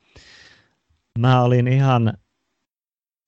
mä 1.18 1.42
olin 1.42 1.68
ihan, 1.68 2.12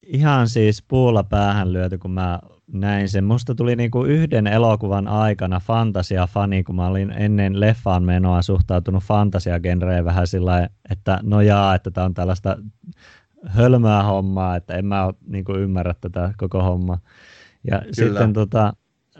ihan 0.06 0.48
siis 0.48 0.82
puulla 0.88 1.22
päähän 1.24 1.72
lyöty, 1.72 1.98
kun 1.98 2.10
mä 2.10 2.40
näin 2.72 3.08
sen. 3.08 3.24
Musta 3.24 3.54
tuli 3.54 3.76
niinku 3.76 4.04
yhden 4.04 4.46
elokuvan 4.46 5.08
aikana 5.08 5.60
fantasia-fani, 5.60 6.64
kun 6.64 6.76
mä 6.76 6.86
olin 6.86 7.10
ennen 7.10 7.60
leffaan 7.60 8.02
menoa 8.02 8.42
suhtautunut 8.42 9.04
fantasia-genreen 9.04 10.04
vähän 10.04 10.26
sillä 10.26 10.68
että 10.90 11.20
no 11.22 11.40
jaa, 11.40 11.74
että 11.74 11.90
tää 11.90 12.04
on 12.04 12.14
tällaista 12.14 12.56
hölmää 13.46 14.02
hommaa, 14.02 14.56
että 14.56 14.74
en 14.74 14.86
mä 14.86 15.10
niinku 15.26 15.54
ymmärrä 15.54 15.94
tätä 16.00 16.34
koko 16.36 16.62
hommaa. 16.62 16.98
Ja 17.70 17.78
Kyllä. 17.78 17.92
sitten 17.92 18.32
tota, 18.32 18.72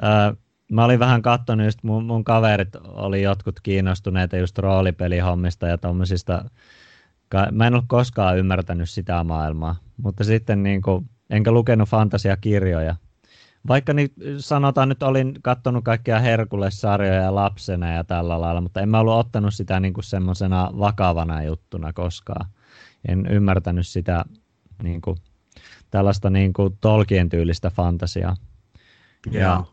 ää, 0.03 0.35
mä 0.73 0.85
olin 0.85 0.99
vähän 0.99 1.23
katsonut, 1.23 1.67
just 1.67 1.83
mun, 1.83 2.05
mun 2.05 2.25
kaverit 2.25 2.77
oli 2.85 3.23
jotkut 3.23 3.61
kiinnostuneita 3.61 4.37
just 4.37 4.59
roolipelihommista 4.59 5.67
ja 5.67 5.79
tommosista. 5.79 6.45
Mä 7.53 7.67
en 7.67 7.75
ollut 7.75 7.89
koskaan 7.89 8.39
ymmärtänyt 8.39 8.91
sitä 8.91 9.25
maailmaa, 9.25 9.77
mutta 10.03 10.25
sitten 10.25 10.63
niin 10.63 10.83
kuin, 10.83 11.09
enkä 11.31 11.53
lukenut 11.53 11.89
fantasiakirjoja. 11.89 12.97
Vaikka 13.69 13.93
niin 13.93 14.13
sanotaan 14.39 14.89
nyt 14.89 15.03
olin 15.03 15.35
katsonut 15.43 15.85
kaikkia 15.85 16.19
Herkules-sarjoja 16.19 17.35
lapsena 17.35 17.93
ja 17.93 18.05
tällä 18.05 18.41
lailla, 18.41 18.61
mutta 18.61 18.81
en 18.81 18.89
mä 18.89 19.01
ollut 19.01 19.15
ottanut 19.15 19.55
sitä 19.55 19.81
niin 19.81 19.95
kuin 19.95 20.05
semmoisena 20.05 20.71
vakavana 20.79 21.43
juttuna 21.43 21.93
koskaan. 21.93 22.47
En 23.09 23.27
ymmärtänyt 23.27 23.87
sitä 23.87 24.25
niin 24.83 25.01
kuin, 25.01 25.17
tällaista 25.91 26.31
niin 26.31 26.53
kuin 26.53 26.79
Tolkien 26.81 27.29
tyylistä 27.29 27.71
fantasiaa. 27.71 28.37
Ja, 29.31 29.41
ja 29.41 29.65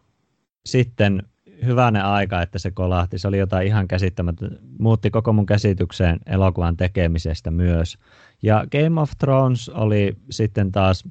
sitten 0.65 1.23
hyvänä 1.65 2.11
aika, 2.11 2.41
että 2.41 2.59
se 2.59 2.71
kolahti. 2.71 3.17
Se 3.17 3.27
oli 3.27 3.37
jotain 3.37 3.67
ihan 3.67 3.87
käsittämätöntä. 3.87 4.55
Muutti 4.79 5.09
koko 5.09 5.33
mun 5.33 5.45
käsitykseen 5.45 6.19
elokuvan 6.25 6.77
tekemisestä 6.77 7.51
myös. 7.51 7.97
Ja 8.41 8.65
Game 8.71 9.01
of 9.01 9.11
Thrones 9.19 9.69
oli 9.69 10.17
sitten 10.29 10.71
taas, 10.71 11.03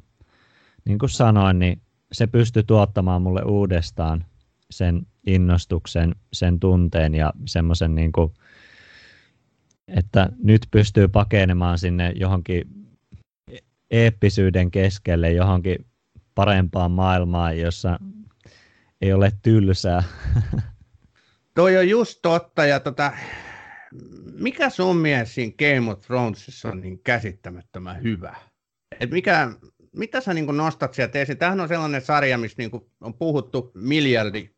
niin 0.84 0.98
kuin 0.98 1.10
sanoin, 1.10 1.58
niin 1.58 1.82
se 2.12 2.26
pystyi 2.26 2.62
tuottamaan 2.62 3.22
mulle 3.22 3.42
uudestaan 3.42 4.24
sen 4.70 5.06
innostuksen, 5.26 6.14
sen 6.32 6.60
tunteen 6.60 7.14
ja 7.14 7.32
semmoisen, 7.46 7.94
niin 7.94 8.12
kuin, 8.12 8.32
että 9.88 10.28
nyt 10.42 10.66
pystyy 10.70 11.08
pakenemaan 11.08 11.78
sinne 11.78 12.12
johonkin 12.16 12.64
eeppisyyden 13.90 14.70
keskelle, 14.70 15.32
johonkin 15.32 15.86
parempaan 16.34 16.90
maailmaan, 16.90 17.58
jossa 17.58 17.98
ei 19.00 19.12
ole 19.12 19.32
tylsää. 19.42 20.02
Toi 21.54 21.76
on 21.76 21.88
just 21.88 22.18
totta, 22.22 22.64
ja 22.66 22.80
tota, 22.80 23.12
mikä 24.38 24.70
sun 24.70 24.96
mielestä 24.96 25.34
siinä 25.34 25.52
Game 25.58 25.92
of 25.92 26.00
Thronesissa 26.00 26.68
on 26.68 26.80
niin 26.80 27.00
käsittämättömän 27.04 28.02
hyvä? 28.02 28.36
Et 29.00 29.10
mikä, 29.10 29.50
mitä 29.96 30.20
sä 30.20 30.34
niin 30.34 30.56
nostat 30.56 30.94
sieltä 30.94 31.18
esiin? 31.18 31.38
Tämähän 31.38 31.60
on 31.60 31.68
sellainen 31.68 32.02
sarja, 32.02 32.38
missä 32.38 32.56
niin 32.58 32.70
on 33.00 33.14
puhuttu 33.14 33.70
miljardi 33.74 34.50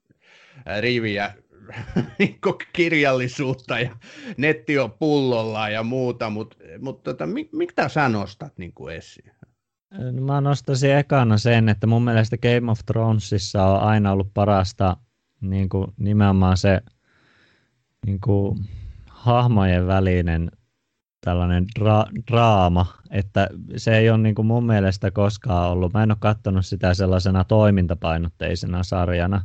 riviä 0.80 1.34
niin 2.18 2.38
kirjallisuutta 2.72 3.80
ja 3.80 3.96
netti 4.36 4.78
on 4.78 4.92
pullolla 4.92 5.68
ja 5.68 5.82
muuta, 5.82 6.30
mutta 6.30 6.56
mut 6.78 7.02
tota, 7.02 7.24
mitä 7.52 7.88
sä 7.88 8.08
nostat 8.08 8.58
niin 8.58 8.72
esiin? 8.96 9.32
No 10.12 10.22
mä 10.22 10.40
nostaisin 10.40 10.96
ekana 10.96 11.38
sen, 11.38 11.68
että 11.68 11.86
mun 11.86 12.04
mielestä 12.04 12.36
Game 12.38 12.70
of 12.70 12.80
Thronesissa 12.86 13.64
on 13.64 13.80
aina 13.80 14.12
ollut 14.12 14.34
parasta 14.34 14.96
niin 15.40 15.68
kuin 15.68 15.86
nimenomaan 15.96 16.56
se 16.56 16.80
niin 18.06 18.20
kuin 18.20 18.58
hahmojen 19.10 19.86
välinen 19.86 20.50
tällainen 21.24 21.66
dra- 21.80 22.22
draama, 22.32 22.86
että 23.10 23.48
se 23.76 23.96
ei 23.98 24.10
ole 24.10 24.18
niin 24.18 24.34
kuin 24.34 24.46
mun 24.46 24.66
mielestä 24.66 25.10
koskaan 25.10 25.70
ollut. 25.70 25.92
Mä 25.92 26.02
en 26.02 26.10
ole 26.10 26.16
katsonut 26.20 26.66
sitä 26.66 26.94
sellaisena 26.94 27.44
toimintapainotteisena 27.44 28.82
sarjana, 28.82 29.42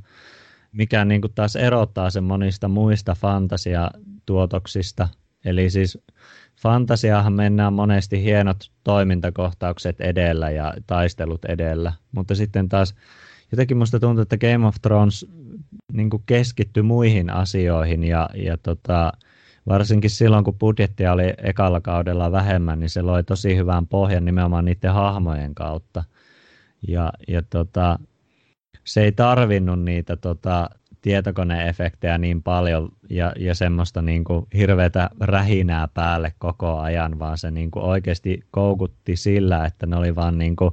mikä 0.72 1.06
niin 1.06 1.22
kuin 1.22 1.34
taas 1.36 1.56
erottaa 1.56 2.10
sen 2.10 2.24
monista 2.24 2.68
muista 2.68 3.16
fantasiatuotoksista. 3.16 5.10
Eli 5.46 5.70
siis 5.70 5.98
fantasiahan 6.62 7.34
mennään 7.34 7.74
monesti 7.74 8.24
hienot 8.24 8.72
toimintakohtaukset 8.84 10.02
edellä 10.02 10.50
ja 10.50 10.74
taistelut 10.88 11.46
edellä, 11.46 11.94
mutta 12.12 12.36
sitten 12.36 12.70
taas 12.70 12.96
jotenkin 13.52 13.78
musta 13.78 14.00
tuntuu, 14.00 14.22
että 14.22 14.38
Game 14.38 14.68
of 14.68 14.76
Thrones 14.82 15.26
niin 15.94 16.10
keskittyi 16.26 16.84
muihin 16.84 17.30
asioihin 17.30 18.04
ja, 18.04 18.30
ja 18.36 18.58
tota, 18.58 19.14
varsinkin 19.70 20.10
silloin, 20.10 20.44
kun 20.44 20.58
budjettia 20.58 21.12
oli 21.12 21.34
ekalla 21.44 21.82
kaudella 21.82 22.32
vähemmän, 22.32 22.80
niin 22.80 22.90
se 22.90 23.02
loi 23.02 23.24
tosi 23.24 23.56
hyvän 23.56 23.88
pohjan 23.88 24.26
nimenomaan 24.26 24.66
niiden 24.66 24.94
hahmojen 24.94 25.56
kautta. 25.56 26.04
Ja, 26.88 27.14
ja 27.28 27.42
tota, 27.50 28.00
se 28.84 29.04
ei 29.04 29.12
tarvinnut 29.12 29.82
niitä 29.82 30.16
tota, 30.16 30.70
tietokoneefektejä 31.02 32.18
niin 32.18 32.44
paljon 32.44 32.90
ja, 33.10 33.34
ja 33.40 33.56
semmoista 33.56 34.02
niin 34.02 34.24
kuin 34.24 34.48
hirveätä 34.54 35.10
rähinää 35.20 35.88
päälle 35.88 36.34
koko 36.40 36.80
ajan, 36.80 37.20
vaan 37.20 37.38
se 37.38 37.52
niin 37.52 37.72
kuin 37.72 37.86
oikeasti 37.86 38.44
koukutti 38.52 39.16
sillä, 39.16 39.66
että 39.66 39.86
ne 39.86 39.96
oli 39.96 40.16
vaan 40.16 40.38
niin 40.38 40.56
kuin, 40.56 40.72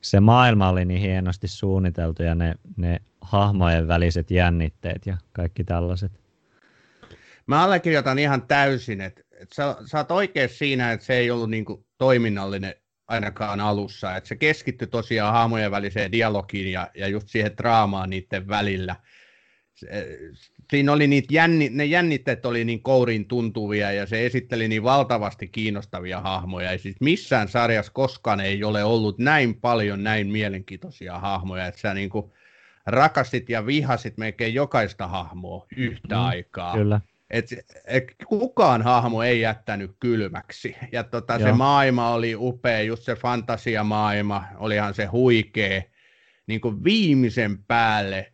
se 0.00 0.20
maailma 0.20 0.68
oli 0.68 0.84
niin 0.84 1.00
hienosti 1.00 1.48
suunniteltu 1.48 2.22
ja 2.22 2.34
ne, 2.34 2.54
ne 2.76 3.00
hahmojen 3.20 3.88
väliset 3.88 4.30
jännitteet 4.30 5.06
ja 5.06 5.16
kaikki 5.32 5.64
tällaiset. 5.64 6.23
Mä 7.46 7.64
allekirjoitan 7.64 8.18
ihan 8.18 8.46
täysin, 8.46 9.00
että, 9.00 9.22
että 9.32 9.54
sä, 9.54 9.76
sä 9.86 9.98
oot 9.98 10.10
oikein 10.10 10.48
siinä, 10.48 10.92
että 10.92 11.06
se 11.06 11.14
ei 11.14 11.30
ollut 11.30 11.50
niin 11.50 11.64
kuin 11.64 11.86
toiminnallinen 11.98 12.74
ainakaan 13.06 13.60
alussa. 13.60 14.16
Et 14.16 14.26
se 14.26 14.36
keskittyi 14.36 14.88
tosiaan 14.88 15.32
hahmojen 15.32 15.70
väliseen 15.70 16.12
dialogiin 16.12 16.72
ja, 16.72 16.90
ja 16.94 17.08
just 17.08 17.28
siihen 17.28 17.56
draamaan 17.56 18.10
niiden 18.10 18.48
välillä. 18.48 18.96
Se, 19.74 20.18
siinä 20.70 20.92
oli 20.92 21.06
niitä 21.06 21.34
jänni, 21.34 21.68
ne 21.68 21.84
jännitteet 21.84 22.46
oli 22.46 22.64
niin 22.64 22.82
kourin 22.82 23.28
tuntuvia 23.28 23.92
ja 23.92 24.06
se 24.06 24.26
esitteli 24.26 24.68
niin 24.68 24.82
valtavasti 24.82 25.48
kiinnostavia 25.48 26.20
hahmoja. 26.20 26.72
Ja 26.72 26.78
siis 26.78 26.96
missään 27.00 27.48
sarjassa 27.48 27.92
koskaan 27.92 28.40
ei 28.40 28.64
ole 28.64 28.84
ollut 28.84 29.18
näin 29.18 29.60
paljon 29.60 30.02
näin 30.02 30.26
mielenkiintoisia 30.26 31.18
hahmoja, 31.18 31.66
että 31.66 31.80
sä 31.80 31.94
niin 31.94 32.10
kuin 32.10 32.32
rakastit 32.86 33.48
ja 33.48 33.66
vihasit 33.66 34.18
melkein 34.18 34.54
jokaista 34.54 35.08
hahmoa 35.08 35.66
yhtä 35.76 36.14
mm, 36.14 36.20
aikaa. 36.20 36.76
Kyllä. 36.76 37.00
Et, 37.30 37.46
et 37.84 38.04
kukaan 38.26 38.82
hahmo 38.82 39.22
ei 39.22 39.40
jättänyt 39.40 39.90
kylmäksi. 40.00 40.76
Ja 40.92 41.04
tota, 41.04 41.38
se 41.38 41.52
maailma 41.52 42.10
oli 42.10 42.34
upea, 42.36 42.82
just 42.82 43.02
se 43.02 43.14
fantasiamaailma, 43.14 44.44
olihan 44.56 44.94
se 44.94 45.04
huikea. 45.04 45.82
Niin 46.46 46.60
kuin 46.60 46.84
viimeisen 46.84 47.64
päälle 47.64 48.32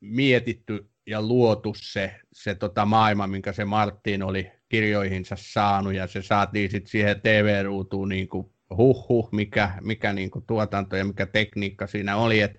mietitty 0.00 0.90
ja 1.06 1.22
luotu 1.22 1.74
se, 1.76 2.14
se 2.32 2.54
tota 2.54 2.84
maailma, 2.84 3.26
minkä 3.26 3.52
se 3.52 3.64
Martin 3.64 4.22
oli 4.22 4.50
kirjoihinsa 4.68 5.36
saanut, 5.38 5.94
ja 5.94 6.06
se 6.06 6.22
saatiin 6.22 6.70
sitten 6.70 6.90
siihen 6.90 7.20
TV-ruutuun 7.20 8.08
niin 8.08 8.28
kuin 8.28 8.50
huh, 8.76 9.08
huh 9.08 9.28
mikä, 9.32 9.72
mikä 9.80 10.12
niin 10.12 10.30
kuin 10.30 10.44
tuotanto 10.46 10.96
ja 10.96 11.04
mikä 11.04 11.26
tekniikka 11.26 11.86
siinä 11.86 12.16
oli. 12.16 12.40
Et 12.40 12.58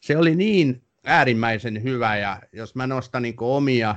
se 0.00 0.16
oli 0.16 0.34
niin 0.34 0.82
äärimmäisen 1.04 1.82
hyvä, 1.82 2.16
ja 2.16 2.42
jos 2.52 2.74
mä 2.74 2.86
nostan 2.86 3.22
niin 3.22 3.36
kuin 3.36 3.48
omia 3.48 3.96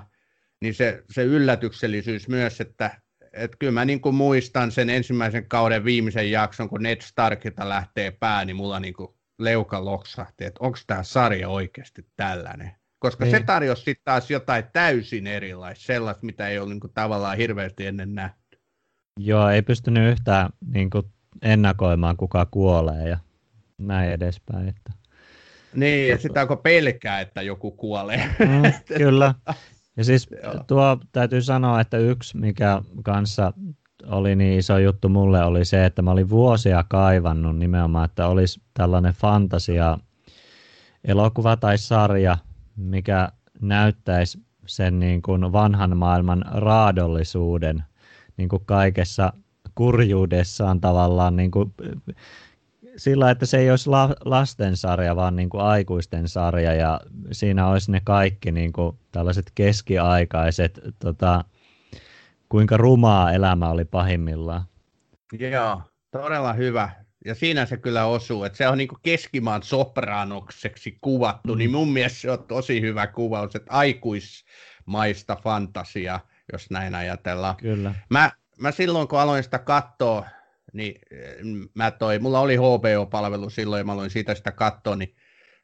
niin 0.62 0.74
se, 0.74 1.04
se 1.12 1.24
yllätyksellisyys 1.24 2.28
myös, 2.28 2.62
että 2.62 3.02
et 3.34 3.56
kyllä 3.60 3.72
mä 3.72 3.86
niin 3.86 4.02
kuin 4.02 4.16
muistan 4.16 4.72
sen 4.72 4.90
ensimmäisen 4.90 5.46
kauden 5.50 5.86
viimeisen 5.86 6.32
jakson, 6.32 6.70
kun 6.70 6.84
Ned 6.84 7.02
Starkilta 7.02 7.70
lähtee 7.70 8.12
pää, 8.12 8.46
niin 8.46 8.56
mulla 8.56 8.80
niin 8.80 8.94
kuin 8.94 9.10
leuka 9.40 9.86
loksahti, 9.86 10.46
että 10.46 10.60
onko 10.60 10.78
tämä 10.88 11.04
sarja 11.04 11.50
oikeasti 11.50 12.06
tällainen. 12.16 12.72
Koska 13.00 13.26
niin. 13.26 13.32
se 13.32 13.44
tarjosi 13.44 13.84
sitten 13.84 14.04
taas 14.06 14.32
jotain 14.32 14.64
täysin 14.74 15.28
erilaista, 15.28 15.86
sellaista, 15.86 16.26
mitä 16.26 16.48
ei 16.48 16.60
ole 16.60 16.70
niin 16.70 16.80
kuin 16.80 16.94
tavallaan 16.94 17.38
hirveästi 17.38 17.86
ennen 17.86 18.16
nähty. 18.16 18.60
Joo, 19.20 19.50
ei 19.50 19.62
pystynyt 19.62 20.12
yhtään 20.12 20.50
niin 20.74 20.90
kuin 20.90 21.06
ennakoimaan, 21.42 22.18
kuka 22.18 22.46
kuolee 22.46 23.10
ja 23.10 23.18
näin 23.78 24.12
edespäin. 24.12 24.68
Että... 24.68 24.92
Niin, 25.76 26.14
että 26.14 26.22
sitä 26.22 26.42
onko 26.42 26.58
pelkää, 26.58 27.22
että 27.22 27.42
joku 27.42 27.72
kuolee. 27.72 28.30
Mm, 28.40 28.74
kyllä. 28.98 29.36
Ja 30.00 30.06
siis 30.06 30.30
tuo 30.68 30.98
täytyy 31.12 31.42
sanoa, 31.42 31.82
että 31.82 31.98
yksi, 31.98 32.38
mikä 32.38 32.82
kanssa 33.04 33.54
oli 34.06 34.36
niin 34.36 34.60
iso 34.60 34.78
juttu 34.78 35.10
mulle, 35.10 35.44
oli 35.44 35.66
se, 35.66 35.86
että 35.86 36.02
mä 36.02 36.12
olin 36.12 36.30
vuosia 36.30 36.84
kaivannut 36.90 37.58
nimenomaan, 37.58 38.06
että 38.06 38.28
olisi 38.28 38.62
tällainen 38.74 39.14
fantasia 39.14 39.98
elokuva 41.04 41.58
tai 41.58 41.78
sarja, 41.78 42.38
mikä 42.76 43.30
näyttäisi 43.62 44.40
sen 44.66 45.00
niin 45.00 45.22
kuin 45.22 45.52
vanhan 45.52 45.98
maailman 45.98 46.46
raadollisuuden 46.52 47.84
niin 48.38 48.50
kuin 48.50 48.66
kaikessa 48.66 49.34
kurjuudessaan 49.76 50.82
tavallaan 50.82 51.36
niin 51.36 51.52
kuin 51.52 51.74
sillä, 53.00 53.32
että 53.32 53.46
se 53.46 53.58
ei 53.58 53.70
olisi 53.70 53.90
la, 53.90 54.16
lastensarja, 54.26 55.16
vaan 55.16 55.36
niin 55.36 55.50
kuin 55.50 55.64
aikuisten 55.64 56.28
sarja 56.28 56.74
ja 56.74 57.02
siinä 57.32 57.68
olisi 57.68 57.92
ne 57.92 58.02
kaikki 58.04 58.52
niin 58.52 58.74
kuin 58.74 58.98
tällaiset 59.12 59.52
keskiaikaiset, 59.56 60.80
tota, 61.00 61.46
kuinka 62.50 62.78
rumaa 62.78 63.32
elämä 63.32 63.70
oli 63.70 63.86
pahimmillaan. 63.86 64.64
Joo, 65.52 65.82
todella 66.12 66.54
hyvä. 66.54 66.90
Ja 67.26 67.36
siinä 67.36 67.66
se 67.66 67.78
kyllä 67.78 68.06
osuu, 68.06 68.44
että 68.44 68.58
se 68.58 68.68
on 68.68 68.78
niin 68.78 68.90
keskimaan 69.04 69.64
sopranokseksi 69.64 70.98
kuvattu, 71.02 71.54
mm. 71.54 71.58
niin 71.58 71.72
mun 71.72 71.94
mielestä 71.94 72.20
se 72.20 72.32
on 72.32 72.44
tosi 72.44 72.82
hyvä 72.82 73.08
kuvaus, 73.08 73.56
että 73.56 73.72
aikuismaista 73.72 75.36
fantasia, 75.44 76.20
jos 76.52 76.70
näin 76.70 76.96
ajatellaan. 76.96 77.56
Kyllä. 77.56 77.96
Mä, 78.10 78.32
mä 78.58 78.72
silloin, 78.72 79.08
kun 79.08 79.20
aloin 79.20 79.44
sitä 79.44 79.60
katsoa, 79.60 80.26
niin 80.74 81.02
mä 81.76 81.92
toi, 81.92 82.20
mulla 82.20 82.40
oli 82.40 82.56
HBO-palvelu 82.56 83.50
silloin 83.50 83.80
ja 83.80 83.84
mä 83.84 83.92
aloin 83.92 84.10
siitä 84.10 84.36
sitä 84.36 84.52
katsoa, 84.52 84.96
niin 84.96 85.16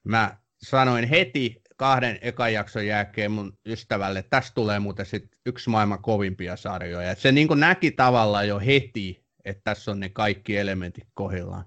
mä 0.04 0.38
sanoin 0.64 1.10
heti 1.10 1.62
kahden 1.78 2.20
ekan 2.22 2.54
jakson 2.54 2.88
jälkeen 2.88 3.32
mun 3.32 3.58
ystävälle, 3.66 4.20
että 4.20 4.30
tästä 4.30 4.56
tulee 4.56 4.80
muuten 4.80 5.06
sit 5.06 5.24
yksi 5.46 5.70
maailman 5.70 6.02
kovimpia 6.02 6.56
sarjoja. 6.56 7.12
Et 7.12 7.20
se 7.20 7.32
niin 7.32 7.48
näki 7.56 7.92
tavallaan 7.92 8.48
jo 8.48 8.60
heti, 8.60 9.26
että 9.46 9.62
tässä 9.64 9.92
on 9.92 10.00
ne 10.00 10.10
kaikki 10.10 10.58
elementit 10.58 11.08
kohdillaan. 11.14 11.66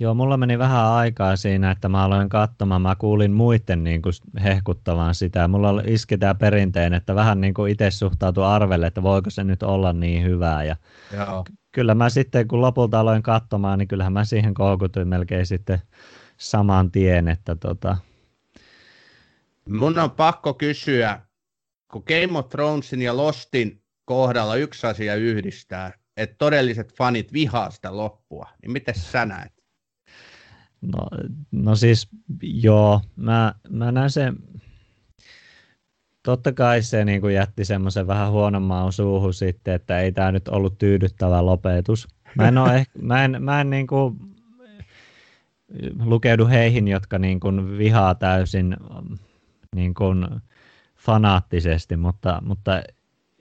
Joo, 0.00 0.14
mulla 0.14 0.36
meni 0.36 0.58
vähän 0.58 0.86
aikaa 0.86 1.36
siinä, 1.36 1.70
että 1.70 1.88
mä 1.88 2.04
aloin 2.04 2.28
katsomaan. 2.28 2.82
Mä 2.82 2.96
kuulin 2.96 3.32
muiden 3.32 3.84
niin 3.84 4.02
kuin 4.02 4.12
hehkuttavan 4.44 5.14
sitä. 5.14 5.48
Mulla 5.48 5.82
iski 5.86 6.18
tämä 6.18 6.34
perinteen, 6.34 6.94
että 6.94 7.14
vähän 7.14 7.40
niin 7.40 7.54
kuin 7.54 7.72
itse 7.72 7.90
suhtautui 7.90 8.44
arvelle, 8.44 8.86
että 8.86 9.02
voiko 9.02 9.30
se 9.30 9.44
nyt 9.44 9.62
olla 9.62 9.92
niin 9.92 10.24
hyvää. 10.24 10.64
Ja 10.64 10.76
Joo. 11.14 11.44
Kyllä 11.72 11.94
mä 11.94 12.10
sitten, 12.10 12.48
kun 12.48 12.60
lopulta 12.60 13.00
aloin 13.00 13.22
katsomaan, 13.22 13.78
niin 13.78 13.88
kyllähän 13.88 14.12
mä 14.12 14.24
siihen 14.24 14.54
koukutuin 14.54 15.08
melkein 15.08 15.46
sitten 15.46 15.78
saman 16.36 16.90
tien. 16.90 17.28
Että 17.28 17.56
tota... 17.56 17.96
Mun 19.68 19.98
on 19.98 20.10
pakko 20.10 20.54
kysyä, 20.54 21.20
kun 21.92 22.02
Game 22.06 22.38
of 22.38 22.48
Thronesin 22.48 23.02
ja 23.02 23.16
Lostin 23.16 23.82
kohdalla 24.04 24.56
yksi 24.56 24.86
asia 24.86 25.14
yhdistää, 25.14 25.92
että 26.16 26.36
todelliset 26.38 26.94
fanit 26.94 27.32
vihaa 27.32 27.70
sitä 27.70 27.96
loppua, 27.96 28.48
niin 28.62 28.72
miten 28.72 28.94
sä 28.94 29.26
näet? 29.26 29.52
No, 30.80 31.08
no 31.52 31.76
siis 31.76 32.08
joo, 32.42 33.00
mä, 33.16 33.54
mä 33.68 33.92
näen 33.92 34.10
sen, 34.10 34.36
totta 36.22 36.52
kai 36.52 36.82
se 36.82 37.04
niin 37.04 37.20
kuin 37.20 37.34
jätti 37.34 37.64
semmoisen 37.64 38.06
vähän 38.06 38.30
huonon 38.30 38.62
maun 38.62 38.92
suuhun 38.92 39.34
sitten, 39.34 39.74
että 39.74 40.00
ei 40.00 40.12
tämä 40.12 40.32
nyt 40.32 40.48
ollut 40.48 40.78
tyydyttävä 40.78 41.46
lopetus. 41.46 42.08
Mä 42.34 42.48
en, 42.48 42.58
ole 42.58 42.76
ehkä, 42.78 42.98
mä 43.02 43.24
en, 43.24 43.42
mä 43.42 43.60
en 43.60 43.70
niin 43.70 43.86
kuin 43.86 44.18
lukeudu 46.04 46.46
heihin, 46.46 46.88
jotka 46.88 47.18
niin 47.18 47.40
kuin 47.40 47.78
vihaa 47.78 48.14
täysin 48.14 48.76
niin 49.74 49.94
kuin 49.94 50.26
fanaattisesti, 50.96 51.96
mutta, 51.96 52.42
mutta 52.44 52.82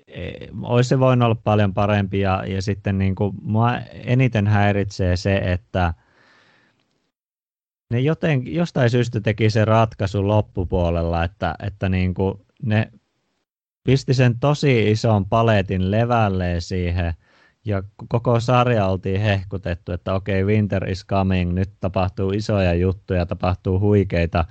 e, 0.08 0.32
olisi 0.62 0.88
se 0.88 1.00
voinut 1.00 1.26
olla 1.26 1.42
paljon 1.44 1.74
parempi 1.74 2.20
ja, 2.20 2.44
ja 2.48 2.62
sitten 2.62 2.98
niin 2.98 3.16
kuin, 3.16 3.36
mua 3.42 3.78
eniten 3.94 4.48
häiritsee 4.48 5.16
se, 5.16 5.38
että– 5.38 5.94
ne 7.90 8.00
joten, 8.00 8.54
jostain 8.54 8.90
syystä 8.90 9.22
teki 9.22 9.50
se 9.50 9.66
ratkaisu 9.66 10.28
loppupuolella, 10.28 11.24
että, 11.24 11.56
että 11.60 11.90
niin 11.90 12.14
kuin 12.14 12.42
ne 12.64 12.92
pisti 13.84 14.14
sen 14.14 14.40
tosi 14.40 14.92
ison 14.92 15.26
paletin 15.26 15.92
levälleen 15.92 16.62
siihen, 16.62 17.14
ja 17.66 17.84
koko 18.08 18.40
sarja 18.40 18.86
oltiin 18.86 19.22
hehkutettu, 19.22 19.92
että 19.92 20.14
okei, 20.14 20.44
okay, 20.44 20.54
winter 20.56 20.90
is 20.90 21.06
coming, 21.06 21.54
nyt 21.54 21.70
tapahtuu 21.80 22.32
isoja 22.32 22.74
juttuja, 22.74 23.26
tapahtuu 23.26 23.80
huikeita 23.80 24.46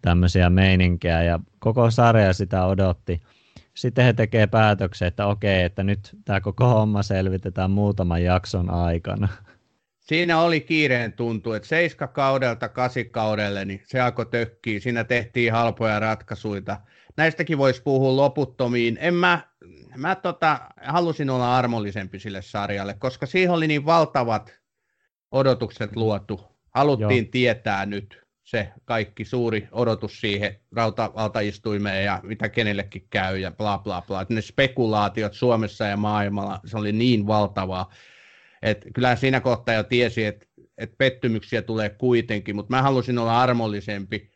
tämmöisiä 0.00 0.50
meininkejä, 0.50 1.22
ja 1.22 1.40
koko 1.58 1.90
sarja 1.90 2.32
sitä 2.32 2.66
odotti. 2.66 3.20
Sitten 3.74 4.04
he 4.04 4.12
tekee 4.12 4.46
päätöksen, 4.46 5.08
että 5.08 5.26
okei, 5.26 5.56
okay, 5.56 5.64
että 5.64 5.82
nyt 5.82 6.16
tämä 6.24 6.40
koko 6.40 6.68
homma 6.68 7.02
selvitetään 7.02 7.70
muutaman 7.70 8.24
jakson 8.24 8.70
aikana 8.70 9.28
siinä 10.08 10.40
oli 10.40 10.60
kiireen 10.60 11.12
tuntu, 11.12 11.52
että 11.52 11.68
seiska 11.68 12.06
kaudelta 12.06 12.68
kasikaudelle, 12.68 13.64
niin 13.64 13.82
se 13.84 14.00
alkoi 14.00 14.26
tökkiä, 14.26 14.80
siinä 14.80 15.04
tehtiin 15.04 15.52
halpoja 15.52 16.00
ratkaisuja. 16.00 16.80
Näistäkin 17.18 17.58
voisi 17.58 17.82
puhua 17.82 18.16
loputtomiin. 18.16 18.98
En 19.00 19.14
mä, 19.14 19.40
mä 19.96 20.14
tota, 20.14 20.60
halusin 20.82 21.30
olla 21.30 21.56
armollisempi 21.56 22.18
sille 22.18 22.42
sarjalle, 22.42 22.94
koska 22.94 23.26
siihen 23.26 23.50
oli 23.50 23.66
niin 23.66 23.86
valtavat 23.86 24.54
odotukset 25.30 25.96
luotu. 25.96 26.40
Haluttiin 26.74 27.24
Joo. 27.24 27.30
tietää 27.30 27.86
nyt 27.86 28.22
se 28.44 28.68
kaikki 28.84 29.24
suuri 29.24 29.68
odotus 29.72 30.20
siihen 30.20 30.60
rautavaltaistuimeen 30.72 32.04
ja 32.04 32.20
mitä 32.22 32.48
kenellekin 32.48 33.06
käy 33.10 33.38
ja 33.38 33.50
bla 33.50 33.78
bla 33.78 34.02
bla. 34.02 34.26
Ne 34.28 34.40
spekulaatiot 34.40 35.34
Suomessa 35.34 35.84
ja 35.84 35.96
maailmalla, 35.96 36.60
se 36.64 36.76
oli 36.76 36.92
niin 36.92 37.26
valtavaa 37.26 37.90
et 38.62 38.86
kyllä 38.94 39.16
siinä 39.16 39.40
kohtaa 39.40 39.74
jo 39.74 39.82
tiesi, 39.82 40.24
että 40.24 40.46
et 40.78 40.98
pettymyksiä 40.98 41.62
tulee 41.62 41.88
kuitenkin, 41.88 42.56
mutta 42.56 42.76
mä 42.76 42.82
halusin 42.82 43.18
olla 43.18 43.42
armollisempi. 43.42 44.30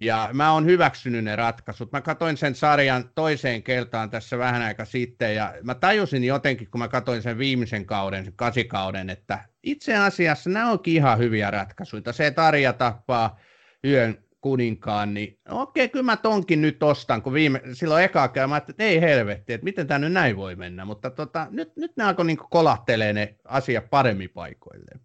Ja 0.00 0.30
mä 0.32 0.52
oon 0.52 0.66
hyväksynyt 0.66 1.24
ne 1.24 1.36
ratkaisut. 1.36 1.92
Mä 1.92 2.00
katsoin 2.00 2.36
sen 2.36 2.54
sarjan 2.54 3.10
toiseen 3.14 3.62
kertaan 3.62 4.10
tässä 4.10 4.38
vähän 4.38 4.62
aika 4.62 4.84
sitten, 4.84 5.34
ja 5.34 5.54
mä 5.62 5.74
tajusin 5.74 6.24
jotenkin, 6.24 6.70
kun 6.70 6.78
mä 6.78 6.88
katsoin 6.88 7.22
sen 7.22 7.38
viimeisen 7.38 7.86
kauden, 7.86 8.24
sen 8.24 8.32
kasikauden, 8.36 9.10
että 9.10 9.48
itse 9.62 9.96
asiassa 9.96 10.50
nämä 10.50 10.70
onkin 10.70 10.94
ihan 10.94 11.18
hyviä 11.18 11.50
ratkaisuja. 11.50 12.12
Se 12.12 12.30
Tarja 12.30 12.72
tappaa 12.72 13.38
yön 13.84 14.26
kuninkaan, 14.40 15.14
niin 15.14 15.38
okei, 15.50 15.88
kyllä 15.88 16.02
mä 16.02 16.16
tonkin 16.16 16.62
nyt 16.62 16.82
ostan, 16.82 17.22
kun 17.22 17.32
viime, 17.32 17.60
silloin 17.72 18.04
eka 18.04 18.28
käy, 18.28 18.46
mä 18.46 18.56
että 18.56 18.84
ei 18.84 19.00
helvetti, 19.00 19.52
että 19.52 19.64
miten 19.64 19.86
tämä 19.86 19.98
nyt 19.98 20.12
näin 20.12 20.36
voi 20.36 20.56
mennä, 20.56 20.84
mutta 20.84 21.10
tota, 21.10 21.46
nyt, 21.50 21.76
nyt 21.76 21.96
ne 21.96 22.04
alkoi 22.04 22.26
niin 22.26 22.38
kolahtelee 22.50 23.12
ne 23.12 23.36
asiat 23.44 23.90
paremmin 23.90 24.30
paikoilleen. 24.30 25.00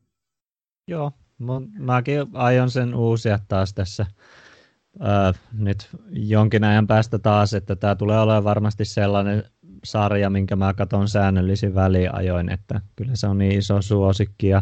Joo, 0.87 1.11
mäkin 1.79 2.27
aion 2.33 2.71
sen 2.71 2.95
uusia 2.95 3.39
taas 3.47 3.73
tässä 3.73 4.05
öö, 5.01 5.31
nyt 5.57 5.89
jonkin 6.09 6.63
ajan 6.63 6.87
päästä 6.87 7.19
taas, 7.19 7.53
että 7.53 7.75
tämä 7.75 7.95
tulee 7.95 8.19
olemaan 8.19 8.43
varmasti 8.43 8.85
sellainen 8.85 9.43
sarja, 9.83 10.29
minkä 10.29 10.55
mä 10.55 10.73
katson 10.73 11.07
säännöllisin 11.07 11.75
väliajoin, 11.75 12.49
että 12.49 12.81
kyllä 12.95 13.15
se 13.15 13.27
on 13.27 13.37
niin 13.37 13.59
iso 13.59 13.81
suosikki 13.81 14.47
ja 14.47 14.61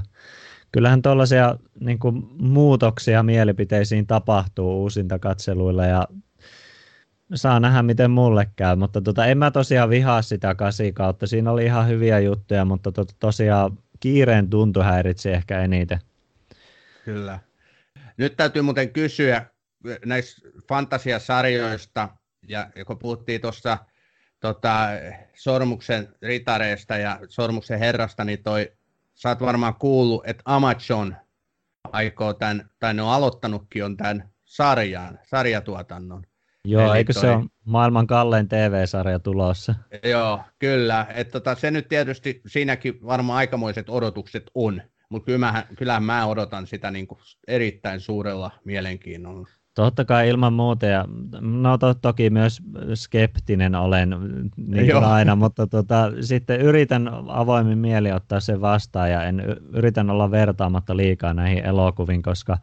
kyllähän 0.71 1.01
tuollaisia 1.01 1.55
niin 1.79 1.99
muutoksia 2.39 3.23
mielipiteisiin 3.23 4.07
tapahtuu 4.07 4.81
uusinta 4.81 5.19
katseluilla 5.19 5.85
ja 5.85 6.07
saa 7.35 7.59
nähdä, 7.59 7.83
miten 7.83 8.11
mulle 8.11 8.49
käy, 8.55 8.75
mutta 8.75 9.01
tota, 9.01 9.25
en 9.25 9.37
mä 9.37 9.51
tosiaan 9.51 9.89
vihaa 9.89 10.21
sitä 10.21 10.55
kasi 10.55 10.93
kautta. 10.93 11.27
Siinä 11.27 11.51
oli 11.51 11.65
ihan 11.65 11.87
hyviä 11.87 12.19
juttuja, 12.19 12.65
mutta 12.65 12.91
to, 12.91 13.05
tosiaan 13.19 13.77
kiireen 13.99 14.49
tuntu 14.49 14.81
häiritsi 14.81 15.31
ehkä 15.31 15.61
eniten. 15.61 15.99
Kyllä. 17.05 17.39
Nyt 18.17 18.37
täytyy 18.37 18.61
muuten 18.61 18.89
kysyä 18.89 19.45
näistä 20.05 20.41
fantasiasarjoista, 20.67 22.09
ja 22.47 22.69
kun 22.87 22.99
puhuttiin 22.99 23.41
tuossa 23.41 23.77
tota, 24.39 24.87
Sormuksen 25.35 26.15
ritareista 26.21 26.97
ja 26.97 27.19
Sormuksen 27.29 27.79
herrasta, 27.79 28.23
niin 28.23 28.43
toi, 28.43 28.71
sä 29.15 29.29
oot 29.29 29.41
varmaan 29.41 29.75
kuullut, 29.75 30.23
että 30.27 30.43
Amazon 30.45 31.15
aikoo 31.91 32.33
tämän, 32.33 32.69
tai 32.79 32.93
ne 32.93 33.01
on 33.01 33.09
aloittanutkin 33.09 33.85
on 33.85 33.97
tämän 33.97 34.29
sarjan, 34.45 35.19
sarjatuotannon. 35.23 36.23
Joo, 36.65 36.89
Eli 36.89 36.97
eikö 36.97 37.13
toi... 37.13 37.21
se 37.21 37.29
ole 37.31 37.45
maailman 37.65 38.07
kallein 38.07 38.47
TV-sarja 38.47 39.19
tulossa? 39.19 39.75
Joo, 40.03 40.41
kyllä. 40.59 41.05
Et 41.13 41.31
tota, 41.31 41.55
se 41.55 41.71
nyt 41.71 41.87
tietysti 41.87 42.41
siinäkin 42.47 43.05
varmaan 43.05 43.37
aikamoiset 43.37 43.89
odotukset 43.89 44.51
on, 44.55 44.81
mutta 45.09 45.25
kyllä 45.25 45.63
kyllähän 45.77 46.03
mä 46.03 46.25
odotan 46.25 46.67
sitä 46.67 46.91
niin 46.91 47.07
kuin 47.07 47.19
erittäin 47.47 47.99
suurella 47.99 48.51
mielenkiinnolla. 48.65 49.47
Totta 49.79 50.05
kai 50.05 50.29
ilman 50.29 50.53
muuta, 50.53 50.85
ja 50.85 51.05
no 51.41 51.77
to, 51.77 51.93
toki 51.93 52.29
myös 52.29 52.61
skeptinen 52.93 53.75
olen 53.75 54.15
niin 54.57 54.91
kuin 54.91 55.03
aina, 55.03 55.35
mutta 55.35 55.67
tota, 55.67 56.11
sitten 56.21 56.61
yritän 56.61 57.09
avoimin 57.27 57.77
mieli 57.77 58.11
ottaa 58.11 58.39
sen 58.39 58.61
vastaan 58.61 59.11
ja 59.11 59.23
en 59.23 59.39
yritän 59.73 60.09
olla 60.09 60.31
vertaamatta 60.31 60.97
liikaa 60.97 61.33
näihin 61.33 61.65
elokuviin, 61.65 62.21
koska 62.21 62.57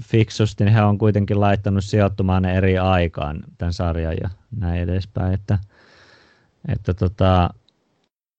fiksusti 0.00 0.64
he 0.72 0.82
on 0.82 0.98
kuitenkin 0.98 1.40
laittanut 1.40 1.84
sijoittumaan 1.84 2.42
ne 2.42 2.54
eri 2.54 2.78
aikaan 2.78 3.44
tämän 3.58 3.72
sarjan 3.72 4.16
ja 4.20 4.30
näin 4.56 4.82
edespäin, 4.82 5.34
että, 5.34 5.58
että 6.68 6.94
tota, 6.94 7.50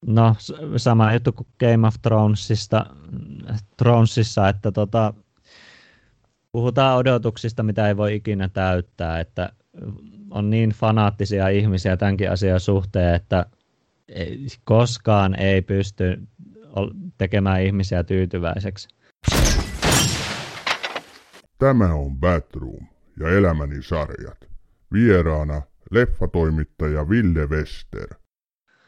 no 0.05 0.35
sama 0.77 1.13
juttu 1.13 1.31
kuin 1.31 1.47
Game 1.59 1.87
of 1.87 1.95
Thronesista, 2.01 2.85
Thronesissa, 3.77 4.49
että 4.49 4.71
tota, 4.71 5.13
puhutaan 6.53 6.97
odotuksista, 6.97 7.63
mitä 7.63 7.87
ei 7.87 7.97
voi 7.97 8.15
ikinä 8.15 8.49
täyttää, 8.49 9.19
että 9.19 9.49
on 10.29 10.49
niin 10.49 10.69
fanaattisia 10.69 11.49
ihmisiä 11.49 11.97
tämänkin 11.97 12.31
asian 12.31 12.59
suhteen, 12.59 13.15
että 13.15 13.45
koskaan 14.63 15.39
ei 15.39 15.61
pysty 15.61 16.21
tekemään 17.17 17.61
ihmisiä 17.61 18.03
tyytyväiseksi. 18.03 18.87
Tämä 21.57 21.93
on 21.93 22.19
Batroom 22.19 22.87
ja 23.19 23.29
elämäni 23.29 23.83
sarjat. 23.83 24.37
Vieraana 24.93 25.61
leffatoimittaja 25.91 27.09
Ville 27.09 27.45
Wester. 27.45 28.07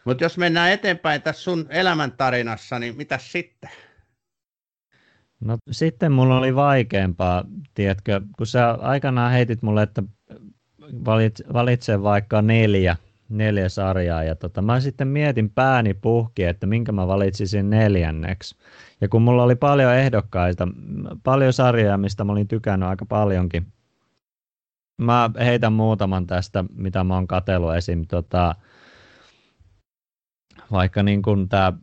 Mutta 0.05 0.23
jos 0.23 0.37
mennään 0.37 0.71
eteenpäin 0.71 1.21
tässä 1.21 1.43
sun 1.43 1.65
elämäntarinassa, 1.69 2.79
niin 2.79 2.97
mitä 2.97 3.17
sitten? 3.17 3.69
No 5.39 5.57
sitten 5.71 6.11
mulla 6.11 6.37
oli 6.37 6.55
vaikeampaa, 6.55 7.43
tiedätkö, 7.73 8.21
kun 8.37 8.47
sä 8.47 8.71
aikanaan 8.71 9.31
heitit 9.31 9.61
mulle, 9.61 9.83
että 9.83 10.03
valitse, 11.05 11.43
valitse 11.53 12.03
vaikka 12.03 12.41
neljä, 12.41 12.97
neljä 13.29 13.69
sarjaa, 13.69 14.23
ja 14.23 14.35
tota, 14.35 14.61
mä 14.61 14.79
sitten 14.79 15.07
mietin 15.07 15.49
pääni 15.49 15.93
puhki, 15.93 16.43
että 16.43 16.67
minkä 16.67 16.91
mä 16.91 17.07
valitsisin 17.07 17.69
neljänneksi. 17.69 18.55
Ja 19.01 19.09
kun 19.09 19.21
mulla 19.21 19.43
oli 19.43 19.55
paljon 19.55 19.93
ehdokkaita, 19.93 20.67
paljon 21.23 21.53
sarjoja, 21.53 21.97
mistä 21.97 22.23
mä 22.23 22.31
olin 22.31 22.47
tykännyt 22.47 22.89
aika 22.89 23.05
paljonkin, 23.05 23.67
mä 24.97 25.29
heitän 25.39 25.73
muutaman 25.73 26.27
tästä, 26.27 26.65
mitä 26.73 27.03
mä 27.03 27.13
oon 27.13 27.27
katsellut 27.27 27.75
esim. 27.75 28.05
Tota, 28.07 28.55
vaikka 30.71 31.03
niin 31.03 31.21
kuin 31.21 31.49
tämä 31.49 31.73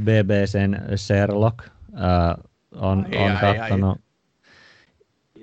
BBCn 0.00 0.96
Sherlock, 0.96 1.58
Äh, 1.94 2.44
on, 2.74 3.06
ai, 3.06 3.30
on 3.30 3.38
katsonut 3.40 3.98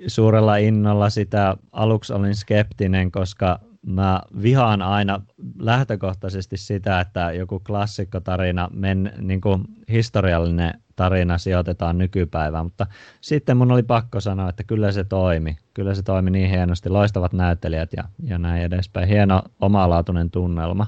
suurella 0.06 0.56
innolla 0.56 1.10
sitä. 1.10 1.56
Aluksi 1.72 2.12
olin 2.12 2.34
skeptinen, 2.34 3.12
koska 3.12 3.58
mä 3.86 4.20
vihaan 4.42 4.82
aina 4.82 5.20
lähtökohtaisesti 5.58 6.56
sitä, 6.56 7.00
että 7.00 7.32
joku 7.32 7.60
klassikkotarina, 7.60 8.68
men, 8.72 9.12
niin 9.18 9.40
kuin 9.40 9.64
historiallinen 9.88 10.74
tarina 10.96 11.38
sijoitetaan 11.38 11.98
nykypäivään, 11.98 12.66
mutta 12.66 12.86
sitten 13.20 13.56
mun 13.56 13.72
oli 13.72 13.82
pakko 13.82 14.20
sanoa, 14.20 14.48
että 14.48 14.64
kyllä 14.64 14.92
se 14.92 15.04
toimi. 15.04 15.56
Kyllä 15.74 15.94
se 15.94 16.02
toimi 16.02 16.30
niin 16.30 16.50
hienosti, 16.50 16.88
loistavat 16.88 17.32
näyttelijät 17.32 17.90
ja, 17.96 18.04
ja 18.22 18.38
näin 18.38 18.62
edespäin. 18.62 19.08
Hieno 19.08 19.42
omalaatuinen 19.60 20.30
tunnelma. 20.30 20.86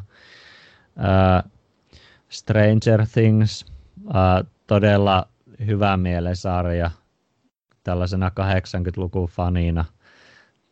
Uh, 0.96 1.50
Stranger 2.28 3.06
Things, 3.12 3.66
uh, 4.06 4.48
todella 4.66 5.28
hyvä 5.66 5.96
mielen 5.96 6.36
sarja 6.36 6.90
tällaisena 7.84 8.28
80-luvun 8.28 9.28
fanina. 9.28 9.84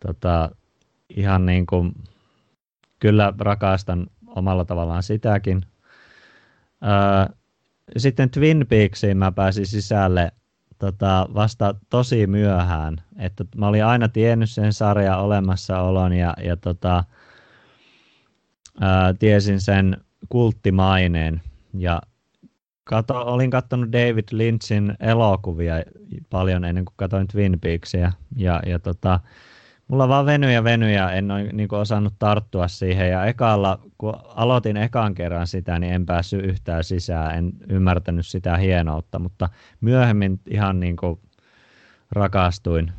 Tota, 0.07 0.51
ihan 1.17 1.47
niin 1.47 1.67
kuin, 1.67 1.95
kyllä 3.01 3.33
rakastan 3.39 4.07
omalla 4.27 4.65
tavallaan 4.65 5.03
sitäkin. 5.03 5.63
Öö, 6.83 7.35
sitten 7.97 8.31
Twin 8.31 8.67
Peaksiin 8.69 9.17
mä 9.17 9.33
pääsin 9.33 9.67
sisälle 9.67 10.33
tota, 10.79 11.29
vasta 11.35 11.75
tosi 11.91 12.27
myöhään. 12.27 12.97
Että 13.19 13.45
mä 13.57 13.69
olin 13.69 13.85
aina 13.85 14.09
tiennyt 14.09 14.51
sen 14.51 14.73
sarjan 14.73 15.19
olemassaolon 15.19 16.13
ja, 16.13 16.35
ja 16.45 16.57
tota, 16.57 17.05
ää, 18.81 19.15
tiesin 19.15 19.61
sen 19.61 19.97
kulttimaineen. 20.29 21.43
Ja 21.75 22.03
Kato, 22.85 23.15
olin 23.27 23.51
katsonut 23.51 23.93
David 23.93 24.25
Lynchin 24.31 24.95
elokuvia 25.01 25.75
paljon 26.31 26.65
ennen 26.65 26.85
kuin 26.85 26.95
katsoin 26.97 27.29
Twin 27.29 27.61
Peaksia. 27.61 28.13
Ja, 28.37 28.63
ja 28.67 28.79
tota, 28.79 29.21
mulla 29.89 30.09
vaan 30.09 30.27
venyi 30.27 30.95
ja 30.95 31.11
en 31.11 31.31
ole 31.31 31.49
niin 31.53 31.75
osannut 31.75 32.15
tarttua 32.19 32.69
siihen. 32.69 33.11
Ja 33.11 33.25
ekalla, 33.25 33.79
kun 33.99 34.15
aloitin 34.25 34.77
ekan 34.77 35.15
kerran 35.15 35.47
sitä, 35.47 35.79
niin 35.79 35.93
en 35.93 36.07
päässyt 36.07 36.45
yhtään 36.45 36.85
sisään. 36.85 37.39
En 37.39 37.53
ymmärtänyt 37.69 38.27
sitä 38.27 38.57
hienoutta, 38.57 39.19
mutta 39.19 39.49
myöhemmin 39.81 40.41
ihan 40.51 40.81
niin 40.81 40.97
kuin 40.97 41.21
rakastuin 42.11 42.93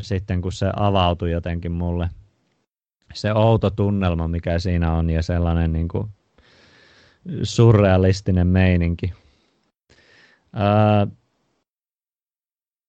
sitten, 0.00 0.42
kun 0.42 0.52
se 0.52 0.70
avautui 0.76 1.30
jotenkin 1.30 1.72
mulle. 1.72 2.08
Se 3.14 3.32
outo 3.32 3.70
tunnelma, 3.70 4.28
mikä 4.28 4.58
siinä 4.58 4.92
on 4.92 5.10
ja 5.10 5.22
sellainen 5.22 5.72
niin 5.72 5.88
kuin 5.88 6.08
surrealistinen 7.42 8.46
meininki. 8.46 9.12
Uh, 10.56 11.12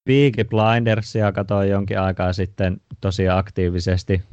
Peaky 0.08 0.44
Blindersia 0.44 1.32
katsoin 1.32 1.70
jonkin 1.70 2.00
aikaa 2.00 2.34
sitten 2.34 2.82
tosi 3.02 3.30
aktiivisesti. 3.30 4.24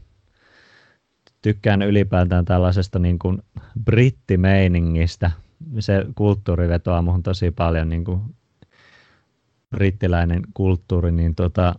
Tykkään 1.43 1.83
ylipäätään 1.83 2.45
tällaisesta 2.45 2.99
niin 2.99 3.19
kuin 3.19 3.43
brittimeiningistä. 3.85 5.31
Se 5.79 6.07
kulttuuri 6.15 6.69
vetoaa 6.69 7.03
muhun 7.03 7.23
tosi 7.23 7.51
paljon, 7.51 7.89
niin 7.89 8.05
kuin 8.05 8.21
brittiläinen 9.71 10.43
kulttuuri, 10.55 11.13
niin 11.13 11.35
tota, 11.35 11.75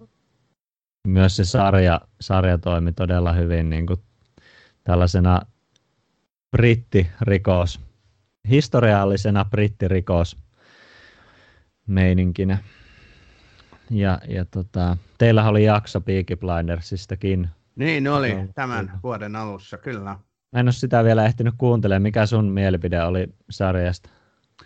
myös 1.07 1.35
se 1.35 1.45
sarja, 1.45 2.01
sarja 2.21 2.57
toimi 2.57 2.91
todella 2.91 3.33
hyvin 3.33 3.69
niin 3.69 3.87
kuin 3.87 3.99
tällaisena 4.83 5.41
brittirikos, 6.51 7.79
historiallisena 8.49 9.45
brittirikos 9.45 10.44
meininkinä. 11.87 12.57
Ja, 13.89 14.19
ja 14.27 14.45
tota, 14.45 14.97
teillä 15.17 15.47
oli 15.47 15.63
jakso 15.63 16.01
Peaky 16.01 16.35
Blindersistakin. 16.35 17.49
Niin 17.75 18.07
oli 18.07 18.33
no, 18.33 18.47
tämän 18.55 18.85
kyllä. 18.85 18.99
vuoden 19.03 19.35
alussa, 19.35 19.77
kyllä. 19.77 20.19
Mä 20.51 20.59
en 20.59 20.65
ole 20.65 20.71
sitä 20.71 21.03
vielä 21.03 21.25
ehtinyt 21.25 21.53
kuuntelemaan. 21.57 22.01
Mikä 22.01 22.25
sun 22.25 22.45
mielipide 22.45 23.03
oli 23.03 23.27
sarjasta? 23.49 24.09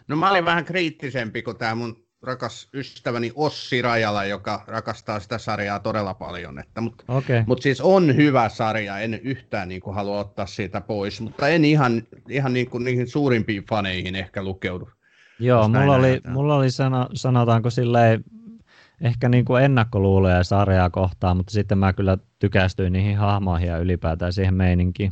No 0.07 0.15
mä 0.15 0.31
olin 0.31 0.45
vähän 0.45 0.65
kriittisempi 0.65 1.41
kuin 1.41 1.57
tämä 1.57 1.75
mun 1.75 2.09
rakas 2.21 2.69
ystäväni 2.73 3.31
Ossi 3.35 3.81
Rajala, 3.81 4.25
joka 4.25 4.63
rakastaa 4.67 5.19
sitä 5.19 5.37
sarjaa 5.37 5.79
todella 5.79 6.13
paljon. 6.13 6.59
Että, 6.59 6.81
mutta, 6.81 7.03
okay. 7.07 7.43
mutta 7.47 7.63
siis 7.63 7.81
on 7.81 8.15
hyvä 8.15 8.49
sarja, 8.49 8.99
en 8.99 9.13
yhtään 9.13 9.69
niin 9.69 9.81
kuin 9.81 9.95
halua 9.95 10.19
ottaa 10.19 10.45
siitä 10.45 10.81
pois, 10.81 11.21
mutta 11.21 11.47
en 11.47 11.65
ihan, 11.65 12.03
ihan 12.29 12.53
niin 12.53 12.69
kuin 12.69 12.83
niihin 12.83 13.07
suurimpiin 13.07 13.63
faneihin 13.69 14.15
ehkä 14.15 14.43
lukeudu. 14.43 14.89
Joo, 15.39 15.67
mulla 15.67 15.95
oli, 15.95 16.21
mulla 16.27 16.55
oli 16.55 16.71
sano, 16.71 17.09
sanotaanko 17.13 17.69
silleen 17.69 18.23
ehkä 19.01 19.29
niin 19.29 19.45
kuin 19.45 19.63
ennakkoluuloja 19.63 20.43
sarjaa 20.43 20.89
kohtaan, 20.89 21.37
mutta 21.37 21.51
sitten 21.51 21.77
mä 21.77 21.93
kyllä 21.93 22.17
tykästyin 22.39 22.93
niihin 22.93 23.17
hahmoihin 23.17 23.67
ja 23.67 23.77
ylipäätään 23.77 24.33
siihen 24.33 24.53
meininkiin. 24.53 25.11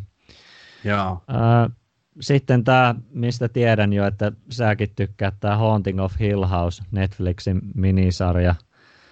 Joo. 0.84 1.24
Äh, 1.30 1.72
sitten 2.20 2.64
tämä, 2.64 2.96
mistä 3.10 3.50
tiedän 3.50 3.94
jo, 3.94 4.06
että 4.08 4.32
säkin 4.52 4.90
tykkäät, 4.96 5.36
tämä 5.40 5.58
Haunting 5.58 6.02
of 6.02 6.14
Hill 6.20 6.46
House, 6.46 6.84
Netflixin 6.92 7.62
minisarja. 7.76 8.56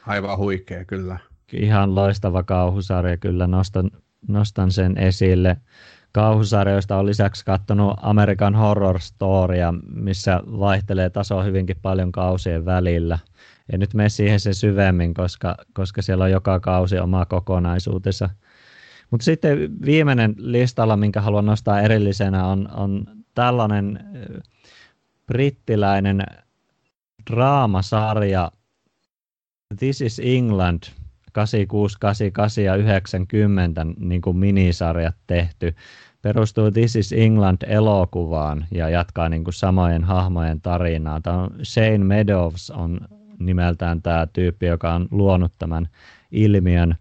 Aivan 0.08 0.38
huikea, 0.38 0.86
kyllä. 0.86 1.18
Ihan 1.54 1.96
loistava 1.96 2.44
kauhusarja, 2.44 3.18
kyllä 3.18 3.48
nostan, 3.48 3.92
nostan 4.28 4.72
sen 4.72 4.98
esille. 4.98 5.58
Kauhusarjoista 6.16 6.98
on 6.98 7.06
lisäksi 7.06 7.46
katsonut 7.46 7.94
American 8.02 8.56
Horror 8.56 9.00
Storya, 9.00 9.74
missä 9.94 10.42
vaihtelee 10.46 11.10
taso 11.10 11.44
hyvinkin 11.44 11.78
paljon 11.82 12.12
kausien 12.12 12.66
välillä. 12.66 13.20
En 13.74 13.80
nyt 13.80 13.94
mene 13.94 14.10
siihen 14.10 14.40
sen 14.40 14.56
syvemmin, 14.56 15.14
koska, 15.14 15.56
koska 15.74 16.02
siellä 16.02 16.24
on 16.24 16.32
joka 16.32 16.60
kausi 16.60 17.00
oma 17.00 17.26
kokonaisuutensa– 17.26 18.30
mutta 19.12 19.26
sitten 19.26 19.82
viimeinen 19.86 20.36
listalla, 20.38 20.98
minkä 20.98 21.22
haluan 21.22 21.46
nostaa 21.46 21.82
erillisenä, 21.82 22.48
on, 22.48 22.70
on 22.74 23.06
tällainen 23.36 24.00
brittiläinen 25.28 26.24
draamasarja 27.32 28.52
This 29.80 30.02
is 30.02 30.22
England 30.24 30.84
86, 31.36 31.98
88 32.00 32.64
ja 32.64 32.76
90 32.76 33.86
niin 34.00 34.22
kuin 34.22 34.38
minisarjat 34.38 35.16
tehty. 35.28 35.76
Perustuu 36.22 36.72
This 36.72 36.96
is 36.96 37.14
England 37.14 37.58
elokuvaan 37.68 38.66
ja 38.72 38.90
jatkaa 38.90 39.30
niin 39.30 39.44
kuin 39.44 39.54
samojen 39.54 40.04
hahmojen 40.04 40.62
tarinaa. 40.62 41.22
Tämä 41.22 41.38
on 41.38 41.52
Shane 41.64 41.98
Meadows 41.98 42.72
on 42.72 43.00
nimeltään 43.40 44.02
tämä 44.02 44.28
tyyppi, 44.34 44.66
joka 44.66 44.94
on 44.94 45.08
luonut 45.12 45.52
tämän 45.60 45.90
ilmiön. 46.32 46.96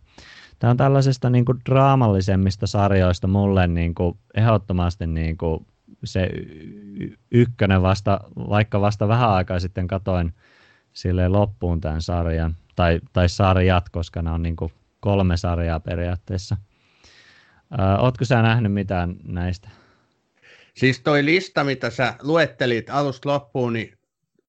Tämä 0.59 0.70
on 0.70 0.76
tällaisesta 0.76 1.30
niin 1.30 1.45
kuin 1.45 1.61
draamallisemmista 1.70 2.66
sarjoista 2.66 3.26
mulle 3.26 3.66
niin 3.66 3.95
kuin 3.95 4.18
ehdottomasti 4.35 5.07
niin 5.07 5.37
kuin 5.37 5.66
se 6.05 6.30
ykkönen 7.30 7.82
vasta, 7.82 8.20
vaikka 8.37 8.80
vasta 8.80 9.09
vähän 9.09 9.30
aikaa 9.30 9.61
sitten 9.61 9.87
katoin 9.87 10.35
sille 10.93 11.28
loppuun 11.28 11.80
tämän 11.80 12.03
sarjan, 12.03 12.57
tai, 12.77 13.01
tai 13.12 13.29
sarjat, 13.29 13.89
koska 13.89 14.22
nämä 14.22 14.35
on 14.35 14.43
niin 14.43 14.57
kuin 14.57 14.72
kolme 15.01 15.37
sarjaa 15.37 15.81
periaatteessa. 15.81 16.57
Oletko 17.99 18.25
sä 18.25 18.43
nähnyt 18.43 18.72
mitään 18.72 19.16
näistä? 19.22 19.68
Siis 20.75 21.01
toi 21.01 21.25
lista, 21.25 21.64
mitä 21.64 21.91
sä 21.91 22.14
luettelit 22.22 22.91
alusta 22.91 23.29
loppuun, 23.29 23.72
niin 23.72 23.99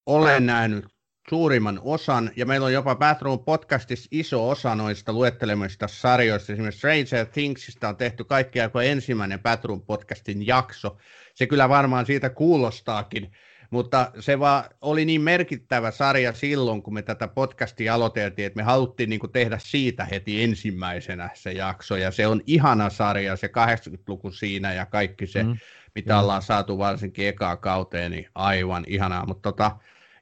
olen 0.05 0.45
nähnyt 0.45 0.85
suurimman 1.29 1.79
osan, 1.83 2.31
ja 2.35 2.45
meillä 2.45 2.65
on 2.65 2.73
jopa 2.73 2.95
Bathroom 2.95 3.39
podcastissa 3.39 4.07
iso 4.11 4.49
osa 4.49 4.75
noista 4.75 5.13
luettelemista 5.13 5.87
sarjoista. 5.87 6.53
Esimerkiksi 6.53 6.77
Stranger 6.77 7.25
Thingsista 7.25 7.89
on 7.89 7.95
tehty 7.95 8.23
kaikki 8.23 8.59
kuin 8.71 8.87
ensimmäinen 8.87 9.39
Bathroom 9.39 9.81
podcastin 9.81 10.47
jakso. 10.47 10.97
Se 11.35 11.47
kyllä 11.47 11.69
varmaan 11.69 12.05
siitä 12.05 12.29
kuulostaakin, 12.29 13.31
mutta 13.75 14.11
se 14.19 14.39
vaan 14.39 14.63
oli 14.81 15.05
niin 15.05 15.21
merkittävä 15.21 15.91
sarja 15.91 16.33
silloin, 16.33 16.81
kun 16.81 16.93
me 16.93 17.01
tätä 17.01 17.27
podcastia 17.27 17.93
aloiteltiin, 17.93 18.45
että 18.45 18.57
me 18.57 18.63
haluttiin 18.63 19.09
niin 19.09 19.31
tehdä 19.33 19.57
siitä 19.61 20.05
heti 20.05 20.43
ensimmäisenä 20.43 21.29
se 21.33 21.51
jakso, 21.51 21.95
ja 21.95 22.11
se 22.11 22.27
on 22.27 22.41
ihana 22.47 22.89
sarja, 22.89 23.35
se 23.35 23.47
80-luku 23.47 24.31
siinä 24.31 24.73
ja 24.73 24.85
kaikki 24.85 25.27
se, 25.27 25.43
mm. 25.43 25.57
mitä 25.95 26.13
mm. 26.13 26.19
ollaan 26.19 26.41
saatu 26.41 26.77
varsinkin 26.77 27.27
ekaa 27.27 27.57
kauteen, 27.57 28.11
niin 28.11 28.27
aivan 28.35 28.83
ihanaa, 28.87 29.25
mutta 29.25 29.51
tota, 29.51 29.71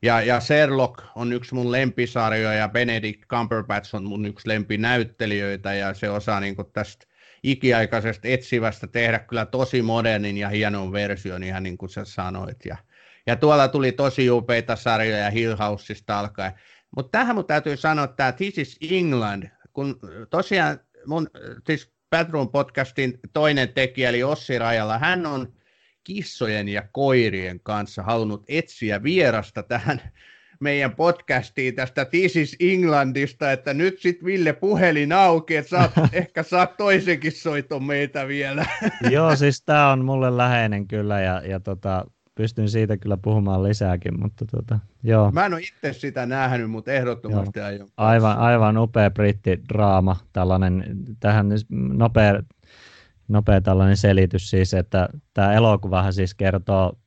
ja, 0.02 0.22
ja 0.22 0.40
Sherlock 0.40 1.04
on 1.16 1.34
yksi 1.34 1.56
mun 1.56 1.72
lempisarjoja 1.72 2.54
ja 2.54 2.70
Benedict 2.70 3.26
Cumberbatch 3.28 3.96
on 3.96 4.04
mun 4.04 4.26
yksi 4.26 4.50
lempinäyttelijöitä 4.50 5.74
ja 5.74 5.94
se 5.94 6.10
osaa 6.10 6.40
niin 6.40 6.56
tästä 6.74 7.06
ikiaikaisesta 7.44 8.28
etsivästä 8.28 8.88
tehdä 8.88 9.20
kyllä 9.20 9.46
tosi 9.46 9.82
modernin 9.82 10.38
ja 10.38 10.50
hienon 10.50 10.92
version 10.92 11.44
ihan 11.44 11.64
niin 11.64 11.78
kuin 11.78 11.90
sä 11.90 12.06
sanoit. 12.06 12.66
Ja, 12.66 12.78
ja 13.28 13.36
tuolla 13.36 13.68
tuli 13.68 13.92
tosi 13.92 14.30
upeita 14.30 14.76
sarjoja 14.76 15.30
Hill 15.30 15.56
Houseista 15.56 16.20
alkaen. 16.20 16.54
Mutta 16.96 17.18
tähän 17.18 17.36
mun 17.36 17.46
täytyy 17.46 17.78
sanoa, 17.78 18.06
että 18.06 18.32
This 18.32 18.58
is 18.58 18.78
England, 18.92 19.50
kun 19.74 20.00
tosiaan 20.30 20.80
mun 21.06 21.30
siis 21.68 21.94
Bedroom 22.10 22.50
podcastin 22.50 23.20
toinen 23.34 23.70
tekijä, 23.74 24.10
eli 24.10 24.24
Ossi 24.24 24.60
Rajala, 24.60 24.98
hän 24.98 25.26
on 25.26 25.54
kissojen 26.04 26.70
ja 26.70 26.84
koirien 26.92 27.60
kanssa 27.60 28.04
halunnut 28.04 28.44
etsiä 28.48 29.04
vierasta 29.04 29.64
tähän 29.64 30.02
meidän 30.60 30.96
podcastiin 30.96 31.76
tästä 31.76 32.06
This 32.06 32.36
is 32.36 32.56
Englandista, 32.60 33.52
että 33.52 33.74
nyt 33.74 34.00
sitten 34.00 34.26
Ville 34.26 34.54
puhelin 34.54 35.12
auki, 35.12 35.56
että 35.56 35.70
saat, 35.70 35.92
ehkä 36.14 36.44
saat 36.44 36.78
toisenkin 36.78 37.32
soiton 37.32 37.84
meitä 37.84 38.28
vielä. 38.28 38.66
Joo, 39.10 39.36
siis 39.36 39.64
tämä 39.66 39.92
on 39.92 40.06
mulle 40.06 40.38
läheinen 40.38 40.88
kyllä 40.88 41.22
ja, 41.22 41.42
ja 41.46 41.60
tota, 41.60 42.06
pystyn 42.36 42.70
siitä 42.70 42.98
kyllä 42.98 43.18
puhumaan 43.18 43.64
lisääkin, 43.64 44.20
mutta 44.20 44.46
tota, 44.46 44.80
joo. 45.04 45.32
Mä 45.32 45.46
en 45.46 45.54
ole 45.54 45.62
itse 45.62 45.94
sitä 45.94 46.26
nähnyt, 46.26 46.72
mutta 46.72 46.92
ehdottomasti 46.92 47.60
joo. 47.60 47.68
aion. 47.68 47.88
Aivan, 47.98 48.38
aivan 48.38 48.78
upea 48.78 49.12
brittidraama, 49.12 50.16
tällainen, 50.34 50.84
tähän 51.20 51.48
nopea 51.94 52.44
nopea 53.28 53.62
tällainen 53.62 53.98
selitys 53.98 54.50
siis, 54.50 54.74
että 54.74 55.10
tämä 55.34 55.54
elokuvahan 55.54 56.14
siis 56.14 56.34
kertoo 56.34 56.98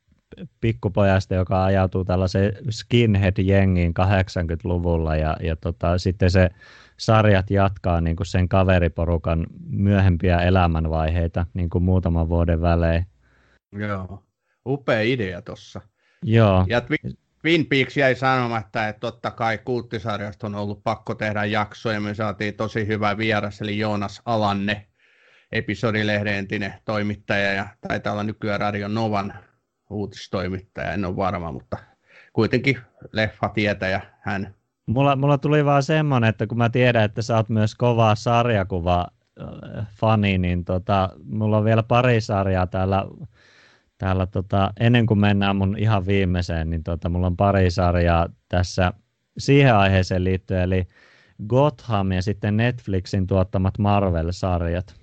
pikkupojasta, 0.61 1.35
joka 1.35 1.63
ajautuu 1.63 2.05
tällaiseen 2.05 2.53
skinhead-jengiin 2.69 3.93
80-luvulla 3.99 5.15
ja, 5.15 5.37
ja 5.41 5.55
tota, 5.55 5.97
sitten 5.97 6.31
se 6.31 6.49
sarjat 6.97 7.49
jatkaa 7.51 8.01
niin 8.01 8.15
kuin 8.15 8.27
sen 8.27 8.49
kaveriporukan 8.49 9.47
myöhempiä 9.69 10.37
elämänvaiheita 10.37 11.45
niin 11.53 11.69
kuin 11.69 11.83
muutaman 11.83 12.29
vuoden 12.29 12.61
välein. 12.61 13.05
Joo, 13.71 14.23
upea 14.67 15.01
idea 15.01 15.41
tuossa. 15.41 15.81
Joo. 16.23 16.65
Ja 16.69 16.81
Twin 17.41 17.65
Peaks 17.65 17.97
jäi 17.97 18.15
sanomatta, 18.15 18.87
että 18.87 18.99
totta 18.99 19.31
kai 19.31 19.57
kulttisarjasta 19.57 20.47
on 20.47 20.55
ollut 20.55 20.83
pakko 20.83 21.15
tehdä 21.15 21.45
jaksoja. 21.45 21.99
Me 22.01 22.13
saatiin 22.13 22.53
tosi 22.53 22.87
hyvä 22.87 23.17
vieras, 23.17 23.61
eli 23.61 23.77
Joonas 23.77 24.21
Alanne, 24.25 24.87
episodilehden 25.51 26.33
entinen 26.33 26.73
toimittaja 26.85 27.53
ja 27.53 27.67
taitaa 27.87 28.13
olla 28.13 28.23
nykyään 28.23 28.59
Radio 28.59 28.87
Novan 28.87 29.33
uutistoimittaja, 29.89 30.93
en 30.93 31.05
ole 31.05 31.15
varma, 31.15 31.51
mutta 31.51 31.77
kuitenkin 32.33 32.77
leffa 33.11 33.49
tietäjä 33.49 34.01
hän. 34.19 34.53
Mulla, 34.85 35.15
mulla 35.15 35.37
tuli 35.37 35.65
vaan 35.65 35.83
semmoinen, 35.83 36.29
että 36.29 36.47
kun 36.47 36.57
mä 36.57 36.69
tiedän, 36.69 37.03
että 37.03 37.21
sä 37.21 37.35
oot 37.35 37.49
myös 37.49 37.75
kova 37.75 38.15
sarjakuva 38.15 39.07
äh, 39.41 39.87
fani, 39.95 40.37
niin 40.37 40.65
tota, 40.65 41.09
mulla 41.23 41.57
on 41.57 41.65
vielä 41.65 41.83
pari 41.83 42.21
sarjaa 42.21 42.67
täällä, 42.67 43.05
täällä 43.97 44.25
tota, 44.25 44.73
ennen 44.79 45.05
kuin 45.05 45.19
mennään 45.19 45.55
mun 45.55 45.77
ihan 45.77 46.05
viimeiseen, 46.05 46.69
niin 46.69 46.83
tota, 46.83 47.09
mulla 47.09 47.27
on 47.27 47.37
pari 47.37 47.71
sarjaa 47.71 48.29
tässä 48.49 48.93
siihen 49.37 49.75
aiheeseen 49.75 50.23
liittyen, 50.23 50.61
eli 50.61 50.87
Gotham 51.47 52.11
ja 52.11 52.21
sitten 52.21 52.57
Netflixin 52.57 53.27
tuottamat 53.27 53.77
Marvel-sarjat. 53.77 54.95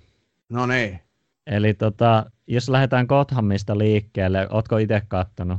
No 0.49 0.67
niin. 0.67 1.01
Eli 1.47 1.75
tota, 1.75 2.31
jos 2.47 2.69
lähdetään 2.69 3.07
Gothamista 3.07 3.79
liikkeelle, 3.79 4.49
ootko 4.51 4.79
itse 4.79 5.03
kattonut? 5.09 5.59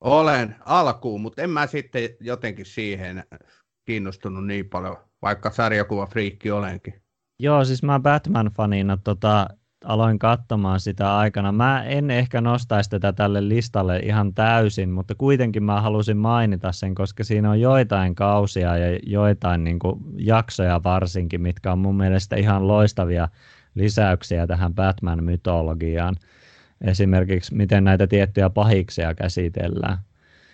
Olen 0.00 0.56
alkuun, 0.60 1.20
mutta 1.20 1.42
en 1.42 1.50
mä 1.50 1.66
sitten 1.66 2.02
jotenkin 2.20 2.66
siihen 2.66 3.24
kiinnostunut 3.84 4.46
niin 4.46 4.68
paljon, 4.68 4.96
vaikka 5.22 5.50
sarjakuva 5.50 6.06
friikki 6.06 6.50
olenkin. 6.50 7.02
Joo, 7.38 7.64
siis 7.64 7.82
mä 7.82 8.00
Batman-fanina 8.00 8.98
tota, 9.04 9.46
aloin 9.84 10.18
katsomaan 10.18 10.80
sitä 10.80 11.16
aikana. 11.16 11.52
Mä 11.52 11.84
en 11.84 12.10
ehkä 12.10 12.40
nostaisi 12.40 12.90
tätä 12.90 13.12
tälle 13.12 13.48
listalle 13.48 13.98
ihan 13.98 14.34
täysin, 14.34 14.90
mutta 14.90 15.14
kuitenkin 15.14 15.64
mä 15.64 15.80
halusin 15.80 16.16
mainita 16.16 16.72
sen, 16.72 16.94
koska 16.94 17.24
siinä 17.24 17.50
on 17.50 17.60
joitain 17.60 18.14
kausia 18.14 18.76
ja 18.76 18.98
joitain 19.06 19.64
niin 19.64 19.78
kuin, 19.78 20.00
jaksoja 20.16 20.80
varsinkin, 20.84 21.40
mitkä 21.40 21.72
on 21.72 21.78
mun 21.78 21.96
mielestä 21.96 22.36
ihan 22.36 22.68
loistavia 22.68 23.28
lisäyksiä 23.74 24.46
tähän 24.46 24.74
Batman-mytologiaan. 24.74 26.16
Esimerkiksi 26.80 27.54
miten 27.54 27.84
näitä 27.84 28.06
tiettyjä 28.06 28.50
pahiksia 28.50 29.14
käsitellään. 29.14 29.98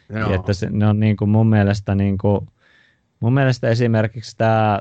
Joo. 0.09 0.35
Että 0.35 0.53
se, 0.53 0.70
ne 0.70 0.87
on 0.87 1.01
niin 1.01 1.16
kuin 1.16 1.29
mun 1.29 1.47
mielestä, 1.47 1.95
niin 1.95 2.18
kuin, 2.18 2.47
mun 3.20 3.35
mielestä 3.35 3.68
esimerkiksi 3.68 4.37
tämä 4.37 4.81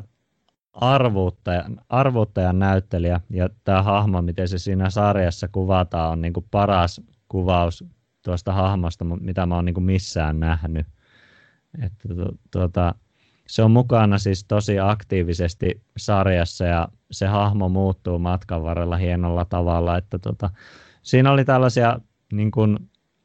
arvuuttajan, 0.81 1.81
arvuuttajan 1.89 2.59
näyttelijä 2.59 3.21
ja 3.29 3.49
tämä 3.63 3.83
hahmo, 3.83 4.21
miten 4.21 4.47
se 4.47 4.57
siinä 4.57 4.89
sarjassa 4.89 5.47
kuvataan, 5.47 6.11
on 6.11 6.21
niin 6.21 6.33
kuin 6.33 6.45
paras 6.51 7.01
kuvaus 7.27 7.85
tuosta 8.21 8.53
hahmosta, 8.53 9.05
mitä 9.05 9.45
mä 9.45 9.55
oon 9.55 9.65
niin 9.65 9.73
kuin 9.73 9.83
missään 9.83 10.39
nähnyt. 10.39 10.85
Että 11.81 12.09
tuota, 12.51 12.95
se 13.47 13.63
on 13.63 13.71
mukana 13.71 14.17
siis 14.17 14.43
tosi 14.43 14.79
aktiivisesti 14.79 15.81
sarjassa 15.97 16.65
ja 16.65 16.87
se 17.11 17.27
hahmo 17.27 17.69
muuttuu 17.69 18.19
matkan 18.19 18.63
varrella 18.63 18.97
hienolla 18.97 19.45
tavalla, 19.45 19.97
että 19.97 20.19
tuota, 20.19 20.49
siinä 21.01 21.31
oli 21.31 21.45
tällaisia 21.45 21.99
niin 22.33 22.51
kuin 22.51 22.77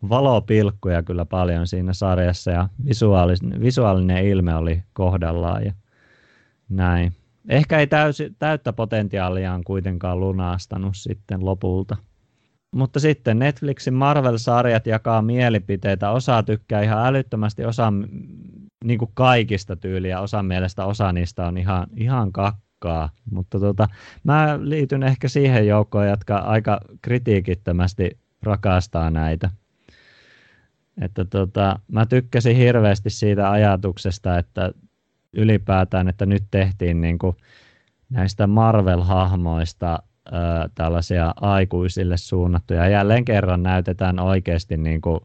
valopilkkuja 0.09 1.03
kyllä 1.03 1.25
paljon 1.25 1.67
siinä 1.67 1.93
sarjassa 1.93 2.51
ja 2.51 2.69
visuaalis- 2.85 3.61
visuaalinen 3.61 4.27
ilme 4.27 4.55
oli 4.55 4.83
kohdallaan 4.93 5.65
ja 5.65 5.73
näin. 6.69 7.13
Ehkä 7.49 7.79
ei 7.79 7.87
täysi, 7.87 8.35
täyttä 8.39 8.73
potentiaaliaan 8.73 9.65
kuitenkaan 9.65 10.21
lunastanut 10.21 10.97
sitten 10.97 11.45
lopulta. 11.45 11.97
Mutta 12.75 13.01
sitten 13.01 13.39
Netflixin 13.39 13.95
Marvel-sarjat 13.95 14.87
jakaa 14.87 15.23
mielipiteitä. 15.23 16.11
Osa 16.11 16.43
tykkää 16.43 16.83
ihan 16.83 17.07
älyttömästi, 17.07 17.65
osa 17.65 17.93
niin 18.85 18.99
kuin 18.99 19.11
kaikista 19.15 19.77
tyyliä, 19.77 20.21
osa 20.21 20.43
mielestä 20.43 20.85
osa 20.85 21.13
niistä 21.13 21.47
on 21.47 21.59
ihan, 21.59 21.87
ihan 21.97 22.33
kakkaa. 22.33 23.11
Mutta 23.31 23.61
tota, 23.61 23.89
mä 24.25 24.59
liityn 24.63 25.03
ehkä 25.03 25.29
siihen 25.29 25.67
joukkoon, 25.67 26.09
jotka 26.09 26.37
aika 26.37 26.81
kritiikittömästi 27.03 28.19
rakastaa 28.43 29.11
näitä. 29.11 29.51
Että 31.01 31.25
tota, 31.25 31.79
mä 31.89 32.07
tykkäsin 32.07 32.57
hirveästi 32.57 33.11
siitä 33.11 33.51
ajatuksesta, 33.51 34.39
että 34.39 34.73
ylipäätään, 35.33 36.09
että 36.09 36.27
nyt 36.27 36.45
tehtiin 36.51 37.01
niin 37.01 37.19
kuin 37.19 37.37
näistä 38.11 38.47
Marvel-hahmoista 38.47 40.03
ö, 40.27 40.31
tällaisia 40.75 41.35
aikuisille 41.41 42.17
suunnattuja. 42.17 42.89
Jälleen 42.89 43.25
kerran 43.25 43.63
näytetään 43.63 44.19
oikeasti 44.19 44.77
niin 44.77 45.01
kuin, 45.01 45.21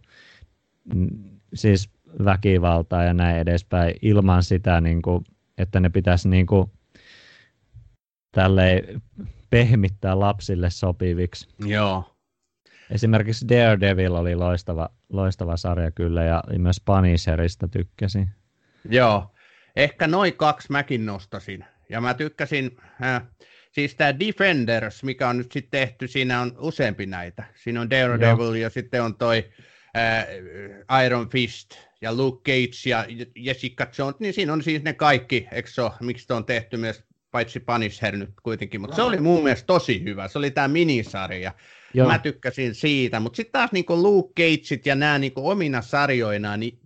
siis 1.53 1.89
väkivaltaa 2.25 3.03
ja 3.03 3.13
näin 3.13 3.37
edespäin 3.37 3.95
ilman 4.01 4.43
sitä, 4.43 4.81
niin 4.81 5.01
kuin, 5.01 5.23
että 5.57 5.79
ne 5.79 5.89
pitäisi 5.89 6.29
niin 6.29 6.45
kuin, 6.45 6.71
tälleen 8.31 9.01
pehmittää 9.49 10.19
lapsille 10.19 10.69
sopiviksi. 10.69 11.47
Joo. 11.65 12.13
Esimerkiksi 12.89 13.47
Daredevil 13.49 14.15
oli 14.15 14.35
loistava, 14.35 14.89
loistava 15.09 15.57
sarja 15.57 15.91
kyllä 15.91 16.23
ja 16.23 16.43
myös 16.57 16.81
Punisherista 16.85 17.67
tykkäsin. 17.67 18.29
Joo, 18.89 19.31
ehkä 19.77 20.07
noin 20.07 20.33
kaksi 20.33 20.71
mäkin 20.71 21.05
nostasin. 21.05 21.65
Ja 21.89 22.01
mä 22.01 22.13
tykkäsin, 22.13 22.77
äh, 23.03 23.21
siis 23.71 23.95
tämä 23.95 24.19
Defenders, 24.19 25.03
mikä 25.03 25.29
on 25.29 25.37
nyt 25.37 25.51
sitten 25.51 25.79
tehty, 25.79 26.07
siinä 26.07 26.41
on 26.41 26.55
useampi 26.57 27.05
näitä. 27.05 27.43
Siinä 27.55 27.81
on 27.81 27.89
Daredevil 27.89 28.43
Joo. 28.43 28.53
ja 28.55 28.69
sitten 28.69 29.03
on 29.03 29.15
toi 29.15 29.45
äh, 29.97 31.05
Iron 31.05 31.29
Fist 31.29 31.75
ja 32.01 32.13
Luke 32.13 32.51
Cage 32.51 32.89
ja 32.89 33.05
Jessica 33.35 33.87
Jones, 33.97 34.19
niin 34.19 34.33
siinä 34.33 34.53
on 34.53 34.63
siis 34.63 34.83
ne 34.83 34.93
kaikki, 34.93 35.47
eikö 35.51 35.69
se 35.69 35.81
ole, 35.81 35.91
miksi 36.01 36.33
on 36.33 36.45
tehty 36.45 36.77
myös 36.77 37.03
paitsi 37.31 37.59
Punisher 37.59 38.17
nyt 38.17 38.29
kuitenkin, 38.43 38.81
mutta 38.81 38.95
se 38.95 39.01
oli 39.01 39.19
mun 39.19 39.43
mielestä 39.43 39.67
tosi 39.67 40.03
hyvä. 40.03 40.27
Se 40.27 40.37
oli 40.37 40.51
tämä 40.51 40.67
minisarja. 40.67 41.53
Joo. 41.93 42.07
Mä 42.07 42.19
tykkäsin 42.19 42.75
siitä, 42.75 43.19
mutta 43.19 43.37
sitten 43.37 43.51
taas 43.51 43.71
niinku 43.71 44.03
Luke 44.03 44.43
Cageit 44.43 44.85
ja 44.85 44.95
nämä 44.95 45.19
niinku 45.19 45.49
omina 45.49 45.81
sarjoina, 45.81 46.57
niin 46.57 46.79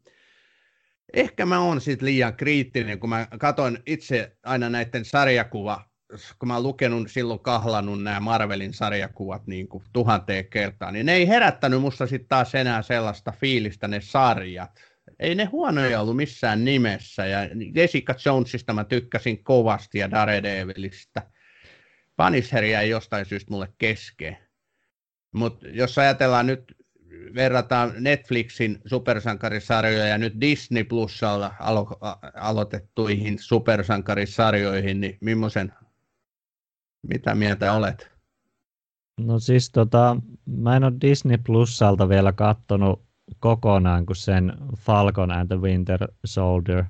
ehkä 1.13 1.45
mä 1.45 1.59
oon 1.59 1.81
sitten 1.81 2.05
liian 2.05 2.35
kriittinen, 2.35 2.99
kun 2.99 3.09
mä 3.09 3.27
katson 3.39 3.77
itse 3.85 4.37
aina 4.43 4.69
näiden 4.69 5.05
sarjakuva, 5.05 5.85
kun 6.39 6.47
mä 6.47 6.53
oon 6.53 6.63
lukenut 6.63 7.11
silloin 7.11 7.39
kahlannut 7.39 8.03
nämä 8.03 8.19
Marvelin 8.19 8.73
sarjakuvat 8.73 9.47
niin 9.47 9.67
kuin 9.67 9.83
tuhanteen 9.93 10.45
kertaan, 10.45 10.93
niin 10.93 11.05
ne 11.05 11.13
ei 11.13 11.27
herättänyt 11.27 11.81
musta 11.81 12.07
sitten 12.07 12.29
taas 12.29 12.55
enää 12.55 12.81
sellaista 12.81 13.31
fiilistä 13.31 13.87
ne 13.87 14.01
sarjat. 14.01 14.71
Ei 15.19 15.35
ne 15.35 15.45
huonoja 15.45 16.01
ollut 16.01 16.15
missään 16.15 16.65
nimessä, 16.65 17.25
ja 17.25 17.39
Jessica 17.75 18.15
Jonesista 18.25 18.73
mä 18.73 18.83
tykkäsin 18.83 19.43
kovasti 19.43 19.99
ja 19.99 20.11
Daredevilistä. 20.11 21.21
Punisheria 22.17 22.81
ei 22.81 22.89
jostain 22.89 23.25
syystä 23.25 23.51
mulle 23.51 23.67
kesken. 23.77 24.37
Mutta 25.31 25.67
jos 25.67 25.97
ajatellaan 25.97 26.47
nyt, 26.47 26.75
verrataan 27.35 27.93
Netflixin 27.99 28.81
supersankarisarjoja 28.85 30.07
ja 30.07 30.17
nyt 30.17 30.41
Disney 30.41 30.83
Plusalla 30.83 31.53
alo- 31.59 31.99
aloitettuihin 32.35 33.39
supersankarisarjoihin, 33.39 35.01
niin 35.01 35.17
millaisen, 35.21 35.73
mitä 37.07 37.35
mieltä 37.35 37.73
olet? 37.73 38.11
No 39.19 39.39
siis 39.39 39.71
tota, 39.71 40.17
mä 40.45 40.75
en 40.75 40.83
ole 40.83 40.93
Disney 41.01 41.37
Plusalta 41.37 42.09
vielä 42.09 42.31
kattonut 42.31 43.01
kokonaan 43.39 44.05
kuin 44.05 44.17
sen 44.17 44.53
Falcon 44.77 45.31
and 45.31 45.47
the 45.47 45.61
Winter 45.61 46.07
Soldier. 46.25 46.83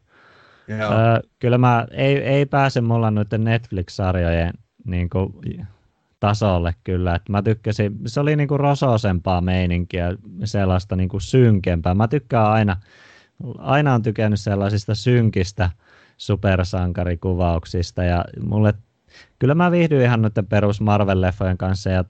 Öö, 0.70 1.30
kyllä 1.40 1.58
mä, 1.58 1.88
ei, 1.92 2.18
ei 2.18 2.46
pääse 2.46 2.82
mulla 2.82 3.12
noiden 3.12 3.44
Netflix-sarjojen 3.44 4.54
niin 4.86 5.10
kuin, 5.10 5.34
tasolle 6.22 6.76
kyllä. 6.84 7.16
Et 7.16 7.30
mä 7.30 7.42
tykkäsin, 7.42 8.00
se 8.06 8.20
oli 8.20 8.36
niinku 8.36 8.58
rososempaa 8.58 9.42
meininkiä, 9.42 10.16
sellaista 10.44 10.96
niinku 10.96 11.20
synkempää. 11.20 11.94
Mä 11.94 12.08
tykkään 12.08 12.52
aina, 12.52 12.78
aina 13.58 13.94
on 13.94 14.02
tykännyt 14.02 14.40
sellaisista 14.40 14.96
synkistä 14.96 15.70
supersankarikuvauksista 16.18 18.04
ja 18.04 18.26
mulle, 18.42 18.74
kyllä 19.40 19.56
mä 19.56 19.72
viihdyin 19.72 20.02
ihan 20.02 20.22
noiden 20.22 20.48
perus 20.48 20.82
Marvel-leffojen 20.82 21.58
kanssa 21.58 21.90
ja 21.90 22.06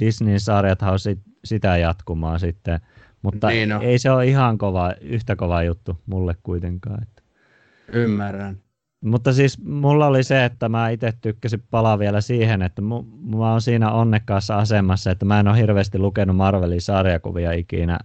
Disneyn 0.00 0.40
sarjathan 0.40 0.92
on 0.92 0.98
sit, 0.98 1.18
sitä 1.44 1.76
jatkumaa 1.76 2.38
sitten, 2.38 2.80
mutta 3.22 3.48
niin 3.48 3.72
ei 3.72 3.98
se 3.98 4.10
ole 4.10 4.26
ihan 4.26 4.58
kova, 4.58 4.94
yhtä 5.00 5.36
kova 5.36 5.62
juttu 5.62 5.98
mulle 6.06 6.34
kuitenkaan. 6.42 7.02
Että. 7.02 7.22
Ymmärrän. 7.92 8.65
Mutta 9.06 9.32
siis 9.32 9.64
mulla 9.64 10.06
oli 10.06 10.24
se, 10.24 10.44
että 10.44 10.68
mä 10.68 10.88
itse 10.88 11.12
tykkäsin 11.20 11.62
palaa 11.70 11.98
vielä 11.98 12.20
siihen, 12.20 12.62
että 12.62 12.82
mu- 12.82 13.36
mä 13.36 13.50
oon 13.50 13.60
siinä 13.60 13.92
onnekkaassa 13.92 14.58
asemassa, 14.58 15.10
että 15.10 15.24
mä 15.24 15.40
en 15.40 15.48
ole 15.48 15.56
hirveästi 15.56 15.98
lukenut 15.98 16.36
Marvelin 16.36 16.80
sarjakuvia 16.80 17.52
ikinä, 17.52 17.98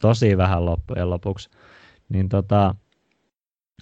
tosi 0.00 0.36
vähän 0.36 0.64
loppujen 0.64 1.10
lopuksi. 1.10 1.50
Niin 2.08 2.28
tota, 2.28 2.74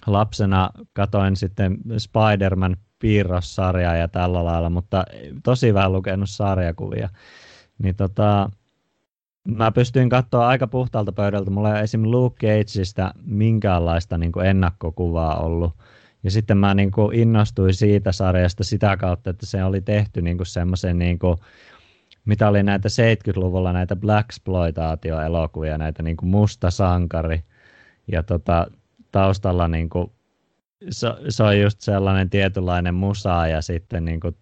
lapsena 0.07 0.69
katoin 0.93 1.35
sitten 1.35 1.77
Spider-Man 1.97 2.77
piirrossarjaa 2.99 3.95
ja 3.95 4.07
tällä 4.07 4.45
lailla, 4.45 4.69
mutta 4.69 5.05
tosi 5.43 5.73
vähän 5.73 5.93
lukenut 5.93 6.29
sarjakuvia. 6.29 7.09
Niin 7.83 7.95
tota, 7.95 8.49
mä 9.47 9.71
pystyin 9.71 10.09
katsoa 10.09 10.47
aika 10.47 10.67
puhtaalta 10.67 11.11
pöydältä. 11.11 11.51
Mulla 11.51 11.77
ei 11.77 11.83
esim. 11.83 12.03
Luke 12.03 12.47
Cageista 12.47 13.13
minkäänlaista 13.25 14.17
niin 14.17 14.31
ennakkokuvaa 14.45 15.39
ollut 15.39 15.73
ja 16.23 16.31
sitten 16.31 16.57
mä 16.57 16.73
niin 16.73 16.91
kuin 16.91 17.15
innostuin 17.15 17.73
siitä 17.73 18.11
sarjasta 18.11 18.63
sitä 18.63 18.97
kautta, 18.97 19.29
että 19.29 19.45
se 19.45 19.63
oli 19.63 19.81
tehty 19.81 20.21
niin 20.21 20.37
kuin 20.37 20.47
semmoisen, 20.47 20.99
niin 20.99 21.19
kuin, 21.19 21.37
mitä 22.25 22.47
oli 22.47 22.63
näitä 22.63 22.89
70-luvulla 22.89 23.73
näitä 23.73 23.95
Black 23.95 24.29
elokuvia 25.25 25.77
näitä 25.77 26.03
niin 26.03 26.17
kuin 26.17 26.29
musta 26.29 26.71
sankari. 26.71 27.43
Ja 28.11 28.23
tota, 28.23 28.67
taustalla 29.11 29.67
niin 29.67 29.89
kuin, 29.89 30.11
se, 30.89 31.07
se 31.29 31.43
on 31.43 31.59
just 31.59 31.81
sellainen 31.81 32.29
tietynlainen 32.29 32.95
musa 32.95 33.47
ja 33.47 33.61
sitten 33.61 34.05
niin 34.05 34.19
kuin, 34.19 34.35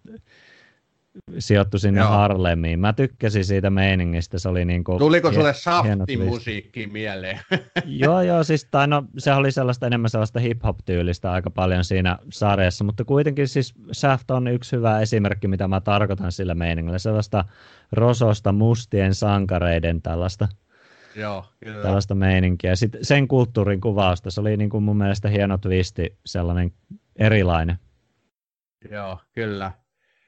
sijoittui 1.38 1.80
sinne 1.80 2.00
Joo. 2.00 2.08
Harlemiin. 2.08 2.80
Mä 2.80 2.92
tykkäsin 2.92 3.44
siitä 3.44 3.70
meiningistä, 3.70 4.38
se 4.38 4.48
oli 4.48 4.64
niin 4.64 4.84
kuin 4.84 4.98
Tuliko 4.98 5.32
sulle 5.32 5.54
saftimusiikki 5.54 6.86
mieleen? 6.86 7.40
joo, 7.84 8.22
joo, 8.22 8.44
siis 8.44 8.68
tai 8.70 8.88
no, 8.88 9.04
se 9.18 9.32
oli 9.32 9.52
sellaista 9.52 9.86
enemmän 9.86 10.10
sellaista 10.10 10.40
hip-hop-tyylistä 10.40 11.32
aika 11.32 11.50
paljon 11.50 11.84
siinä 11.84 12.18
sarjassa, 12.32 12.84
mutta 12.84 13.04
kuitenkin 13.04 13.48
siis 13.48 13.74
Shaft 13.92 14.30
on 14.30 14.48
yksi 14.48 14.76
hyvä 14.76 15.00
esimerkki, 15.00 15.48
mitä 15.48 15.68
mä 15.68 15.80
tarkoitan 15.80 16.32
sillä 16.32 16.54
meiningillä, 16.54 16.98
sellaista 16.98 17.44
rososta 17.92 18.52
mustien 18.52 19.14
sankareiden 19.14 20.02
tällaista 20.02 20.48
Joo, 21.16 21.44
kyllä. 21.64 21.82
tällaista 21.82 22.14
meininkiä. 22.14 22.76
Sitten 22.76 23.04
sen 23.04 23.28
kulttuurin 23.28 23.80
kuvausta, 23.80 24.30
se 24.30 24.40
oli 24.40 24.56
niin 24.56 24.70
kuin 24.70 24.84
mun 24.84 24.96
mielestä 24.96 25.28
hieno 25.28 25.58
twisti, 25.58 26.18
sellainen 26.26 26.72
erilainen. 27.16 27.78
Joo, 28.90 29.18
kyllä. 29.32 29.72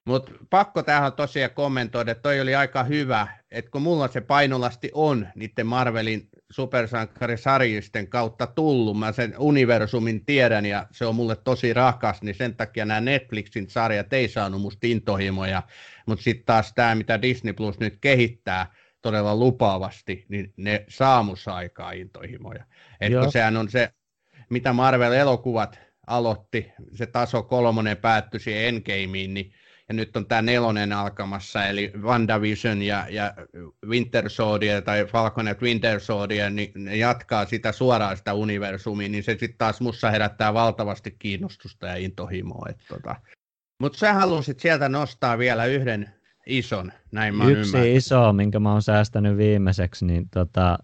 Mutta 0.08 0.32
pakko 0.50 0.82
tähän 0.82 1.12
tosiaan 1.12 1.50
kommentoida, 1.50 2.10
että 2.10 2.22
toi 2.22 2.40
oli 2.40 2.54
aika 2.54 2.84
hyvä, 2.84 3.28
että 3.50 3.70
kun 3.70 3.82
mulla 3.82 4.08
se 4.08 4.20
painolasti 4.20 4.90
on 4.94 5.28
niiden 5.34 5.66
Marvelin 5.66 6.28
supersankarisarjisten 6.50 8.08
kautta 8.08 8.46
tullut, 8.46 8.98
mä 8.98 9.12
sen 9.12 9.34
universumin 9.38 10.24
tiedän 10.24 10.66
ja 10.66 10.86
se 10.90 11.06
on 11.06 11.14
mulle 11.14 11.36
tosi 11.36 11.74
rakas, 11.74 12.22
niin 12.22 12.34
sen 12.34 12.56
takia 12.56 12.84
nämä 12.84 13.00
Netflixin 13.00 13.70
sarjat 13.70 14.12
ei 14.12 14.28
saanut 14.28 14.60
musta 14.60 14.86
intohimoja, 14.86 15.62
mutta 16.06 16.22
sitten 16.22 16.46
taas 16.46 16.72
tämä, 16.74 16.94
mitä 16.94 17.22
Disney 17.22 17.52
Plus 17.52 17.80
nyt 17.80 17.98
kehittää 18.00 18.74
todella 19.02 19.36
lupaavasti, 19.36 20.24
niin 20.28 20.52
ne 20.56 20.84
saa 20.88 21.22
musta 21.22 21.54
aikaa 21.54 21.92
intohimoja. 21.92 22.64
Että 23.00 23.30
sehän 23.30 23.56
on 23.56 23.70
se, 23.70 23.90
mitä 24.50 24.72
Marvel-elokuvat 24.72 25.78
aloitti, 26.06 26.72
se 26.92 27.06
taso 27.06 27.42
kolmonen 27.42 27.96
päättyi 27.96 28.40
siihen 28.40 28.64
Endgameen, 28.64 29.34
niin 29.34 29.52
ja 29.88 29.94
nyt 29.94 30.16
on 30.16 30.26
tämä 30.26 30.42
nelonen 30.42 30.92
alkamassa, 30.92 31.66
eli 31.66 31.92
WandaVision 32.00 32.82
ja, 32.82 33.06
ja 33.10 33.34
Winter 33.86 34.30
Soldier 34.30 34.82
tai 34.82 35.06
Falcon 35.06 35.48
and 35.48 35.62
Winter 35.62 36.00
Soldier, 36.00 36.50
niin 36.50 36.72
ne 36.74 36.96
jatkaa 36.96 37.46
sitä 37.46 37.72
suoraan 37.72 38.16
sitä 38.16 38.34
universumia, 38.34 39.08
niin 39.08 39.22
se 39.22 39.30
sitten 39.30 39.58
taas 39.58 39.80
mussa 39.80 40.10
herättää 40.10 40.54
valtavasti 40.54 41.16
kiinnostusta 41.18 41.86
ja 41.86 41.96
intohimoa. 41.96 42.66
Tota. 42.88 43.16
Mutta 43.80 43.98
sä 43.98 44.12
halusit 44.12 44.60
sieltä 44.60 44.88
nostaa 44.88 45.38
vielä 45.38 45.64
yhden 45.64 46.10
ison, 46.46 46.92
näin 47.12 47.34
mä 47.34 47.44
Yksi 47.44 47.60
ymmärrän. 47.60 47.96
iso, 47.96 48.32
minkä 48.32 48.60
mä 48.60 48.72
oon 48.72 48.82
säästänyt 48.82 49.36
viimeiseksi, 49.36 50.06
niin 50.06 50.28
tota, 50.30 50.78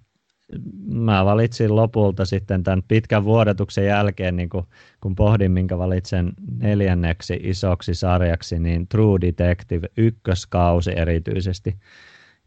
mä 0.87 1.25
valitsin 1.25 1.77
lopulta 1.77 2.25
sitten 2.25 2.63
tämän 2.63 2.83
pitkän 2.89 3.25
vuodatuksen 3.25 3.87
jälkeen, 3.87 4.37
niin 4.37 4.49
kun, 4.49 4.67
kun 5.01 5.15
pohdin, 5.15 5.53
minkä 5.53 5.79
valitsen 5.79 6.33
neljänneksi 6.59 7.41
isoksi 7.43 7.95
sarjaksi, 7.95 8.59
niin 8.59 8.89
True 8.89 9.21
Detective 9.21 9.89
ykköskausi 9.97 10.93
erityisesti. 10.97 11.79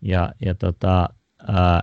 Ja, 0.01 0.33
ja 0.45 0.55
tota, 0.55 1.09
ää, 1.47 1.81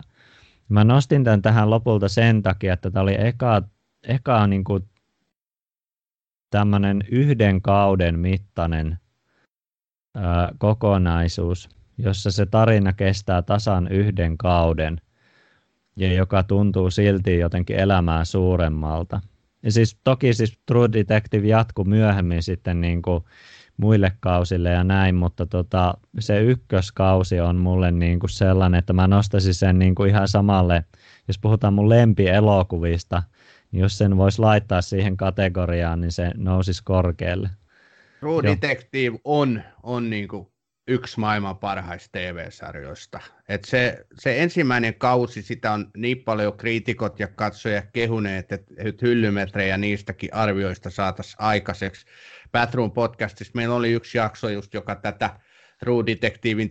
mä 0.69 0.85
nostin 0.85 1.25
tämän 1.25 1.43
tähän 1.43 1.71
lopulta 1.71 2.09
sen 2.09 2.43
takia, 2.43 2.73
että 2.73 2.91
tämä 2.91 3.03
oli 3.03 3.17
eka, 3.19 3.63
eka 4.09 4.47
niin 4.47 4.65
kuin 4.65 4.85
tämmöinen 6.51 7.05
yhden 7.11 7.63
kauden 7.63 8.19
mittainen 8.19 8.99
ää, 10.15 10.53
kokonaisuus, 10.59 11.69
jossa 11.99 12.31
se 12.31 12.47
tarina 12.47 12.93
kestää 12.93 13.43
tasan 13.43 13.89
yhden 13.89 14.39
kauden 14.39 15.01
ja 15.97 16.13
joka 16.13 16.43
tuntuu 16.43 16.91
silti 16.91 17.39
jotenkin 17.39 17.77
elämää 17.77 18.25
suuremmalta. 18.25 19.21
Ja 19.63 19.73
siis 19.73 19.99
toki 20.05 20.35
siis 20.35 20.59
True 20.67 20.89
Detective 20.93 21.47
jatkuu 21.47 21.85
myöhemmin 21.85 22.43
sitten 22.43 22.81
niin 22.81 23.03
kuin 23.03 23.25
muille 23.77 24.13
kausille 24.21 24.71
ja 24.71 24.85
näin, 24.85 25.15
mutta 25.15 25.47
tota, 25.47 25.95
se 26.19 26.41
ykköskausi 26.41 27.41
on 27.41 27.57
mulle 27.57 27.91
niin 27.91 28.21
kuin 28.21 28.31
sellainen, 28.31 28.79
että 28.79 28.93
mä 28.93 29.07
nostaisin 29.07 29.55
sen 29.55 29.79
niin 29.79 29.95
kuin 29.95 30.11
ihan 30.11 30.29
samalle, 30.29 30.85
jos 31.29 31.39
puhutaan 31.39 31.75
mun 31.75 31.89
lempielokuvista, 31.89 33.23
niin 33.73 33.81
jos 33.81 33.99
sen 33.99 34.17
voisi 34.17 34.39
laittaa 34.39 34.83
siihen 34.83 35.17
kategoriaan, 35.17 36.01
niin 36.01 36.13
se 36.13 36.31
nousisi 36.37 36.83
korkealle. 36.85 37.51
True 38.21 38.43
Detective 38.43 39.19
on, 39.25 39.63
on 39.83 40.11
niin 40.11 40.29
kuin 40.29 40.49
yksi 40.89 41.21
maailman 41.21 41.59
parhaista 41.59 42.09
TV-sarjoista. 42.13 43.21
Et 43.49 43.65
se, 43.65 44.07
se 44.19 44.43
ensimmäinen 44.43 44.95
kausi, 44.95 45.43
sitä 45.43 45.73
on 45.73 45.91
niin 45.97 46.19
paljon 46.19 46.57
kriitikot 46.57 47.21
ja 47.21 47.29
katsojat 47.29 47.85
kehuneet, 47.93 48.53
että 48.53 48.73
hyllymetrejä 49.03 49.79
niistäkin 49.79 50.35
arvioista 50.35 50.91
saataisiin 50.91 51.37
aikaiseksi. 51.39 52.07
Bathroom 52.53 52.93
podcastissa 52.93 53.53
meillä 53.55 53.75
oli 53.75 53.93
yksi 53.93 54.19
jakso 54.19 54.49
just, 54.49 54.75
joka 54.75 54.95
tätä 54.95 55.31
True 55.79 56.05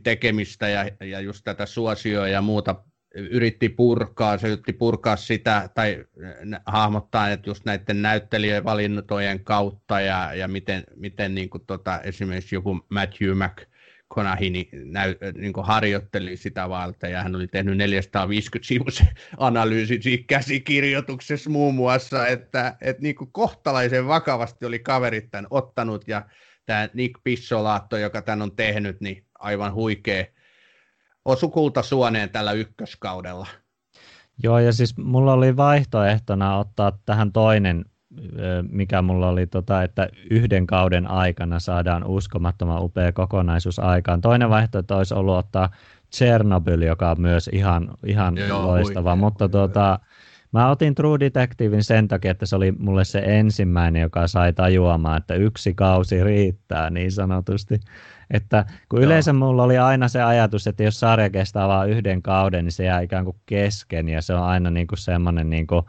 tekemistä 0.04 0.70
ja, 0.70 0.86
ja 1.02 1.20
just 1.20 1.44
tätä 1.44 1.66
suosioa 1.66 2.28
ja 2.28 2.42
muuta 2.42 2.76
yritti 3.16 3.70
purkaa, 3.70 4.38
se 4.38 4.48
yritti 4.48 4.74
purkaa 4.74 5.16
sitä 5.16 5.70
tai 5.76 6.06
hahmottaa 6.66 7.30
että 7.30 7.50
just 7.50 7.66
näiden 7.66 8.02
näyttelijöiden 8.02 8.64
valintojen 8.64 9.44
kautta 9.44 10.02
ja, 10.02 10.34
ja 10.34 10.48
miten, 10.48 10.84
miten 10.96 11.36
niin 11.36 11.50
kuin 11.50 11.66
tota, 11.66 12.02
esimerkiksi 12.02 12.56
joku 12.56 12.86
Matthew 12.90 13.38
Mc, 13.38 13.73
Konahini 14.14 14.70
näy, 14.86 15.16
niin 15.38 15.54
harjoitteli 15.64 16.38
sitä 16.38 16.70
varten, 16.70 17.12
ja 17.12 17.24
hän 17.24 17.36
oli 17.36 17.48
tehnyt 17.48 17.78
450 17.78 18.68
sivuisen 18.68 19.08
analyysin 19.38 20.04
siinä 20.04 20.24
käsikirjoituksessa 20.28 21.50
muun 21.50 21.76
muassa, 21.76 22.28
että, 22.28 22.76
että 22.82 23.02
niin 23.02 23.16
kohtalaisen 23.32 24.08
vakavasti 24.08 24.66
oli 24.66 24.80
kaverit 24.80 25.32
tämän 25.32 25.48
ottanut, 25.50 26.08
ja 26.08 26.26
tämä 26.66 26.90
Nick 26.94 27.20
Pissolaatto, 27.24 27.98
joka 27.98 28.22
tämän 28.22 28.42
on 28.42 28.56
tehnyt, 28.56 29.02
niin 29.02 29.26
aivan 29.40 29.74
huikea 29.74 30.26
osu 31.26 31.54
suoneen 31.82 32.30
tällä 32.30 32.52
ykköskaudella. 32.52 33.48
Joo, 34.44 34.60
ja 34.60 34.74
siis 34.74 34.98
mulla 34.98 35.34
oli 35.34 35.58
vaihtoehtona 35.58 36.58
ottaa 36.58 37.00
tähän 37.06 37.32
toinen 37.32 37.86
mikä 38.70 39.02
mulla 39.02 39.30
oli, 39.30 39.48
tota, 39.48 39.84
että 39.84 40.08
yhden 40.30 40.68
kauden 40.68 41.08
aikana 41.08 41.60
saadaan 41.60 42.04
uskomattoman 42.04 42.84
upea 42.84 43.12
kokonaisuus 43.12 43.80
aikaan. 43.80 44.22
Toinen 44.22 44.50
vaihtoehto 44.50 44.98
olisi 44.98 45.14
ollut 45.14 45.38
ottaa 45.38 45.70
Chernobyl, 46.16 46.82
joka 46.82 47.12
on 47.12 47.22
myös 47.22 47.50
ihan, 47.54 47.90
ihan 48.06 48.38
Joo, 48.38 48.68
loistava, 48.68 49.12
huikea, 49.12 49.26
mutta 49.26 49.46
huikea. 49.46 49.62
Tota, 49.62 50.00
mä 50.52 50.70
otin 50.70 50.96
True 50.96 51.20
Detectivein 51.20 51.84
sen 51.84 52.08
takia, 52.08 52.32
että 52.32 52.46
se 52.46 52.56
oli 52.56 52.72
mulle 52.72 53.06
se 53.06 53.24
ensimmäinen, 53.26 54.02
joka 54.02 54.28
sai 54.28 54.54
tajuamaan, 54.54 55.18
että 55.18 55.36
yksi 55.36 55.74
kausi 55.74 56.24
riittää 56.24 56.90
niin 56.90 57.12
sanotusti. 57.12 57.80
Että 58.32 58.66
kun 58.90 59.00
Joo. 59.00 59.06
yleensä 59.06 59.34
mulla 59.34 59.64
oli 59.64 59.78
aina 59.78 60.08
se 60.08 60.22
ajatus, 60.24 60.68
että 60.68 60.84
jos 60.84 61.00
sarja 61.00 61.30
kestää 61.30 61.68
vain 61.68 61.90
yhden 61.90 62.22
kauden, 62.22 62.66
niin 62.66 62.72
se 62.72 62.86
jää 62.86 63.02
ikään 63.02 63.26
kuin 63.26 63.38
kesken 63.46 64.10
ja 64.10 64.22
se 64.22 64.34
on 64.34 64.44
aina 64.44 64.70
niin 64.70 64.88
kuin 64.88 65.00
semmoinen 65.00 65.50
niin 65.50 65.68
kuin, 65.68 65.86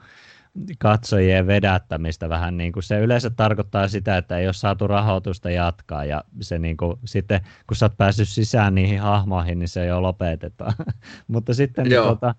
katsojien 0.78 1.46
vedättämistä 1.46 2.28
vähän 2.28 2.56
niin 2.56 2.72
kuin 2.72 2.82
se 2.82 3.00
yleensä 3.00 3.30
tarkoittaa 3.30 3.88
sitä, 3.88 4.16
että 4.16 4.38
ei 4.38 4.46
ole 4.46 4.52
saatu 4.52 4.86
rahoitusta 4.86 5.50
jatkaa 5.50 6.04
ja 6.04 6.24
se 6.40 6.58
niin 6.58 6.76
kuin, 6.76 6.98
sitten 7.04 7.40
kun 7.66 7.76
sä 7.76 7.84
oot 7.86 7.96
päässyt 7.96 8.28
sisään 8.28 8.74
niihin 8.74 9.00
hahmoihin, 9.00 9.58
niin 9.58 9.68
se 9.68 9.86
jo 9.86 10.02
lopetetaan. 10.02 10.74
Mutta 11.28 11.54
sitten 11.54 11.90
Joo. 11.90 12.04
Tuota, 12.04 12.34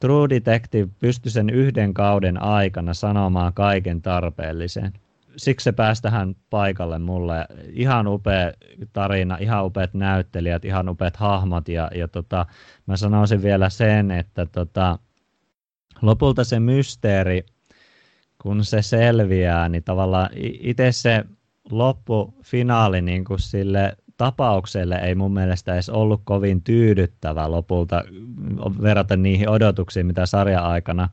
True 0.00 0.28
Detective 0.28 0.90
pystyi 0.98 1.32
sen 1.32 1.50
yhden 1.50 1.94
kauden 1.94 2.42
aikana 2.42 2.94
sanomaan 2.94 3.54
kaiken 3.54 4.02
tarpeellisen. 4.02 4.92
Siksi 5.36 5.64
se 5.64 5.72
pääsi 5.72 6.02
tähän 6.02 6.34
paikalle 6.50 6.98
mulle. 6.98 7.46
Ihan 7.72 8.06
upea 8.06 8.52
tarina, 8.92 9.36
ihan 9.40 9.64
upeat 9.64 9.94
näyttelijät, 9.94 10.64
ihan 10.64 10.88
upeat 10.88 11.16
hahmot 11.16 11.68
ja, 11.68 11.90
ja 11.94 12.08
tota, 12.08 12.46
mä 12.86 12.96
sanoisin 12.96 13.42
vielä 13.42 13.70
sen, 13.70 14.10
että 14.10 14.46
tota, 14.46 14.98
lopulta 16.02 16.44
se 16.44 16.60
mysteeri, 16.60 17.46
kun 18.42 18.64
se 18.64 18.82
selviää, 18.82 19.68
niin 19.68 19.84
tavallaan 19.84 20.28
itse 20.60 20.92
se 20.92 21.24
loppufinaali 21.70 23.02
niin 23.02 23.24
kuin 23.24 23.40
sille 23.40 23.96
tapaukselle 24.16 24.96
ei 24.96 25.14
mun 25.14 25.32
mielestä 25.32 25.74
edes 25.74 25.88
ollut 25.88 26.20
kovin 26.24 26.62
tyydyttävä 26.62 27.50
lopulta 27.50 28.04
verraten 28.82 29.22
niihin 29.22 29.48
odotuksiin, 29.48 30.06
mitä 30.06 30.26
sarja-aikana 30.26 31.08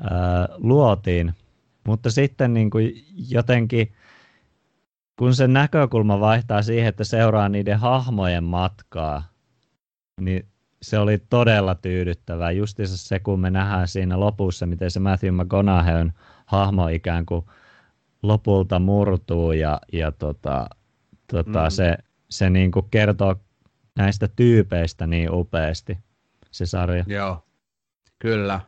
ää, 0.00 0.48
luotiin. 0.56 1.34
Mutta 1.86 2.10
sitten 2.10 2.54
niin 2.54 2.70
kuin 2.70 3.04
jotenkin, 3.30 3.92
kun 5.18 5.34
se 5.34 5.48
näkökulma 5.48 6.20
vaihtaa 6.20 6.62
siihen, 6.62 6.88
että 6.88 7.04
seuraa 7.04 7.48
niiden 7.48 7.78
hahmojen 7.78 8.44
matkaa, 8.44 9.22
niin 10.20 10.46
se 10.86 10.98
oli 10.98 11.18
todella 11.18 11.74
tyydyttävää. 11.74 12.50
Justiinsa 12.50 12.96
se, 12.96 13.18
kun 13.18 13.40
me 13.40 13.50
nähdään 13.50 13.88
siinä 13.88 14.20
lopussa, 14.20 14.66
miten 14.66 14.90
se 14.90 15.00
Matthew 15.00 15.34
McConaugheyn 15.34 16.12
hahmo 16.46 16.88
ikään 16.88 17.26
kuin 17.26 17.44
lopulta 18.22 18.78
murtuu 18.78 19.52
ja, 19.52 19.80
ja 19.92 20.12
tota, 20.12 20.68
tota, 21.26 21.64
mm. 21.64 21.70
se, 21.70 21.96
se 22.30 22.50
niin 22.50 22.70
kuin 22.72 22.86
kertoo 22.90 23.36
näistä 23.96 24.28
tyypeistä 24.28 25.06
niin 25.06 25.30
upeasti, 25.32 25.98
se 26.50 26.66
sarja. 26.66 27.04
Joo, 27.06 27.44
kyllä. 28.18 28.60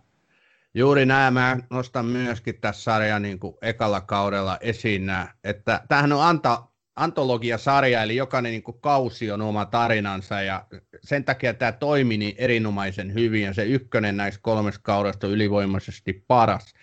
Juuri 0.74 1.06
nämä 1.06 1.30
mä 1.30 1.56
nostan 1.70 2.06
myöskin 2.06 2.60
tässä 2.60 2.82
sarjan 2.82 3.22
niin 3.22 3.38
kuin 3.38 3.54
ekalla 3.62 4.00
kaudella 4.00 4.58
esiin 4.60 5.12
että 5.44 5.82
tämähän 5.88 6.12
on 6.12 6.22
anta, 6.22 6.62
antologiasarja, 6.99 8.03
eli 8.03 8.16
jokainen 8.16 8.53
niin 8.53 8.62
kausi 8.80 9.30
on 9.30 9.42
oma 9.42 9.64
tarinansa, 9.64 10.42
ja 10.42 10.66
sen 11.04 11.25
takia 11.25 11.54
tämä 11.54 11.72
toimi 11.72 12.16
niin 12.16 12.34
erinomaisen 12.38 13.14
hyvin, 13.14 13.42
ja 13.42 13.54
se 13.54 13.64
ykkönen 13.64 14.16
näistä 14.16 14.41
kolmesta 14.42 14.80
kaudesta 14.83 15.26
on 15.26 15.33
ylivoimaisesti 15.33 16.25
paras. 16.29 16.75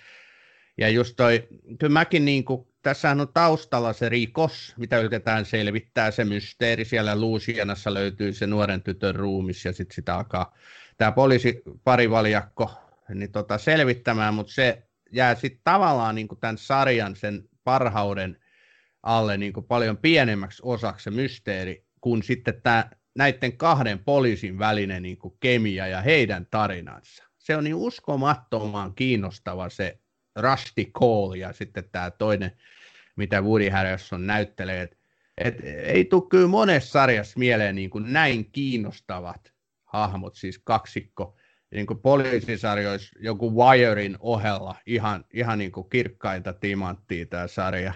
Ja 0.78 0.90
just 0.90 1.14
toi, 1.16 1.48
kyllä 1.80 1.94
mäkin 1.94 2.26
niin 2.26 2.46
kuin, 2.46 2.68
tässähän 2.82 3.22
on 3.22 3.34
taustalla 3.34 3.94
se 3.94 4.10
rikos, 4.10 4.74
mitä 4.78 5.00
yritetään 5.00 5.46
selvittää, 5.46 6.12
se 6.12 6.26
mysteeri, 6.26 6.86
siellä 6.86 7.16
Luusianassa 7.16 7.94
löytyy 7.94 8.34
se 8.34 8.48
nuoren 8.48 8.82
tytön 8.82 9.16
ruumis, 9.16 9.66
ja 9.66 9.74
sitten 9.74 9.96
sitä 9.96 10.16
alkaa 10.16 10.54
tämä 10.98 11.12
poliisi 11.12 11.62
parivaljakko 11.84 12.72
niin 13.10 13.32
tota, 13.32 13.58
selvittämään, 13.58 14.34
mutta 14.34 14.54
se 14.54 14.84
jää 15.12 15.36
sitten 15.36 15.62
tavallaan 15.64 16.16
niin 16.16 16.28
kuin 16.28 16.40
tämän 16.40 16.58
sarjan 16.58 17.16
sen 17.16 17.44
parhauden 17.64 18.38
alle 19.06 19.38
niin 19.38 19.54
kuin 19.54 19.66
paljon 19.66 19.98
pienemmäksi 19.98 20.62
osaksi 20.66 21.04
se 21.04 21.12
mysteeri, 21.12 21.86
kuin 22.02 22.24
sitten 22.24 22.62
tämä, 22.62 22.90
näiden 23.16 23.58
kahden 23.58 24.00
poliisin 24.00 24.60
välinen 24.60 25.04
niin 25.04 25.18
kuin 25.18 25.34
kemia 25.40 25.88
ja 25.88 26.02
heidän 26.02 26.48
tarinansa. 26.52 27.24
Se 27.38 27.58
on 27.58 27.64
niin 27.64 27.76
uskomattoman 27.76 28.96
kiinnostava 28.96 29.70
se 29.70 30.00
Rusty 30.36 30.86
Cole 30.86 31.38
ja 31.38 31.54
sitten 31.54 31.90
tämä 31.92 32.12
toinen, 32.12 32.52
mitä 33.16 33.42
Woody 33.42 33.70
Harrelson 33.70 34.28
näyttelee. 34.28 34.82
Et, 34.82 34.98
et, 35.38 35.56
ei 35.64 36.06
tule 36.06 36.30
kyllä 36.30 36.48
monessa 36.48 36.92
sarjassa 36.92 37.40
mieleen 37.40 37.76
niin 37.76 37.90
kuin 37.90 38.14
näin 38.14 38.52
kiinnostavat 38.52 39.54
hahmot, 39.84 40.36
siis 40.36 40.60
kaksikko, 40.64 41.36
niin 41.72 41.86
kuin 41.86 42.00
poliisisarjoissa 42.00 43.20
joku 43.20 43.56
Wirein 43.56 44.18
ohella 44.20 44.76
ihan, 44.86 45.26
ihan 45.34 45.58
niin 45.58 45.72
kuin 45.72 45.90
kirkkainta 45.90 46.54
timanttia 46.54 47.26
tämä 47.26 47.48
sarja. 47.48 47.94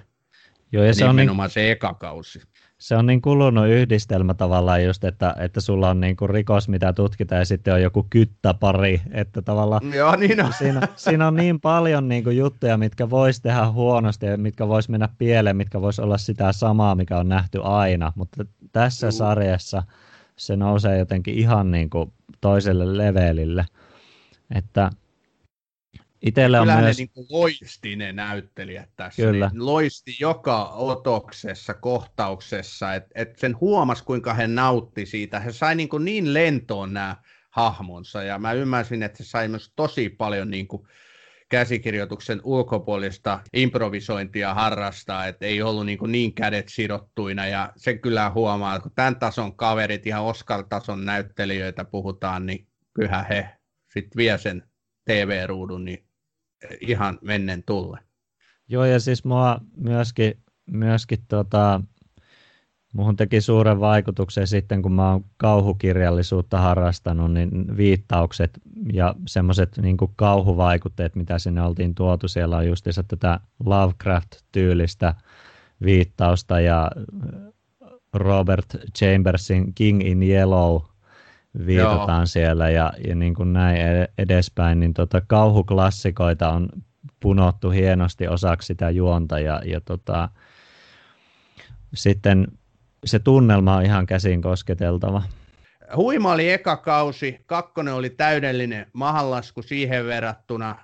Joo, 0.71 0.83
ja, 0.83 0.93
se 0.93 1.05
on 1.05 1.15
niin, 1.15 1.29
se 1.47 1.71
eka 1.71 1.93
kausi. 1.93 2.41
Se 2.77 2.95
on 2.95 3.05
niin 3.05 3.21
kulunut 3.21 3.67
yhdistelmä 3.67 4.33
tavallaan 4.33 4.83
just, 4.85 5.03
että, 5.03 5.35
että 5.39 5.61
sulla 5.61 5.89
on 5.89 6.01
niin 6.01 6.15
kuin 6.15 6.29
rikos, 6.29 6.69
mitä 6.69 6.93
tutkitaan, 6.93 7.39
ja 7.41 7.45
sitten 7.45 7.73
on 7.73 7.81
joku 7.81 8.07
kyttäpari, 8.09 9.01
että 9.11 9.41
tavallaan 9.41 9.93
Joo, 9.93 10.15
niin 10.15 10.45
on. 10.45 10.53
Siinä, 10.53 10.81
siinä 10.95 11.27
on 11.27 11.35
niin 11.35 11.61
paljon 11.61 12.07
niin 12.07 12.23
kuin 12.23 12.37
juttuja, 12.37 12.77
mitkä 12.77 13.09
vois 13.09 13.41
tehdä 13.41 13.71
huonosti, 13.71 14.25
ja 14.25 14.37
mitkä 14.37 14.67
vois 14.67 14.89
mennä 14.89 15.09
pieleen, 15.17 15.57
mitkä 15.57 15.81
vois 15.81 15.99
olla 15.99 16.17
sitä 16.17 16.51
samaa, 16.51 16.95
mikä 16.95 17.17
on 17.17 17.29
nähty 17.29 17.59
aina, 17.63 18.13
mutta 18.15 18.45
tässä 18.71 19.07
Juu. 19.07 19.11
sarjassa 19.11 19.83
se 20.35 20.55
nousee 20.55 20.97
jotenkin 20.97 21.33
ihan 21.33 21.71
niin 21.71 21.89
kuin 21.89 22.13
toiselle 22.41 22.97
levelille, 22.97 23.65
että 24.55 24.89
Itelle 26.21 26.59
on 26.59 26.67
Kyllä 26.67 26.81
myös... 26.81 26.97
ne 26.97 27.07
niin 27.15 27.27
loisti 27.29 27.95
ne 27.95 28.13
näyttelijät 28.13 28.89
tässä. 28.95 29.21
Kyllä. 29.21 29.51
Ne 29.53 29.63
loisti 29.63 30.15
joka 30.19 30.65
otoksessa, 30.65 31.73
kohtauksessa, 31.73 32.93
että 32.93 33.09
et 33.15 33.39
sen 33.39 33.59
huomasi, 33.59 34.03
kuinka 34.03 34.33
he 34.33 34.47
nautti 34.47 35.05
siitä. 35.05 35.39
He 35.39 35.51
sai 35.51 35.75
niin, 35.75 35.89
niin 35.99 36.33
lentoon 36.33 36.93
nämä 36.93 37.15
hahmonsa, 37.49 38.23
ja 38.23 38.39
mä 38.39 38.53
ymmärsin, 38.53 39.03
että 39.03 39.23
se 39.23 39.29
sai 39.29 39.47
myös 39.47 39.73
tosi 39.75 40.09
paljon 40.09 40.51
niin 40.51 40.67
kuin 40.67 40.87
käsikirjoituksen 41.49 42.41
ulkopuolista 42.43 43.39
improvisointia 43.53 44.53
harrastaa, 44.53 45.27
että 45.27 45.45
ei 45.45 45.61
ollut 45.61 45.85
niin, 45.85 45.97
kuin 45.97 46.11
niin 46.11 46.33
kädet 46.33 46.69
sidottuina, 46.69 47.47
ja 47.47 47.73
se 47.77 47.97
kyllä 47.97 48.29
huomaa, 48.29 48.75
että 48.75 48.83
kun 48.83 48.95
tämän 48.95 49.19
tason 49.19 49.55
kaverit, 49.55 50.07
ihan 50.07 50.23
Oscar-tason 50.23 51.05
näyttelijöitä 51.05 51.85
puhutaan, 51.85 52.45
niin 52.45 52.67
kyllähän 52.93 53.25
he 53.29 53.49
sitten 53.93 54.17
vie 54.17 54.37
sen 54.37 54.63
TV-ruudun 55.05 55.85
niin 55.85 56.08
ihan 56.81 57.19
mennen 57.21 57.63
tulle. 57.63 57.99
Joo, 58.67 58.85
ja 58.85 58.99
siis 58.99 59.23
mua 59.25 59.61
myöskin, 59.77 60.33
myöskin 60.65 61.19
tota, 61.27 61.81
Muhun 62.93 63.15
teki 63.15 63.41
suuren 63.41 63.79
vaikutuksen 63.79 64.47
sitten, 64.47 64.81
kun 64.81 64.91
mä 64.91 65.11
oon 65.11 65.25
kauhukirjallisuutta 65.37 66.57
harrastanut, 66.57 67.33
niin 67.33 67.77
viittaukset 67.77 68.59
ja 68.93 69.15
semmoiset 69.27 69.77
niin 69.77 69.97
kauhuvaikutteet, 70.15 71.15
mitä 71.15 71.39
sinne 71.39 71.61
oltiin 71.61 71.95
tuotu. 71.95 72.27
Siellä 72.27 72.57
on 72.57 72.67
justiinsa 72.67 73.03
tätä 73.03 73.39
Lovecraft-tyylistä 73.65 75.15
viittausta 75.83 76.59
ja 76.59 76.91
Robert 78.13 78.65
Chambersin 78.97 79.73
King 79.73 80.07
in 80.07 80.23
Yellow 80.23 80.81
viitataan 81.65 82.19
Joo. 82.19 82.25
siellä 82.25 82.69
ja, 82.69 82.93
ja 83.07 83.15
niin 83.15 83.33
kuin 83.33 83.53
näin 83.53 83.77
edespäin, 84.17 84.79
niin 84.79 84.93
tota, 84.93 85.21
kauhuklassikoita 85.27 86.49
on 86.49 86.69
punottu 87.19 87.69
hienosti 87.69 88.27
osaksi 88.27 88.65
sitä 88.65 88.89
juonta 88.89 89.39
ja, 89.39 89.61
ja 89.65 89.81
tota, 89.81 90.29
sitten 91.93 92.47
se 93.05 93.19
tunnelma 93.19 93.75
on 93.75 93.83
ihan 93.83 94.05
käsin 94.05 94.41
kosketeltava. 94.41 95.23
Huima 95.95 96.31
oli 96.31 96.51
eka 96.51 96.77
kausi, 96.77 97.39
kakkonen 97.45 97.93
oli 97.93 98.09
täydellinen 98.09 98.85
mahallasku 98.93 99.61
siihen 99.61 100.05
verrattuna, 100.05 100.75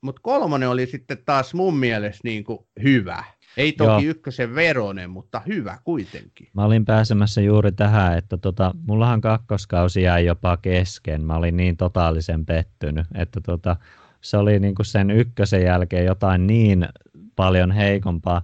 mutta 0.00 0.20
kolmonen 0.22 0.68
oli 0.68 0.86
sitten 0.86 1.18
taas 1.24 1.54
mun 1.54 1.76
mielestä 1.76 2.20
niin 2.24 2.44
kuin 2.44 2.58
hyvä. 2.82 3.24
Ei 3.56 3.72
toki 3.72 3.90
Joo. 3.90 4.10
ykkösen 4.10 4.54
veronen, 4.54 5.10
mutta 5.10 5.42
hyvä 5.46 5.78
kuitenkin. 5.84 6.48
Mä 6.54 6.64
olin 6.64 6.84
pääsemässä 6.84 7.40
juuri 7.40 7.72
tähän, 7.72 8.18
että 8.18 8.36
tota, 8.36 8.74
mullahan 8.86 9.20
kakkoskausi 9.20 10.02
jäi 10.02 10.26
jopa 10.26 10.56
kesken. 10.56 11.24
Mä 11.24 11.36
olin 11.36 11.56
niin 11.56 11.76
totaalisen 11.76 12.46
pettynyt, 12.46 13.06
että 13.14 13.40
tota, 13.40 13.76
se 14.20 14.36
oli 14.36 14.58
niinku 14.58 14.84
sen 14.84 15.10
ykkösen 15.10 15.62
jälkeen 15.62 16.04
jotain 16.04 16.46
niin 16.46 16.88
paljon 17.36 17.70
heikompaa. 17.70 18.42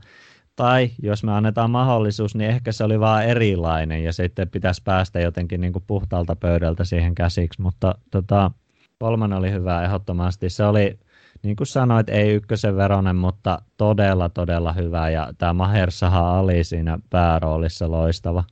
Tai 0.56 0.90
jos 1.02 1.24
me 1.24 1.32
annetaan 1.32 1.70
mahdollisuus, 1.70 2.34
niin 2.34 2.50
ehkä 2.50 2.72
se 2.72 2.84
oli 2.84 3.00
vaan 3.00 3.24
erilainen 3.24 4.04
ja 4.04 4.12
sitten 4.12 4.48
pitäisi 4.48 4.82
päästä 4.84 5.20
jotenkin 5.20 5.60
niin 5.60 5.72
kuin 5.72 5.84
puhtaalta 5.86 6.36
pöydältä 6.36 6.84
siihen 6.84 7.14
käsiksi. 7.14 7.62
Mutta 7.62 7.94
tota, 8.10 8.50
kolmannen 8.98 9.38
oli 9.38 9.50
hyvä 9.50 9.84
ehdottomasti. 9.84 10.50
Se 10.50 10.64
oli, 10.64 10.98
niin 11.42 11.56
kuin 11.56 11.66
sanoit, 11.66 12.08
ei 12.08 12.34
ykkösen 12.34 12.76
veronen, 12.76 13.16
mutta 13.16 13.62
todella, 13.76 14.28
todella 14.28 14.72
hyvä. 14.72 15.10
Ja 15.10 15.32
tämä 15.38 15.52
Mahersaha 15.52 16.38
Ali 16.38 16.64
siinä 16.64 16.98
pääroolissa 17.10 17.90
loistava. 17.90 18.44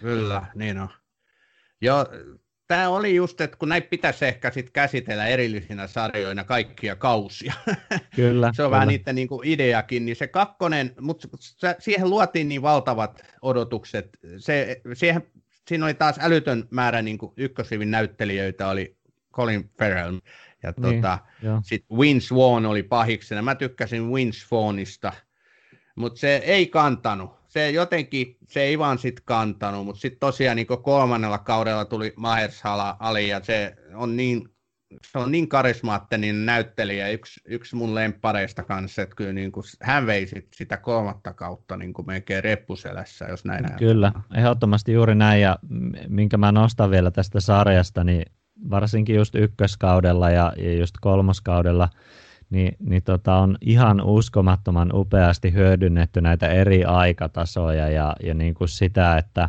Kyllä, 0.00 0.46
niin 0.54 0.78
on. 0.78 0.88
Joo, 1.80 2.06
tämä 2.66 2.88
oli 2.88 3.14
just, 3.14 3.40
että 3.40 3.56
kun 3.56 3.68
näitä 3.68 3.88
pitäisi 3.90 4.26
ehkä 4.26 4.50
sit 4.50 4.70
käsitellä 4.70 5.26
erillisinä 5.26 5.86
sarjoina 5.86 6.44
kaikkia 6.44 6.96
kausia. 6.96 7.54
Kyllä. 8.16 8.52
se 8.54 8.62
on 8.62 8.66
kyllä. 8.66 8.70
vähän 8.70 8.88
niiden 8.88 9.14
niin 9.14 9.28
kuin 9.28 9.48
ideakin, 9.48 10.04
niin 10.04 10.16
se 10.16 10.26
kakkonen, 10.26 10.94
mutta 11.00 11.28
siihen 11.78 12.10
luotiin 12.10 12.48
niin 12.48 12.62
valtavat 12.62 13.24
odotukset. 13.42 14.18
Se, 14.38 14.80
siihen, 14.94 15.22
siinä 15.68 15.84
oli 15.84 15.94
taas 15.94 16.18
älytön 16.20 16.68
määrä 16.70 17.02
niin 17.02 17.18
kuin 17.18 17.32
ykkösrivin 17.36 17.90
näyttelijöitä, 17.90 18.68
oli 18.68 18.96
Colin 19.32 19.70
Farrell 19.78 20.18
ja 20.62 20.72
niin, 20.76 20.94
tota, 20.94 21.18
sitten 21.62 21.98
Win 21.98 22.20
Swan 22.20 22.66
oli 22.66 22.82
pahiksena. 22.82 23.42
Mä 23.42 23.54
tykkäsin 23.54 24.10
Win 24.10 24.32
Swanista, 24.32 25.12
mutta 25.96 26.20
se 26.20 26.36
ei 26.36 26.66
kantanut. 26.66 27.38
Se 27.48 27.70
jotenkin, 27.70 28.36
se 28.48 28.62
ei 28.62 28.78
vaan 28.78 28.98
sit 28.98 29.20
kantanut, 29.20 29.84
mutta 29.84 30.00
sitten 30.00 30.20
tosiaan 30.20 30.56
niin 30.56 30.66
kolmannella 30.66 31.38
kaudella 31.38 31.84
tuli 31.84 32.12
Mahershala 32.16 32.96
Ali 33.00 33.28
ja 33.28 33.40
se 33.42 33.76
on 33.94 34.16
niin, 34.16 34.48
se 35.12 35.18
on 35.18 35.32
niin 35.32 35.48
karismaattinen 35.48 36.46
näyttelijä, 36.46 37.08
yksi, 37.08 37.40
yksi 37.44 37.76
mun 37.76 37.94
lemppareista 37.94 38.62
kanssa, 38.62 39.02
että 39.02 39.16
kyllä 39.16 39.32
niin 39.32 39.52
kuin, 39.52 39.64
hän 39.82 40.06
vei 40.06 40.26
sit 40.26 40.48
sitä 40.54 40.76
kolmatta 40.76 41.32
kautta 41.32 41.76
niin 41.76 41.92
kuin 41.92 42.06
melkein 42.06 42.44
reppuselässä, 42.44 43.24
jos 43.24 43.44
näin 43.44 43.64
Kyllä, 43.78 44.12
ehdottomasti 44.34 44.92
juuri 44.92 45.14
näin. 45.14 45.42
Ja 45.42 45.58
minkä 46.08 46.36
mä 46.36 46.52
nostan 46.52 46.90
vielä 46.90 47.10
tästä 47.10 47.40
sarjasta, 47.40 48.04
niin 48.04 48.32
varsinkin 48.70 49.16
just 49.16 49.34
ykköskaudella 49.34 50.30
ja, 50.30 50.52
ja 50.56 50.74
just 50.74 50.94
kolmoskaudella, 51.00 51.88
niin, 52.50 52.76
niin 52.80 53.02
tota 53.02 53.34
on 53.34 53.58
ihan 53.60 54.00
uskomattoman 54.00 54.90
upeasti 54.94 55.52
hyödynnetty 55.52 56.20
näitä 56.20 56.48
eri 56.48 56.84
aikatasoja 56.84 57.88
ja, 57.88 58.16
ja 58.22 58.34
niin 58.34 58.54
kuin 58.54 58.68
sitä, 58.68 59.18
että 59.18 59.48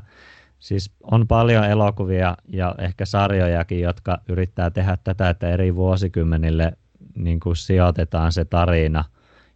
siis 0.59 0.91
on 1.03 1.27
paljon 1.27 1.65
elokuvia 1.65 2.37
ja 2.47 2.75
ehkä 2.77 3.05
sarjojakin, 3.05 3.81
jotka 3.81 4.21
yrittää 4.29 4.69
tehdä 4.69 4.97
tätä, 5.03 5.29
että 5.29 5.49
eri 5.49 5.75
vuosikymmenille 5.75 6.73
niin 7.15 7.39
kuin 7.39 7.55
sijoitetaan 7.55 8.31
se 8.31 8.45
tarina 8.45 9.03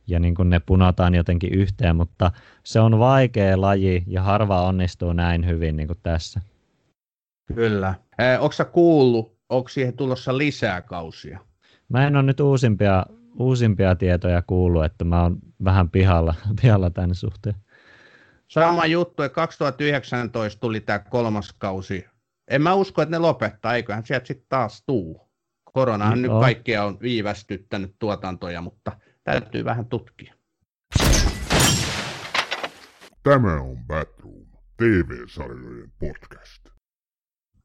ja 0.07 0.19
niin 0.19 0.35
kuin 0.35 0.49
ne 0.49 0.59
punotaan 0.59 1.15
jotenkin 1.15 1.53
yhteen, 1.53 1.95
mutta 1.95 2.31
se 2.63 2.79
on 2.79 2.99
vaikea 2.99 3.61
laji 3.61 4.03
ja 4.07 4.21
harva 4.21 4.61
onnistuu 4.61 5.13
näin 5.13 5.45
hyvin 5.45 5.75
niin 5.75 5.87
kuin 5.87 5.99
tässä. 6.03 6.41
Kyllä. 7.55 7.93
Eh, 8.19 8.41
onko 8.41 8.51
sä 8.51 8.65
kuullut, 8.65 9.37
onko 9.53 9.69
siihen 9.69 9.97
tulossa 9.97 10.37
lisää 10.37 10.81
kausia? 10.81 11.39
Mä 11.89 12.07
en 12.07 12.15
ole 12.15 12.23
nyt 12.23 12.39
uusimpia 12.39 13.05
uusimpia 13.39 13.95
tietoja 13.95 14.41
kuullut, 14.41 14.85
että 14.85 15.05
mä 15.05 15.21
oon 15.21 15.37
vähän 15.63 15.89
pihalla, 15.89 16.35
pihalla 16.61 16.89
tämän 16.89 17.15
suhteen. 17.15 17.55
Sama 18.47 18.85
juttu, 18.85 19.23
että 19.23 19.35
2019 19.35 20.59
tuli 20.59 20.79
tämä 20.79 20.99
kolmas 20.99 21.53
kausi. 21.57 22.05
En 22.47 22.61
mä 22.61 22.73
usko, 22.73 23.01
että 23.01 23.11
ne 23.11 23.19
lopettaa, 23.19 23.75
eiköhän 23.75 24.05
sieltä 24.05 24.27
sitten 24.27 24.45
taas 24.49 24.83
tuu. 24.85 25.29
Koronahan 25.73 26.21
no. 26.21 26.33
nyt 26.33 26.41
kaikkea 26.41 26.83
on 26.83 26.99
viivästyttänyt 27.01 27.95
tuotantoja, 27.99 28.61
mutta 28.61 28.91
täytyy 29.23 29.65
vähän 29.65 29.85
tutkia. 29.85 30.33
Tämä 33.23 33.61
on 33.61 33.77
Batroom, 33.87 34.45
TV-sarjojen 34.77 35.91
podcast. 35.99 36.62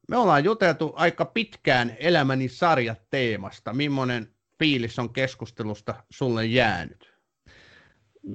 Me 0.09 0.17
ollaan 0.17 0.43
juteltu 0.43 0.93
aika 0.95 1.25
pitkään 1.25 1.95
elämäni 1.99 2.47
sarjat 2.47 3.01
teemasta. 3.09 3.73
Millainen 3.73 4.27
fiilis 4.59 4.99
on 4.99 5.13
keskustelusta 5.13 5.95
sulle 6.09 6.45
jäänyt? 6.45 7.13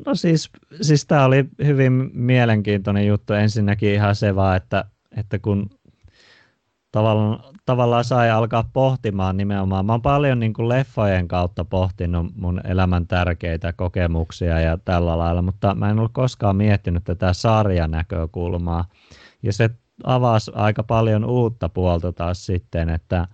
No 0.06 0.14
siis, 0.14 0.50
siis 0.80 1.06
tämä 1.06 1.24
oli 1.24 1.44
hyvin 1.64 2.10
mielenkiintoinen 2.12 3.06
juttu. 3.06 3.32
Ensinnäkin 3.32 3.94
ihan 3.94 4.14
se 4.14 4.34
vaan, 4.34 4.56
että, 4.56 4.84
että 5.16 5.38
kun 5.38 5.70
tavallaan, 6.92 7.54
tavallaan 7.66 8.04
sai 8.04 8.30
alkaa 8.30 8.70
pohtimaan 8.72 9.36
nimenomaan. 9.36 9.86
Mä 9.86 9.92
oon 9.92 10.02
paljon 10.02 10.40
niin 10.40 10.54
kuin 10.54 10.68
leffojen 10.68 11.28
kautta 11.28 11.64
pohtinut 11.64 12.26
mun 12.36 12.60
elämän 12.64 13.06
tärkeitä 13.06 13.72
kokemuksia 13.72 14.60
ja 14.60 14.78
tällä 14.84 15.18
lailla, 15.18 15.42
mutta 15.42 15.74
mä 15.74 15.90
en 15.90 15.98
ollut 15.98 16.12
koskaan 16.12 16.56
miettinyt 16.56 17.04
tätä 17.04 17.32
sarjanäkökulmaa. 17.32 18.84
Ja 19.42 19.52
se 19.52 19.70
avasi 20.04 20.50
aika 20.54 20.82
paljon 20.82 21.24
uutta 21.24 21.68
puolta 21.68 22.12
taas 22.12 22.46
sitten, 22.46 22.88
että, 22.88 23.28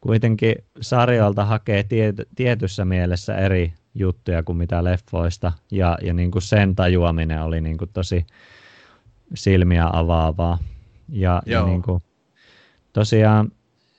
kuitenkin 0.00 0.54
sarjoilta 0.80 1.44
hakee 1.44 1.82
tiety, 1.82 2.28
tietyssä 2.34 2.84
mielessä 2.84 3.36
eri 3.36 3.72
juttuja 3.94 4.42
kuin 4.42 4.58
mitä 4.58 4.84
leffoista, 4.84 5.52
ja, 5.70 5.98
ja 6.02 6.12
niin 6.12 6.30
kuin 6.30 6.42
sen 6.42 6.74
tajuaminen 6.74 7.42
oli 7.42 7.60
niin 7.60 7.78
kuin 7.78 7.90
tosi 7.92 8.26
silmiä 9.34 9.88
avaavaa. 9.92 10.58
Ja, 11.08 11.42
ja 11.46 11.66
niin 11.66 11.82
kuin, 11.82 12.02
tosiaan 12.92 13.52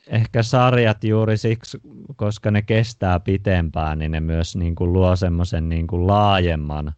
ehkä 0.07 0.43
sarjat 0.43 1.03
juuri 1.03 1.37
siksi, 1.37 1.81
koska 2.15 2.51
ne 2.51 2.61
kestää 2.61 3.19
pitempään, 3.19 3.99
niin 3.99 4.11
ne 4.11 4.19
myös 4.19 4.55
niin 4.55 4.75
kuin 4.75 4.93
luo 4.93 5.15
semmoisen 5.15 5.69
niin 5.69 5.87
kuin 5.87 6.07
laajemman 6.07 6.93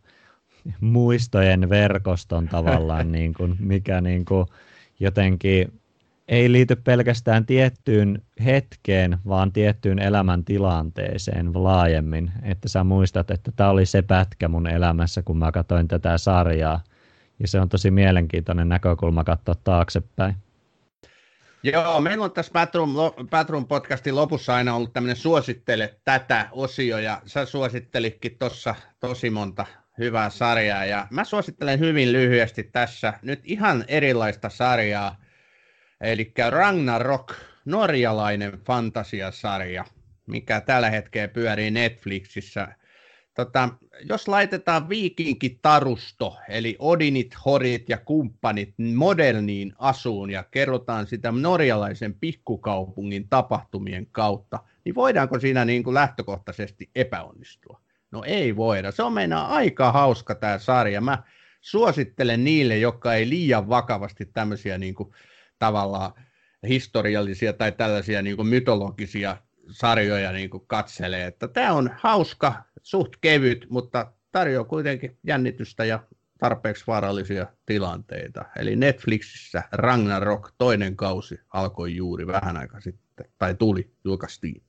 muistojen 0.81 1.69
verkoston 1.69 2.47
tavallaan, 2.47 3.11
niin 3.17 3.33
kuin, 3.33 3.55
mikä 3.59 4.01
niin 4.01 4.25
kuin, 4.25 4.45
jotenkin 4.99 5.81
ei 6.27 6.51
liity 6.51 6.75
pelkästään 6.75 7.45
tiettyyn 7.45 8.21
hetkeen, 8.45 9.17
vaan 9.27 9.51
tiettyyn 9.51 9.99
elämäntilanteeseen 9.99 11.51
laajemmin. 11.53 12.31
Että 12.43 12.69
sä 12.69 12.83
muistat, 12.83 13.31
että 13.31 13.51
tämä 13.55 13.69
oli 13.69 13.85
se 13.85 14.01
pätkä 14.01 14.47
mun 14.47 14.67
elämässä, 14.67 15.21
kun 15.21 15.37
mä 15.37 15.51
katsoin 15.51 15.87
tätä 15.87 16.17
sarjaa. 16.17 16.83
Ja 17.39 17.47
se 17.47 17.59
on 17.59 17.69
tosi 17.69 17.91
mielenkiintoinen 17.91 18.69
näkökulma 18.69 19.23
katsoa 19.23 19.55
taaksepäin. 19.63 20.35
Joo, 21.63 22.01
meillä 22.01 22.25
on 22.25 22.31
tässä 22.31 22.51
Batroom 23.29 23.65
podcastin 23.67 24.15
lopussa 24.15 24.55
aina 24.55 24.75
ollut 24.75 24.93
tämmöinen 24.93 25.15
suosittele 25.15 25.95
tätä 26.05 26.49
osio, 26.51 26.97
ja 26.97 27.21
sä 27.25 27.45
suosittelitkin 27.45 28.35
tuossa 28.39 28.75
tosi 28.99 29.29
monta 29.29 29.65
hyvää 29.99 30.29
sarjaa, 30.29 30.85
ja 30.85 31.07
mä 31.09 31.23
suosittelen 31.23 31.79
hyvin 31.79 32.11
lyhyesti 32.11 32.63
tässä 32.63 33.13
nyt 33.21 33.39
ihan 33.43 33.85
erilaista 33.87 34.49
sarjaa, 34.49 35.21
eli 36.01 36.31
Ragnarok, 36.49 37.33
norjalainen 37.65 38.51
fantasiasarja, 38.51 39.85
mikä 40.25 40.61
tällä 40.61 40.89
hetkellä 40.89 41.27
pyörii 41.27 41.71
Netflixissä. 41.71 42.67
Tota, 43.33 43.69
jos 44.09 44.27
laitetaan 44.27 44.89
viikinkitarusto, 44.89 46.37
eli 46.49 46.75
Odinit, 46.79 47.35
Horit 47.45 47.89
ja 47.89 47.97
kumppanit 47.97 48.73
moderniin 48.95 49.73
asuun 49.77 50.29
ja 50.31 50.43
kerrotaan 50.43 51.07
sitä 51.07 51.31
norjalaisen 51.31 52.13
pikkukaupungin 52.13 53.29
tapahtumien 53.29 54.07
kautta, 54.11 54.59
niin 54.85 54.95
voidaanko 54.95 55.39
siinä 55.39 55.65
niin 55.65 55.83
kuin 55.83 55.93
lähtökohtaisesti 55.93 56.89
epäonnistua? 56.95 57.88
No 58.11 58.23
ei 58.25 58.55
voida. 58.55 58.91
Se 58.91 59.03
on 59.03 59.13
meinaa 59.13 59.47
aika 59.47 59.91
hauska 59.91 60.35
tämä 60.35 60.57
sarja. 60.57 61.01
Mä 61.01 61.23
suosittelen 61.61 62.43
niille, 62.43 62.77
jotka 62.77 63.13
ei 63.13 63.29
liian 63.29 63.69
vakavasti 63.69 64.25
tämmöisiä 64.25 64.77
niin 64.77 64.95
kuin, 64.95 65.13
tavallaan 65.59 66.11
historiallisia 66.67 67.53
tai 67.53 67.71
tällaisia 67.71 68.21
niin 68.21 68.35
kuin 68.35 68.47
mytologisia 68.47 69.37
sarjoja 69.71 70.31
niin 70.31 70.49
kuin 70.49 70.63
katselee. 70.67 71.27
Että 71.27 71.47
tämä 71.47 71.73
on 71.73 71.89
hauska, 71.97 72.63
suht 72.83 73.13
kevyt, 73.21 73.65
mutta 73.69 74.13
tarjoaa 74.31 74.65
kuitenkin 74.65 75.17
jännitystä 75.23 75.85
ja 75.85 75.99
tarpeeksi 76.39 76.83
vaarallisia 76.87 77.47
tilanteita. 77.65 78.45
Eli 78.55 78.75
Netflixissä 78.75 79.63
Ragnarok 79.71 80.51
toinen 80.57 80.95
kausi 80.95 81.39
alkoi 81.53 81.95
juuri 81.95 82.27
vähän 82.27 82.57
aika 82.57 82.81
sitten, 82.81 83.25
tai 83.37 83.55
tuli, 83.55 83.91
julkaistiin. 84.03 84.61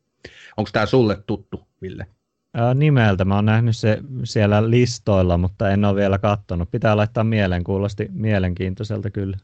Onko 0.56 0.70
tämä 0.72 0.86
sulle 0.86 1.22
tuttu, 1.26 1.68
Ville? 1.82 2.06
Ää, 2.54 2.74
nimeltä. 2.74 3.24
Mä 3.24 3.34
oon 3.34 3.44
nähnyt 3.44 3.76
se 3.76 3.98
siellä 4.24 4.70
listoilla, 4.70 5.36
mutta 5.36 5.70
en 5.70 5.84
ole 5.84 5.96
vielä 5.96 6.18
katsonut. 6.18 6.70
Pitää 6.70 6.96
laittaa 6.96 7.24
mieleen, 7.24 7.64
kuulosti 7.64 8.08
mielenkiintoiselta 8.12 9.10
kyllä. 9.10 9.36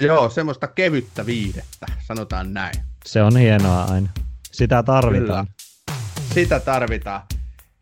Joo, 0.00 0.30
semmoista 0.30 0.66
kevyttä 0.66 1.26
viidettä, 1.26 1.86
sanotaan 2.06 2.52
näin. 2.54 2.74
Se 3.04 3.22
on 3.22 3.36
hienoa 3.36 3.84
aina. 3.84 4.08
Sitä 4.52 4.82
tarvitaan. 4.82 5.46
Kyllä. 5.46 5.94
Sitä 6.34 6.60
tarvitaan. 6.60 7.22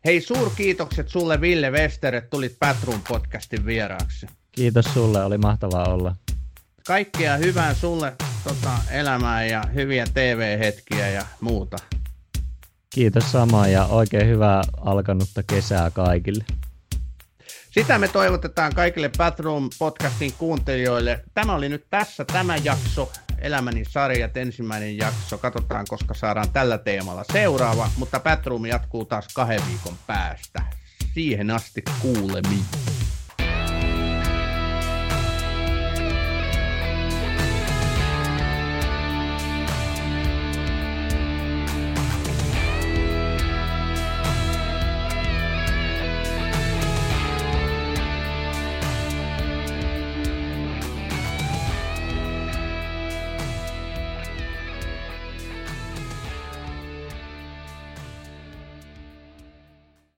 Hei, 0.04 0.20
suurkiitokset 0.20 1.08
sulle 1.08 1.40
Ville 1.40 1.70
Wester, 1.70 2.14
että 2.14 2.30
tulit 2.30 2.56
Patroon 2.60 3.00
podcastin 3.08 3.66
vieraaksi. 3.66 4.26
Kiitos 4.52 4.84
sulle, 4.84 5.24
oli 5.24 5.38
mahtavaa 5.38 5.84
olla. 5.84 6.16
Kaikkea 6.86 7.36
hyvää 7.36 7.74
sulle 7.74 8.12
tota, 8.44 8.70
elämää 8.90 9.46
ja 9.46 9.62
hyviä 9.74 10.04
TV-hetkiä 10.14 11.08
ja 11.08 11.26
muuta. 11.40 11.76
Kiitos 12.94 13.32
samaa 13.32 13.68
ja 13.68 13.84
oikein 13.84 14.28
hyvää 14.28 14.62
alkanutta 14.80 15.42
kesää 15.42 15.90
kaikille. 15.90 16.44
Sitä 17.70 17.98
me 17.98 18.08
toivotetaan 18.08 18.74
kaikille 18.74 19.10
Bathroom 19.18 19.70
podcastin 19.78 20.32
kuuntelijoille. 20.38 21.24
Tämä 21.34 21.54
oli 21.54 21.68
nyt 21.68 21.86
tässä 21.90 22.24
tämä 22.24 22.56
jakso, 22.56 23.12
Elämäni 23.38 23.84
sarjat 23.84 24.36
ensimmäinen 24.36 24.96
jakso. 24.96 25.38
Katsotaan, 25.38 25.86
koska 25.88 26.14
saadaan 26.14 26.50
tällä 26.52 26.78
teemalla 26.78 27.24
seuraava, 27.32 27.90
mutta 27.96 28.20
Bathroom 28.20 28.66
jatkuu 28.66 29.04
taas 29.04 29.28
kahden 29.34 29.60
viikon 29.68 29.94
päästä. 30.06 30.62
Siihen 31.14 31.50
asti 31.50 31.82
kuulemiin. 32.00 32.64